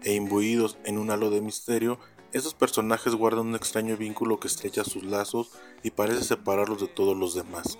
e 0.04 0.14
imbuidos 0.14 0.78
en 0.84 0.98
un 0.98 1.10
halo 1.10 1.30
de 1.30 1.40
misterio, 1.40 1.98
esos 2.30 2.54
personajes 2.54 3.16
guardan 3.16 3.48
un 3.48 3.56
extraño 3.56 3.96
vínculo 3.96 4.38
que 4.38 4.46
estrecha 4.46 4.84
sus 4.84 5.02
lazos 5.02 5.50
y 5.82 5.90
parece 5.90 6.22
separarlos 6.22 6.80
de 6.80 6.86
todos 6.86 7.16
los 7.16 7.34
demás. 7.34 7.76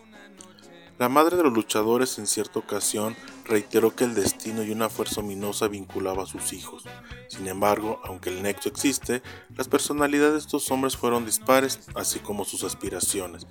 La 0.99 1.09
madre 1.09 1.37
de 1.37 1.45
los 1.45 1.53
luchadores 1.53 2.19
en 2.19 2.27
cierta 2.27 2.59
ocasión 2.59 3.15
reiteró 3.51 3.95
que 3.95 4.05
el 4.05 4.15
destino 4.15 4.63
y 4.63 4.71
una 4.71 4.89
fuerza 4.89 5.21
ominosa 5.21 5.69
vinculaba 5.69 6.23
a 6.23 6.27
sus 6.27 6.53
hijos. 6.53 6.85
Sin 7.29 7.49
embargo, 7.49 8.01
aunque 8.05 8.31
el 8.31 8.43
nexo 8.43 8.69
existe, 8.69 9.23
las 9.55 9.69
personalidades 9.69 10.33
de 10.33 10.39
estos 10.39 10.71
hombres 10.71 10.97
fueron 10.97 11.27
dispares, 11.27 11.81
así 11.95 12.21
como 12.21 12.45
sus 12.45 12.65
aspiraciones. 12.65 13.47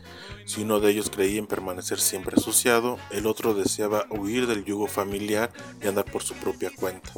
Si 0.46 0.64
uno 0.64 0.80
de 0.80 0.92
ellos 0.92 1.10
creía 1.10 1.38
en 1.38 1.48
permanecer 1.48 2.00
siempre 2.00 2.36
asociado, 2.38 2.98
el 3.12 3.28
otro 3.28 3.54
deseaba 3.54 4.06
huir 4.10 4.48
del 4.48 4.66
yugo 4.66 4.88
familiar 4.88 5.52
y 5.84 5.88
andar 5.88 6.06
por 6.06 6.24
su 6.24 6.34
propia 6.34 6.72
cuenta. 6.76 7.12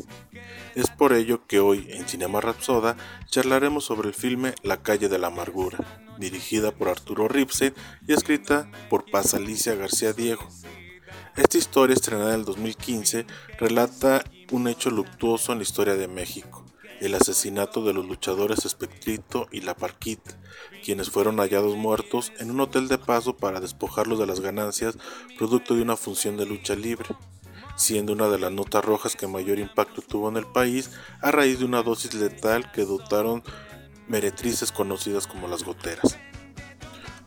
Es 0.76 0.90
por 0.90 1.14
ello 1.14 1.46
que 1.48 1.60
hoy 1.60 1.88
en 1.90 2.08
Cinema 2.08 2.42
Rapsoda 2.42 2.98
charlaremos 3.28 3.86
sobre 3.86 4.10
el 4.10 4.14
filme 4.14 4.56
La 4.64 4.82
calle 4.82 5.08
de 5.08 5.20
la 5.20 5.28
amargura 5.28 5.78
dirigida 6.22 6.72
por 6.72 6.88
Arturo 6.88 7.28
Ripstein 7.28 7.74
y 8.08 8.14
escrita 8.14 8.70
por 8.90 9.10
Paz 9.10 9.34
Alicia 9.34 9.76
García 9.76 10.14
Diego. 10.14 10.48
Esta 11.38 11.58
historia, 11.58 11.94
estrenada 11.94 12.34
en 12.34 12.42
el 12.42 12.46
2015, 12.46 13.26
relata 13.58 14.22
un 14.52 14.68
hecho 14.68 14.90
luctuoso 14.90 15.54
en 15.54 15.60
la 15.60 15.64
historia 15.64 15.96
de 15.96 16.10
México, 16.10 16.66
el 17.00 17.16
asesinato 17.16 17.86
de 17.86 17.94
los 17.94 18.06
luchadores 18.06 18.66
Espectrito 18.66 19.48
y 19.50 19.62
La 19.62 19.74
Parquita, 19.74 20.38
quienes 20.84 21.10
fueron 21.10 21.38
hallados 21.38 21.78
muertos 21.78 22.34
en 22.40 22.52
un 22.52 22.60
hotel 22.60 22.90
de 22.90 22.98
paso 22.98 23.38
para 23.38 23.62
despojarlos 23.62 24.20
de 24.20 24.26
las 24.26 24.42
ganancias 24.42 24.98
producto 25.38 25.74
de 25.74 25.84
una 25.84 25.96
función 25.96 26.36
de 26.36 26.46
lucha 26.46 26.76
libre, 26.76 27.08
siendo 27.78 28.12
una 28.12 28.28
de 28.28 28.38
las 28.38 28.52
notas 28.52 28.84
rojas 28.84 29.16
que 29.16 29.26
mayor 29.28 29.58
impacto 29.58 30.02
tuvo 30.02 30.28
en 30.28 30.36
el 30.36 30.46
país 30.46 30.92
a 31.22 31.32
raíz 31.32 31.60
de 31.60 31.66
una 31.66 31.82
dosis 31.82 32.14
letal 32.14 32.74
que 32.74 32.84
dotaron 32.84 33.42
meretrices 34.10 34.74
conocidas 34.74 35.28
como 35.28 35.48
las 35.48 35.64
goteras. 35.64 36.18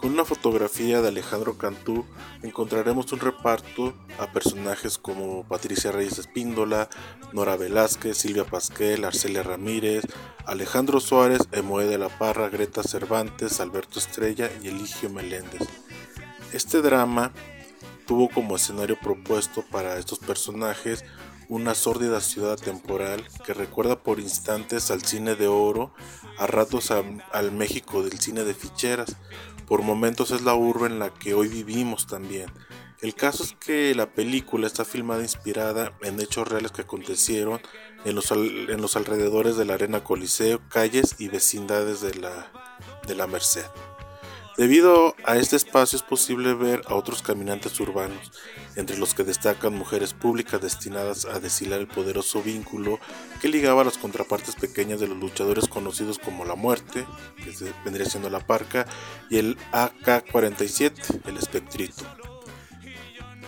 Con 0.05 0.13
una 0.13 0.27
fotografía 0.27 1.01
de 1.01 1.09
Alejandro 1.09 1.57
Cantú 1.57 2.05
encontraremos 2.43 3.11
un 3.15 3.21
reparto 3.21 3.95
a 4.19 4.31
personajes 4.31 4.99
como 4.99 5.45
Patricia 5.49 5.93
Reyes 5.93 6.19
Espíndola, 6.19 6.91
Nora 7.33 7.57
Velázquez, 7.57 8.19
Silvia 8.19 8.45
Pasquel, 8.45 9.07
Arcelia 9.07 9.43
Ramírez, 9.43 10.05
Alejandro 10.45 11.01
Suárez, 11.01 11.41
Emoe 11.53 11.87
de 11.87 11.97
la 11.97 12.11
Parra, 12.11 12.51
Greta 12.51 12.83
Cervantes, 12.83 13.61
Alberto 13.61 13.99
Estrella 13.99 14.51
y 14.63 14.69
Eligio 14.69 15.09
Meléndez. 15.09 15.67
Este 16.53 16.83
drama 16.83 17.33
tuvo 18.07 18.29
como 18.29 18.57
escenario 18.57 18.99
propuesto 19.01 19.65
para 19.71 19.97
estos 19.97 20.19
personajes 20.19 21.03
una 21.49 21.75
sórdida 21.75 22.21
ciudad 22.21 22.59
temporal 22.59 23.27
que 23.45 23.55
recuerda 23.55 24.03
por 24.03 24.21
instantes 24.21 24.91
al 24.91 25.03
cine 25.03 25.35
de 25.35 25.47
oro, 25.47 25.95
a 26.39 26.47
ratos 26.47 26.91
al 26.91 27.53
México 27.53 28.03
del 28.03 28.19
cine 28.19 28.45
de 28.45 28.55
ficheras, 28.55 29.17
por 29.67 29.83
momentos 29.83 30.31
es 30.31 30.43
la 30.43 30.55
urbe 30.55 30.87
en 30.87 30.99
la 30.99 31.13
que 31.13 31.35
hoy 31.35 31.49
vivimos 31.49 32.07
también. 32.07 32.51
El 33.01 33.15
caso 33.15 33.43
es 33.43 33.53
que 33.53 33.95
la 33.95 34.11
película 34.13 34.67
está 34.67 34.85
filmada 34.85 35.23
inspirada 35.23 35.93
en 36.03 36.21
hechos 36.21 36.49
reales 36.49 36.73
que 36.73 36.83
acontecieron 36.83 37.61
en 38.05 38.15
los, 38.15 38.31
en 38.31 38.81
los 38.81 38.97
alrededores 38.97 39.57
de 39.57 39.67
la 39.67 39.75
Arena 39.75 40.03
Coliseo, 40.03 40.61
calles 40.69 41.17
y 41.19 41.29
vecindades 41.29 42.01
de 42.01 42.15
la, 42.15 42.51
de 43.07 43.15
la 43.15 43.27
Merced. 43.27 43.67
Debido 44.57 45.17
a 45.25 45.37
este 45.37 45.57
espacio 45.57 45.97
es 45.97 46.05
posible 46.05 46.55
ver 46.55 46.83
a 46.87 46.95
otros 46.95 47.23
caminantes 47.23 47.79
urbanos, 47.81 48.31
entre 48.77 48.97
los 48.97 49.13
que 49.13 49.25
destacan 49.25 49.75
mujeres 49.75 50.15
públicas 50.15 50.61
destinadas 50.61 51.25
a 51.25 51.41
deshilar 51.41 51.81
el 51.81 51.89
poderoso 51.89 52.41
vínculo 52.41 53.01
que 53.41 53.49
ligaba 53.49 53.83
a 53.83 53.85
las 53.85 53.99
contrapartes 53.99 54.55
pequeñas 54.55 55.01
de 55.01 55.09
los 55.09 55.19
luchadores 55.19 55.67
conocidos 55.67 56.21
como 56.21 56.45
la 56.45 56.55
muerte, 56.55 57.05
que 57.37 57.53
vendría 57.85 58.07
siendo 58.07 58.31
la 58.31 58.47
parca, 58.47 58.87
y 59.29 59.39
el 59.39 59.59
AK-47, 59.73 61.27
el 61.27 61.37
espectrito. 61.37 62.05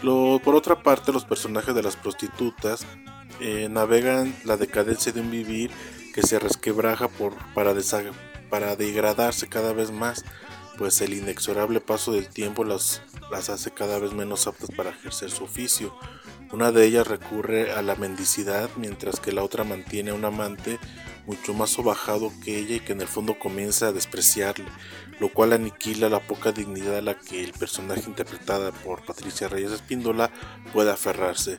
por 0.03 0.55
otra 0.57 0.83
parte, 0.83 1.13
los 1.13 1.25
personajes 1.25 1.73
de 1.73 1.85
las 1.85 1.95
prostitutas 1.95 2.85
eh, 3.39 3.69
navegan 3.71 4.35
la 4.45 4.57
decadencia 4.57 5.13
de 5.13 5.21
un 5.21 5.31
vivir 5.31 5.71
que 6.13 6.23
se 6.23 6.41
resquebraja 6.41 7.07
por, 7.07 7.33
para, 7.55 7.75
para 8.51 8.75
degradarse 8.75 9.47
cada 9.47 9.73
vez 9.73 9.93
más 9.93 10.25
pues 10.79 11.01
el 11.01 11.15
inexorable 11.15 11.81
paso 11.81 12.13
del 12.13 12.29
tiempo 12.29 12.65
las, 12.65 13.03
las 13.31 13.49
hace 13.49 13.71
cada 13.71 13.99
vez 13.99 14.13
menos 14.13 14.47
aptas 14.47 14.71
para 14.77 14.91
ejercer 14.91 15.31
su 15.31 15.45
oficio. 15.45 15.97
Una 16.53 16.71
de 16.71 16.85
ellas 16.85 17.07
recurre 17.07 17.73
a 17.73 17.83
la 17.83 17.97
mendicidad, 17.97 18.71
mientras 18.77 19.19
que 19.19 19.33
la 19.33 19.43
otra 19.43 19.65
mantiene 19.65 20.11
a 20.11 20.15
un 20.15 20.25
amante 20.25 20.79
mucho 21.27 21.55
más 21.55 21.71
sobajado 21.71 22.33
que 22.45 22.59
ella 22.59 22.77
y 22.77 22.81
que 22.81 22.93
en 22.93 23.01
el 23.01 23.09
fondo 23.09 23.39
comienza 23.39 23.89
a 23.89 23.93
despreciarle, 23.93 24.67
lo 25.21 25.33
cual 25.33 25.53
aniquila 25.53 26.09
la 26.09 26.21
poca 26.21 26.53
dignidad 26.53 26.99
a 26.99 27.03
la 27.03 27.19
que 27.19 27.43
el 27.43 27.53
personaje 27.53 28.05
interpretada 28.07 28.73
por 28.73 29.05
Patricia 29.05 29.49
Reyes 29.49 29.73
Espíndola 29.73 30.31
puede 30.73 30.91
aferrarse. 30.91 31.59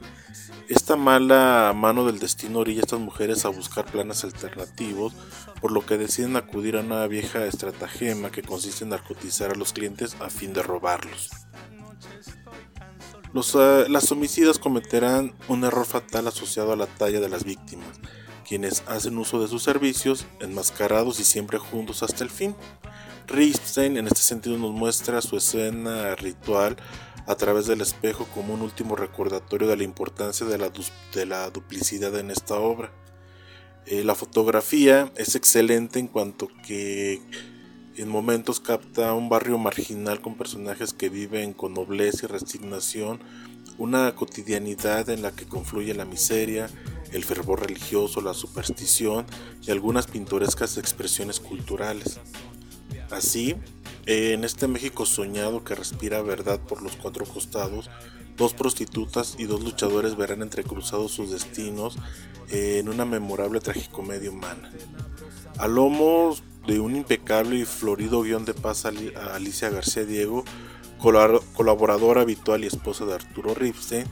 Esta 0.68 0.96
mala 0.96 1.74
mano 1.76 2.06
del 2.06 2.20
destino 2.20 2.60
orilla 2.60 2.82
a 2.82 2.84
estas 2.84 3.00
mujeres 3.00 3.46
a 3.46 3.50
buscar 3.50 3.86
planes 3.86 4.24
alternativos, 4.24 5.14
por 5.62 5.72
lo 5.72 5.86
que 5.86 5.98
deciden 5.98 6.36
acudir 6.36 6.76
a 6.76 6.82
una 6.82 7.08
vieja 7.08 7.46
estratagema 7.46 8.32
que 8.32 8.42
consiste 8.42 8.84
en 8.84 8.90
narcotizar 8.90 9.52
a 9.52 9.56
los 9.56 9.74
clientes 9.74 10.18
a 10.20 10.30
fin 10.30 10.54
de 10.54 10.64
robarlos. 10.64 11.30
Los, 13.34 13.56
eh, 13.56 13.86
las 13.90 14.12
homicidas 14.12 14.60
cometerán 14.60 15.34
un 15.48 15.64
error 15.64 15.86
fatal 15.86 16.28
asociado 16.28 16.74
a 16.74 16.76
la 16.76 16.88
talla 16.88 17.20
de 17.20 17.30
las 17.30 17.44
víctimas, 17.44 18.00
quienes 18.48 18.84
hacen 18.88 19.18
uso 19.18 19.42
de 19.42 19.48
sus 19.48 19.64
servicios, 19.64 20.26
enmascarados 20.40 21.20
y 21.20 21.24
siempre 21.24 21.58
juntos 21.58 22.04
hasta 22.04 22.24
el 22.24 22.30
fin. 22.30 22.56
Ripstein 23.28 23.98
en 23.98 24.08
este 24.08 24.22
sentido 24.22 24.58
nos 24.58 24.72
muestra 24.72 25.22
su 25.22 25.36
escena 25.36 26.16
ritual 26.16 26.78
a 27.26 27.36
través 27.36 27.68
del 27.68 27.82
espejo 27.82 28.26
como 28.34 28.54
un 28.54 28.62
último 28.62 28.96
recordatorio 28.96 29.68
de 29.68 29.76
la 29.76 29.84
importancia 29.84 30.46
de 30.46 30.58
la, 30.58 30.72
de 31.14 31.26
la 31.26 31.50
duplicidad 31.50 32.18
en 32.18 32.32
esta 32.32 32.58
obra. 32.58 32.90
Eh, 33.86 34.06
la 34.06 34.16
fotografía 34.16 35.12
es 35.18 35.36
excelente 35.36 36.00
en 36.00 36.08
cuanto 36.08 36.48
que 36.66 37.22
en 37.98 38.08
momentos 38.08 38.62
capta 38.62 39.14
un 39.14 39.28
barrio 39.28 39.58
marginal 39.58 40.22
con 40.22 40.36
personajes 40.36 40.94
que 40.94 41.10
viven 41.10 41.54
con 41.54 41.74
nobleza 41.74 42.26
y 42.26 42.28
resignación, 42.28 43.20
una 43.78 44.16
cotidianidad 44.16 45.10
en 45.10 45.22
la 45.22 45.32
que 45.32 45.46
confluye 45.46 45.94
la 45.94 46.06
miseria, 46.06 46.70
el 47.12 47.26
fervor 47.26 47.62
religioso, 47.62 48.22
la 48.22 48.34
superstición 48.34 49.26
y 49.62 49.72
algunas 49.72 50.08
pintorescas 50.08 50.78
expresiones 50.78 51.40
culturales. 51.40 52.20
Así, 53.12 53.56
en 54.06 54.44
este 54.44 54.68
México 54.68 55.06
soñado 55.06 55.64
que 55.64 55.76
respira 55.76 56.22
verdad 56.22 56.60
por 56.60 56.82
los 56.82 56.96
cuatro 56.96 57.26
costados, 57.26 57.90
dos 58.38 58.54
prostitutas 58.54 59.36
y 59.38 59.46
dos 59.46 59.64
luchadores 59.64 60.16
verán 60.16 60.42
entrecruzados 60.42 61.12
sus 61.12 61.32
destinos 61.32 61.98
en 62.50 62.90
una 62.90 63.06
memorable 63.06 63.60
tragicomedia 63.60 64.32
humana. 64.32 64.72
A 65.58 65.68
lomos 65.68 66.44
de 66.68 66.80
un 66.80 66.96
impecable 66.96 67.58
y 67.58 67.66
florido 67.66 68.22
guion 68.22 68.46
de 68.46 68.54
paz 68.54 68.86
a 68.86 68.92
Alicia 69.36 69.70
García 69.70 70.06
Diego, 70.06 70.44
colaboradora 71.00 72.22
habitual 72.22 72.64
y 72.64 72.68
esposa 72.68 73.06
de 73.06 73.16
Arturo 73.16 73.56
Ripstein, 73.56 74.06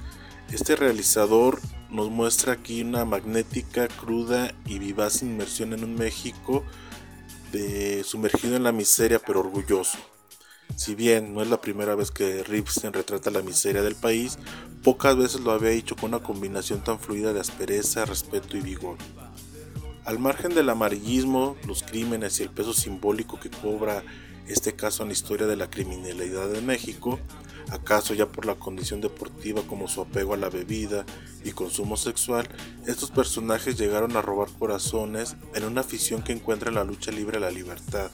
este 0.52 0.76
realizador 0.76 1.60
nos 1.90 2.10
muestra 2.10 2.54
aquí 2.54 2.82
una 2.82 3.06
magnética, 3.06 3.88
cruda 3.88 4.54
y 4.66 4.80
vivaz 4.80 5.22
inmersión 5.22 5.74
en 5.74 5.84
un 5.84 5.96
México 5.96 6.64
de, 7.56 8.04
sumergido 8.04 8.56
en 8.56 8.64
la 8.64 8.72
miseria 8.72 9.20
pero 9.20 9.40
orgulloso. 9.40 9.98
Si 10.76 10.94
bien 10.96 11.34
no 11.34 11.42
es 11.42 11.50
la 11.50 11.62
primera 11.62 11.96
vez 11.96 12.12
que 12.12 12.44
Ripstein 12.44 12.92
retrata 12.92 13.32
la 13.32 13.42
miseria 13.42 13.82
del 13.82 13.96
país, 13.96 14.38
pocas 14.84 15.16
veces 15.16 15.42
lo 15.42 15.52
había 15.52 15.72
hecho 15.72 15.96
con 15.96 16.14
una 16.14 16.24
combinación 16.24 16.84
tan 16.84 17.00
fluida 17.00 17.34
de 17.34 17.40
aspereza, 17.40 18.06
respeto 18.06 18.58
y 18.58 18.62
vigor. 18.62 18.98
Al 20.04 20.20
margen 20.20 20.54
del 20.54 20.70
amarillismo, 20.70 21.56
los 21.66 21.84
crímenes 21.84 22.40
y 22.40 22.44
el 22.44 22.50
peso 22.50 22.74
simbólico 22.74 23.40
que 23.40 23.50
cobra 23.50 24.04
este 24.48 24.76
caso 24.76 25.04
en 25.04 25.10
la 25.10 25.14
historia 25.14 25.48
de 25.48 25.56
la 25.56 25.70
criminalidad 25.70 26.50
de 26.50 26.62
México, 26.62 27.20
acaso 27.72 28.14
ya 28.14 28.28
por 28.28 28.46
la 28.46 28.56
condición 28.56 29.02
deportiva 29.02 29.62
como 29.68 29.88
su 29.88 30.02
apego 30.02 30.34
a 30.34 30.38
la 30.38 30.50
bebida 30.50 31.06
y 31.44 31.52
consumo 31.52 31.98
sexual, 31.98 32.48
estos 32.88 33.12
personajes 33.12 33.78
llegaron 33.78 34.16
a 34.18 34.22
robar 34.22 34.50
corazones 34.58 35.36
en 35.54 35.64
una 35.66 35.82
afición 35.82 36.22
que 36.22 36.34
encuentra 36.34 36.70
en 36.70 36.76
la 36.76 36.84
lucha 36.84 37.12
libre 37.12 37.38
a 37.38 37.42
la 37.42 37.52
libertad, 37.52 38.12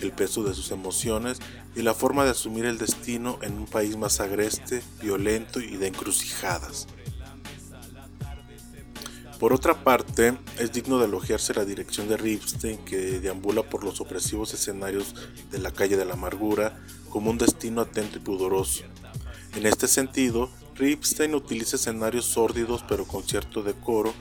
el 0.00 0.12
peso 0.12 0.42
de 0.42 0.54
sus 0.54 0.70
emociones 0.70 1.38
y 1.76 1.82
la 1.82 1.94
forma 1.94 2.24
de 2.24 2.30
asumir 2.30 2.64
el 2.64 2.78
destino 2.78 3.38
en 3.42 3.54
un 3.54 3.66
país 3.66 3.96
más 3.96 4.20
agreste, 4.20 4.82
violento 5.00 5.60
y 5.60 5.76
de 5.76 5.88
encrucijadas. 5.88 6.86
Por 9.42 9.52
otra 9.52 9.82
parte, 9.82 10.38
es 10.60 10.72
digno 10.72 11.00
de 11.00 11.06
elogiarse 11.06 11.52
la 11.52 11.64
dirección 11.64 12.08
de 12.08 12.16
Ripstein 12.16 12.78
que 12.84 13.18
deambula 13.18 13.64
por 13.64 13.82
los 13.82 14.00
opresivos 14.00 14.54
escenarios 14.54 15.16
de 15.50 15.58
la 15.58 15.72
calle 15.72 15.96
de 15.96 16.04
la 16.04 16.12
amargura 16.12 16.78
como 17.12 17.30
un 17.30 17.38
destino 17.38 17.82
atento 17.82 18.18
y 18.18 18.22
pudoroso. 18.22 18.84
En 19.54 19.66
este 19.66 19.86
sentido, 19.86 20.48
Ripstein 20.76 21.34
utiliza 21.34 21.76
escenarios 21.76 22.24
sórdidos 22.24 22.82
pero 22.88 23.04
con 23.04 23.22
cierto 23.22 23.62
decoro 23.62 24.14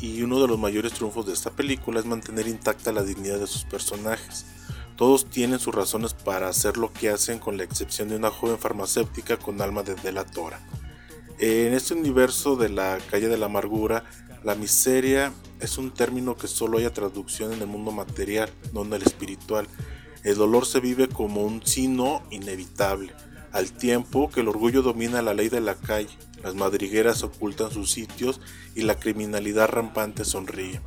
y 0.00 0.22
uno 0.22 0.40
de 0.40 0.46
los 0.46 0.58
mayores 0.58 0.92
triunfos 0.92 1.26
de 1.26 1.32
esta 1.32 1.50
película 1.50 1.98
es 1.98 2.06
mantener 2.06 2.46
intacta 2.46 2.92
la 2.92 3.02
dignidad 3.02 3.40
de 3.40 3.48
sus 3.48 3.64
personajes. 3.64 4.46
Todos 4.96 5.26
tienen 5.26 5.58
sus 5.58 5.74
razones 5.74 6.14
para 6.14 6.48
hacer 6.48 6.76
lo 6.76 6.92
que 6.92 7.10
hacen 7.10 7.38
con 7.38 7.56
la 7.56 7.64
excepción 7.64 8.08
de 8.08 8.16
una 8.16 8.30
joven 8.30 8.58
farmacéutica 8.58 9.36
con 9.36 9.60
alma 9.60 9.82
de 9.82 9.94
delatora. 9.96 10.60
En 11.38 11.74
este 11.74 11.94
universo 11.94 12.56
de 12.56 12.68
la 12.68 12.98
calle 13.10 13.28
de 13.28 13.36
la 13.36 13.46
amargura, 13.46 14.04
la 14.44 14.54
miseria 14.54 15.32
es 15.60 15.76
un 15.76 15.90
término 15.90 16.36
que 16.36 16.46
solo 16.46 16.78
haya 16.78 16.94
traducción 16.94 17.52
en 17.52 17.60
el 17.60 17.66
mundo 17.66 17.90
material, 17.90 18.50
no 18.72 18.82
en 18.82 18.92
el 18.92 19.02
espiritual. 19.02 19.66
El 20.26 20.34
dolor 20.34 20.66
se 20.66 20.80
vive 20.80 21.06
como 21.06 21.44
un 21.44 21.64
sino 21.64 22.20
inevitable, 22.32 23.12
al 23.52 23.70
tiempo 23.70 24.28
que 24.28 24.40
el 24.40 24.48
orgullo 24.48 24.82
domina 24.82 25.22
la 25.22 25.34
ley 25.34 25.48
de 25.48 25.60
la 25.60 25.76
calle, 25.76 26.18
las 26.42 26.56
madrigueras 26.56 27.22
ocultan 27.22 27.70
sus 27.70 27.92
sitios 27.92 28.40
y 28.74 28.82
la 28.82 28.96
criminalidad 28.96 29.68
rampante 29.68 30.24
sonríe. 30.24 30.80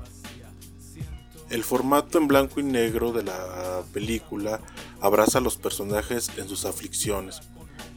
El 1.49 1.63
formato 1.63 2.17
en 2.17 2.27
blanco 2.27 2.59
y 2.59 2.63
negro 2.63 3.13
de 3.13 3.23
la 3.23 3.81
película 3.93 4.59
abraza 4.99 5.37
a 5.37 5.41
los 5.41 5.55
personajes 5.55 6.31
en 6.35 6.49
sus 6.49 6.65
aflicciones. 6.65 7.39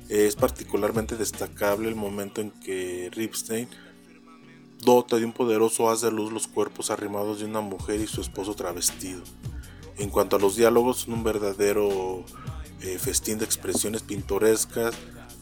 Es 0.09 0.37
particularmente 0.37 1.17
destacable 1.17 1.89
el 1.89 1.97
momento 1.97 2.41
en 2.41 2.53
que 2.53 3.11
Ripstein 3.11 3.69
dota 4.79 5.17
de 5.17 5.25
un 5.25 5.33
poderoso 5.33 5.91
haz 5.91 6.03
de 6.03 6.13
luz 6.13 6.33
los 6.33 6.47
cuerpos 6.47 6.93
arrimados 6.93 7.41
de 7.41 7.47
una 7.47 7.63
mujer 7.63 8.01
y 8.01 8.07
su 8.07 8.21
esposo 8.21 8.55
travestido. 8.55 9.25
En 9.99 10.11
cuanto 10.11 10.37
a 10.37 10.39
los 10.39 10.57
diálogos, 10.57 10.99
son 10.99 11.15
un 11.15 11.25
verdadero 11.25 12.25
eh, 12.81 12.99
festín 12.99 13.39
de 13.39 13.45
expresiones 13.45 14.03
pintorescas, 14.03 14.95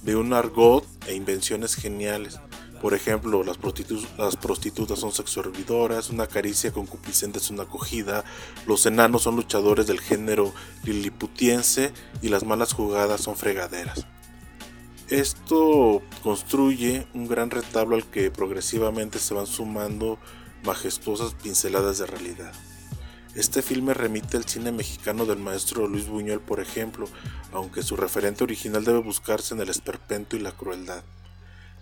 de 0.03 0.17
un 0.17 0.33
argot 0.33 0.85
e 1.07 1.15
invenciones 1.15 1.75
geniales. 1.75 2.41
Por 2.81 2.95
ejemplo, 2.95 3.45
las, 3.45 3.59
las 4.17 4.37
prostitutas 4.37 4.99
son 4.99 5.13
sexoservidoras, 5.13 6.09
una 6.09 6.27
caricia 6.27 6.73
concupiscente 6.73 7.39
es 7.39 7.51
una 7.51 7.65
acogida, 7.65 8.25
los 8.67 8.87
enanos 8.87 9.23
son 9.23 9.37
luchadores 9.37 9.87
del 9.87 10.01
género 10.01 10.55
liliputiense 10.85 11.93
y 12.23 12.31
las 12.31 12.45
malas 12.45 12.73
jugadas 12.73 13.21
son 13.21 13.37
fregaderas. 13.37 14.07
Esto 15.11 16.01
construye 16.23 17.07
un 17.15 17.27
gran 17.27 17.51
retablo 17.51 17.97
al 17.97 18.05
que 18.05 18.31
progresivamente 18.31 19.19
se 19.19 19.35
van 19.35 19.47
sumando 19.47 20.19
majestuosas 20.63 21.35
pinceladas 21.35 21.99
de 21.99 22.07
realidad. 22.07 22.53
Este 23.37 23.63
filme 23.63 23.95
remite 23.95 24.37
al 24.37 24.45
cine 24.45 24.73
mexicano 24.73 25.25
del 25.25 25.39
maestro 25.39 25.87
Luis 25.87 26.09
Buñuel, 26.09 26.41
por 26.41 26.59
ejemplo, 26.59 27.07
aunque 27.53 27.85
su 27.85 27.95
referente 27.97 28.43
original 28.43 28.85
debe 28.85 28.99
buscarse 28.99 29.55
en 29.55 29.61
el 29.61 29.69
esperpento 29.69 30.37
y 30.37 30.41
la 30.41 30.51
crueldad. 30.51 31.05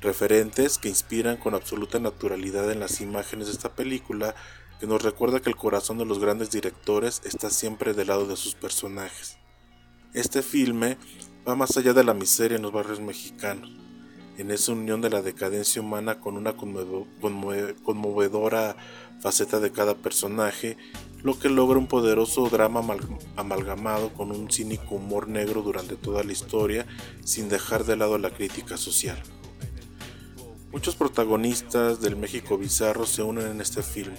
Referentes 0.02 0.76
que 0.76 0.90
inspiran 0.90 1.38
con 1.38 1.54
absoluta 1.54 1.98
naturalidad 2.00 2.70
en 2.70 2.80
las 2.80 3.00
imágenes 3.00 3.46
de 3.46 3.54
esta 3.54 3.74
película, 3.74 4.34
que 4.78 4.86
nos 4.86 5.02
recuerda 5.02 5.40
que 5.40 5.48
el 5.48 5.56
corazón 5.56 5.96
de 5.96 6.04
los 6.04 6.18
grandes 6.18 6.50
directores 6.50 7.22
está 7.24 7.48
siempre 7.48 7.94
del 7.94 8.08
lado 8.08 8.26
de 8.26 8.36
sus 8.36 8.54
personajes. 8.54 9.38
Este 10.12 10.42
filme 10.42 10.98
va 11.48 11.56
más 11.56 11.78
allá 11.78 11.94
de 11.94 12.04
la 12.04 12.12
miseria 12.12 12.56
en 12.56 12.62
los 12.62 12.72
barrios 12.72 13.00
mexicanos, 13.00 13.70
en 14.36 14.50
esa 14.50 14.72
unión 14.72 15.00
de 15.00 15.08
la 15.08 15.22
decadencia 15.22 15.80
humana 15.80 16.20
con 16.20 16.36
una 16.36 16.54
conmovedora 17.82 18.76
faceta 19.20 19.58
de 19.60 19.72
cada 19.72 19.94
personaje 19.96 20.76
lo 21.22 21.38
que 21.38 21.48
logra 21.48 21.78
un 21.78 21.88
poderoso 21.88 22.48
drama 22.48 22.82
amalgamado 23.36 24.12
con 24.12 24.30
un 24.30 24.50
cínico 24.50 24.96
humor 24.96 25.28
negro 25.28 25.62
durante 25.62 25.96
toda 25.96 26.22
la 26.22 26.32
historia, 26.32 26.86
sin 27.24 27.48
dejar 27.48 27.84
de 27.84 27.96
lado 27.96 28.18
la 28.18 28.30
crítica 28.30 28.76
social. 28.76 29.20
Muchos 30.70 30.96
protagonistas 30.96 32.00
del 32.00 32.16
México 32.16 32.56
bizarro 32.56 33.04
se 33.06 33.22
unen 33.22 33.48
en 33.48 33.60
este 33.60 33.82
filme. 33.82 34.18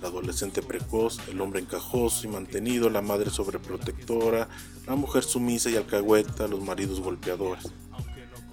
La 0.00 0.08
adolescente 0.08 0.62
precoz, 0.62 1.18
el 1.28 1.40
hombre 1.40 1.60
encajoso 1.60 2.26
y 2.26 2.30
mantenido, 2.30 2.88
la 2.88 3.02
madre 3.02 3.30
sobreprotectora, 3.30 4.48
la 4.86 4.96
mujer 4.96 5.22
sumisa 5.22 5.70
y 5.70 5.76
alcahueta, 5.76 6.48
los 6.48 6.62
maridos 6.62 7.00
golpeadores. 7.00 7.72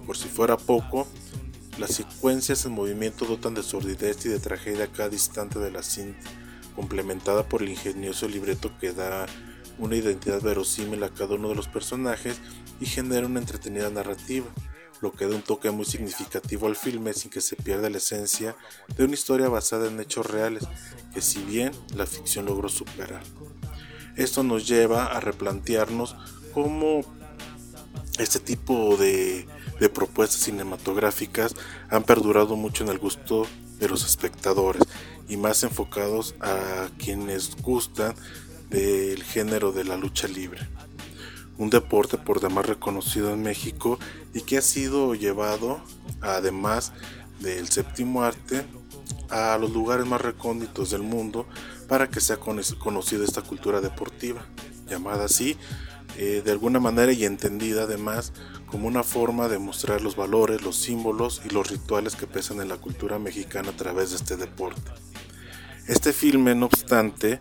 Por 0.06 0.16
si 0.16 0.28
fuera 0.28 0.56
poco, 0.56 1.08
las 1.78 1.94
secuencias 1.94 2.66
en 2.66 2.72
movimiento 2.72 3.24
dotan 3.24 3.54
de 3.54 3.62
sordidez 3.62 4.26
y 4.26 4.28
de 4.28 4.38
tragedia 4.38 4.92
cada 4.92 5.12
instante 5.12 5.58
de 5.58 5.70
la 5.70 5.82
cinta 5.82 6.28
complementada 6.74 7.48
por 7.48 7.62
el 7.62 7.70
ingenioso 7.70 8.28
libreto 8.28 8.72
que 8.78 8.92
da 8.92 9.26
una 9.78 9.96
identidad 9.96 10.42
verosímil 10.42 11.02
a 11.02 11.08
cada 11.08 11.34
uno 11.34 11.48
de 11.48 11.54
los 11.54 11.68
personajes 11.68 12.38
y 12.80 12.86
genera 12.86 13.26
una 13.26 13.40
entretenida 13.40 13.90
narrativa, 13.90 14.46
lo 15.00 15.12
que 15.12 15.26
da 15.26 15.34
un 15.34 15.42
toque 15.42 15.70
muy 15.70 15.86
significativo 15.86 16.66
al 16.66 16.76
filme 16.76 17.14
sin 17.14 17.30
que 17.30 17.40
se 17.40 17.56
pierda 17.56 17.90
la 17.90 17.96
esencia 17.96 18.56
de 18.96 19.04
una 19.04 19.14
historia 19.14 19.48
basada 19.48 19.88
en 19.88 19.98
hechos 20.00 20.26
reales, 20.26 20.64
que 21.14 21.20
si 21.20 21.42
bien 21.42 21.72
la 21.94 22.06
ficción 22.06 22.44
logró 22.44 22.68
superar. 22.68 23.22
Esto 24.16 24.42
nos 24.42 24.68
lleva 24.68 25.06
a 25.06 25.20
replantearnos 25.20 26.16
cómo 26.52 27.00
este 28.18 28.38
tipo 28.38 28.96
de, 28.98 29.46
de 29.78 29.88
propuestas 29.88 30.42
cinematográficas 30.42 31.54
han 31.88 32.02
perdurado 32.02 32.56
mucho 32.56 32.84
en 32.84 32.90
el 32.90 32.98
gusto 32.98 33.46
de 33.78 33.88
los 33.88 34.04
espectadores 34.04 34.82
y 35.30 35.36
más 35.36 35.62
enfocados 35.62 36.34
a 36.40 36.88
quienes 36.98 37.56
gustan 37.62 38.14
del 38.68 39.22
género 39.22 39.72
de 39.72 39.84
la 39.84 39.96
lucha 39.96 40.28
libre. 40.28 40.68
Un 41.56 41.70
deporte 41.70 42.18
por 42.18 42.40
demás 42.40 42.66
reconocido 42.66 43.32
en 43.32 43.42
México 43.42 43.98
y 44.34 44.42
que 44.42 44.58
ha 44.58 44.62
sido 44.62 45.14
llevado, 45.14 45.80
además 46.20 46.92
del 47.40 47.68
séptimo 47.68 48.22
arte, 48.22 48.64
a 49.30 49.56
los 49.58 49.70
lugares 49.70 50.06
más 50.06 50.20
recónditos 50.20 50.90
del 50.90 51.02
mundo 51.02 51.46
para 51.88 52.10
que 52.10 52.20
sea 52.20 52.38
conocida 52.38 53.24
esta 53.24 53.42
cultura 53.42 53.80
deportiva, 53.80 54.44
llamada 54.88 55.24
así 55.24 55.56
eh, 56.16 56.42
de 56.44 56.50
alguna 56.50 56.80
manera 56.80 57.12
y 57.12 57.24
entendida 57.24 57.84
además 57.84 58.32
como 58.66 58.88
una 58.88 59.02
forma 59.02 59.48
de 59.48 59.58
mostrar 59.58 60.00
los 60.00 60.16
valores, 60.16 60.62
los 60.62 60.76
símbolos 60.76 61.40
y 61.44 61.50
los 61.50 61.70
rituales 61.70 62.16
que 62.16 62.26
pesan 62.26 62.60
en 62.60 62.68
la 62.68 62.76
cultura 62.76 63.18
mexicana 63.18 63.70
a 63.70 63.76
través 63.76 64.10
de 64.10 64.16
este 64.16 64.36
deporte. 64.36 64.90
Este 65.90 66.12
filme, 66.12 66.54
no 66.54 66.66
obstante, 66.66 67.40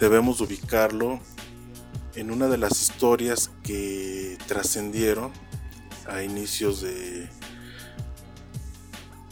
debemos 0.00 0.40
ubicarlo 0.40 1.20
en 2.14 2.30
una 2.30 2.48
de 2.48 2.56
las 2.56 2.80
historias 2.80 3.50
que 3.62 4.38
trascendieron 4.46 5.30
a 6.08 6.22
inicios 6.22 6.80
de, 6.80 7.28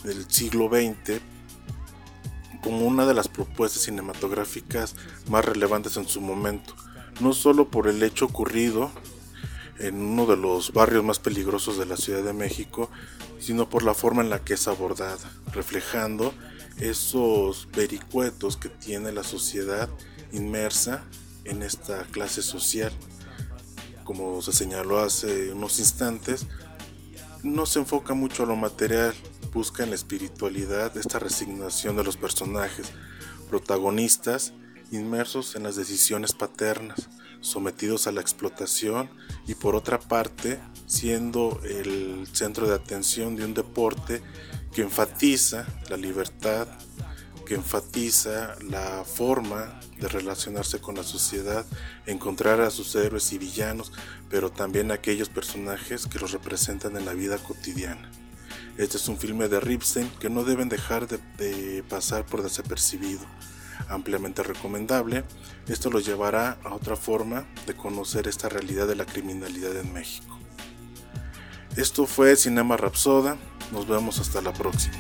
del 0.05 0.31
siglo 0.31 0.69
XX 0.69 1.23
como 2.63 2.87
una 2.87 3.07
de 3.07 3.15
las 3.15 3.29
propuestas 3.29 3.85
cinematográficas 3.85 4.95
más 5.31 5.47
relevantes 5.47 5.97
en 5.97 6.07
su 6.07 6.21
momento, 6.21 6.77
no 7.21 7.33
solo 7.33 7.71
por 7.71 7.89
el 7.89 8.03
hecho 8.03 8.27
ocurrido 8.27 8.91
en 9.79 10.03
uno 10.03 10.27
de 10.27 10.37
los 10.37 10.75
barrios 10.75 11.03
más 11.03 11.19
peligrosos 11.19 11.79
de 11.79 11.87
la 11.87 11.97
Ciudad 11.97 12.23
de 12.23 12.35
México, 12.35 12.91
sino 13.41 13.71
por 13.71 13.85
la 13.85 13.95
forma 13.95 14.21
en 14.21 14.29
la 14.29 14.41
que 14.45 14.53
es 14.53 14.69
abordada, 14.69 15.31
reflejando 15.51 16.35
esos 16.81 17.69
vericuetos 17.73 18.57
que 18.57 18.69
tiene 18.69 19.13
la 19.13 19.25
sociedad 19.25 19.89
inmersa 20.33 21.05
en 21.45 21.63
esta 21.63 22.05
clase 22.05 22.43
social. 22.43 22.93
Como 24.05 24.41
se 24.43 24.53
señaló 24.53 25.01
hace 25.01 25.53
unos 25.53 25.79
instantes, 25.79 26.47
no 27.43 27.67
se 27.67 27.79
enfoca 27.79 28.15
mucho 28.15 28.43
a 28.43 28.47
lo 28.47 28.57
material, 28.57 29.15
busca 29.53 29.83
en 29.85 29.91
la 29.91 29.97
espiritualidad 29.97 30.97
esta 30.97 31.19
resignación 31.19 31.97
de 31.97 32.05
los 32.05 32.17
personajes, 32.17 32.91
protagonistas 33.49 34.53
inmersos 34.91 35.55
en 35.55 35.65
las 35.65 35.77
decisiones 35.77 36.33
paternas, 36.33 37.09
sometidos 37.41 38.07
a 38.07 38.13
la 38.13 38.21
explotación 38.21 39.11
y 39.47 39.55
por 39.55 39.77
otra 39.77 39.99
parte 39.99 40.59
siendo 40.87 41.61
el 41.65 42.27
centro 42.33 42.67
de 42.67 42.75
atención 42.75 43.37
de 43.37 43.45
un 43.45 43.55
deporte 43.55 44.23
que 44.73 44.83
enfatiza 44.83 45.67
la 45.89 45.97
libertad, 45.97 46.69
que 47.47 47.55
enfatiza 47.55 48.57
la 48.69 49.05
forma 49.05 49.81
de 49.99 50.09
relacionarse 50.09 50.81
con 50.81 50.97
la 50.97 51.03
sociedad, 51.03 51.65
encontrar 52.07 52.61
a 52.61 52.71
sus 52.71 52.95
héroes 52.95 53.33
y 53.33 53.39
villanos, 53.39 53.93
pero 54.29 54.51
también 54.51 54.93
aquellos 54.93 55.29
personajes 55.29 56.07
que 56.07 56.19
los 56.19 56.33
representan 56.33 56.97
en 56.97 57.05
la 57.05 57.15
vida 57.15 57.39
cotidiana. 57.39 58.11
Este 58.77 58.97
es 58.97 59.09
un 59.09 59.19
filme 59.19 59.49
de 59.49 59.61
Ripstein 59.61 60.09
que 60.21 60.31
no 60.31 60.45
deben 60.45 60.69
dejar 60.69 61.09
de, 61.09 61.19
de 61.37 61.83
pasar 61.83 62.27
por 62.27 62.43
desapercibido 62.43 63.27
ampliamente 63.89 64.43
recomendable. 64.43 65.25
Esto 65.67 65.91
los 65.91 66.05
llevará 66.05 66.59
a 66.65 66.75
otra 66.75 66.97
forma 66.97 67.47
de 67.67 67.75
conocer 67.75 68.29
esta 68.29 68.49
realidad 68.49 68.87
de 68.87 68.97
la 68.97 69.05
criminalidad 69.05 69.77
en 69.77 69.93
México. 69.93 70.39
Esto 71.77 72.07
fue 72.07 72.37
Cinema 72.37 72.77
Rapsoda. 72.77 73.37
Nos 73.73 73.87
vemos 73.87 74.19
hasta 74.19 74.41
la 74.41 74.53
próxima. 74.53 74.97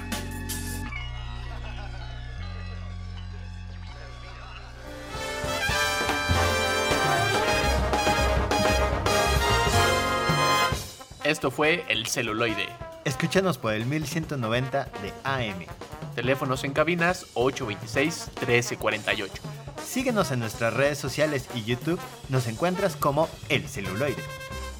Esto 11.24 11.50
fue 11.50 11.84
El 11.88 12.06
Celuloide. 12.06 12.68
Escúchanos 13.04 13.58
por 13.58 13.74
el 13.74 13.84
1190 13.84 14.84
de 15.02 15.12
AM. 15.24 15.66
Teléfonos 16.14 16.64
en 16.64 16.72
cabinas 16.72 17.26
826-1348. 17.34 19.28
Síguenos 19.84 20.30
en 20.30 20.40
nuestras 20.40 20.72
redes 20.72 20.96
sociales 20.96 21.46
y 21.54 21.64
YouTube. 21.64 22.00
Nos 22.30 22.46
encuentras 22.46 22.96
como 22.96 23.28
El 23.50 23.68
Celuloide. 23.68 24.22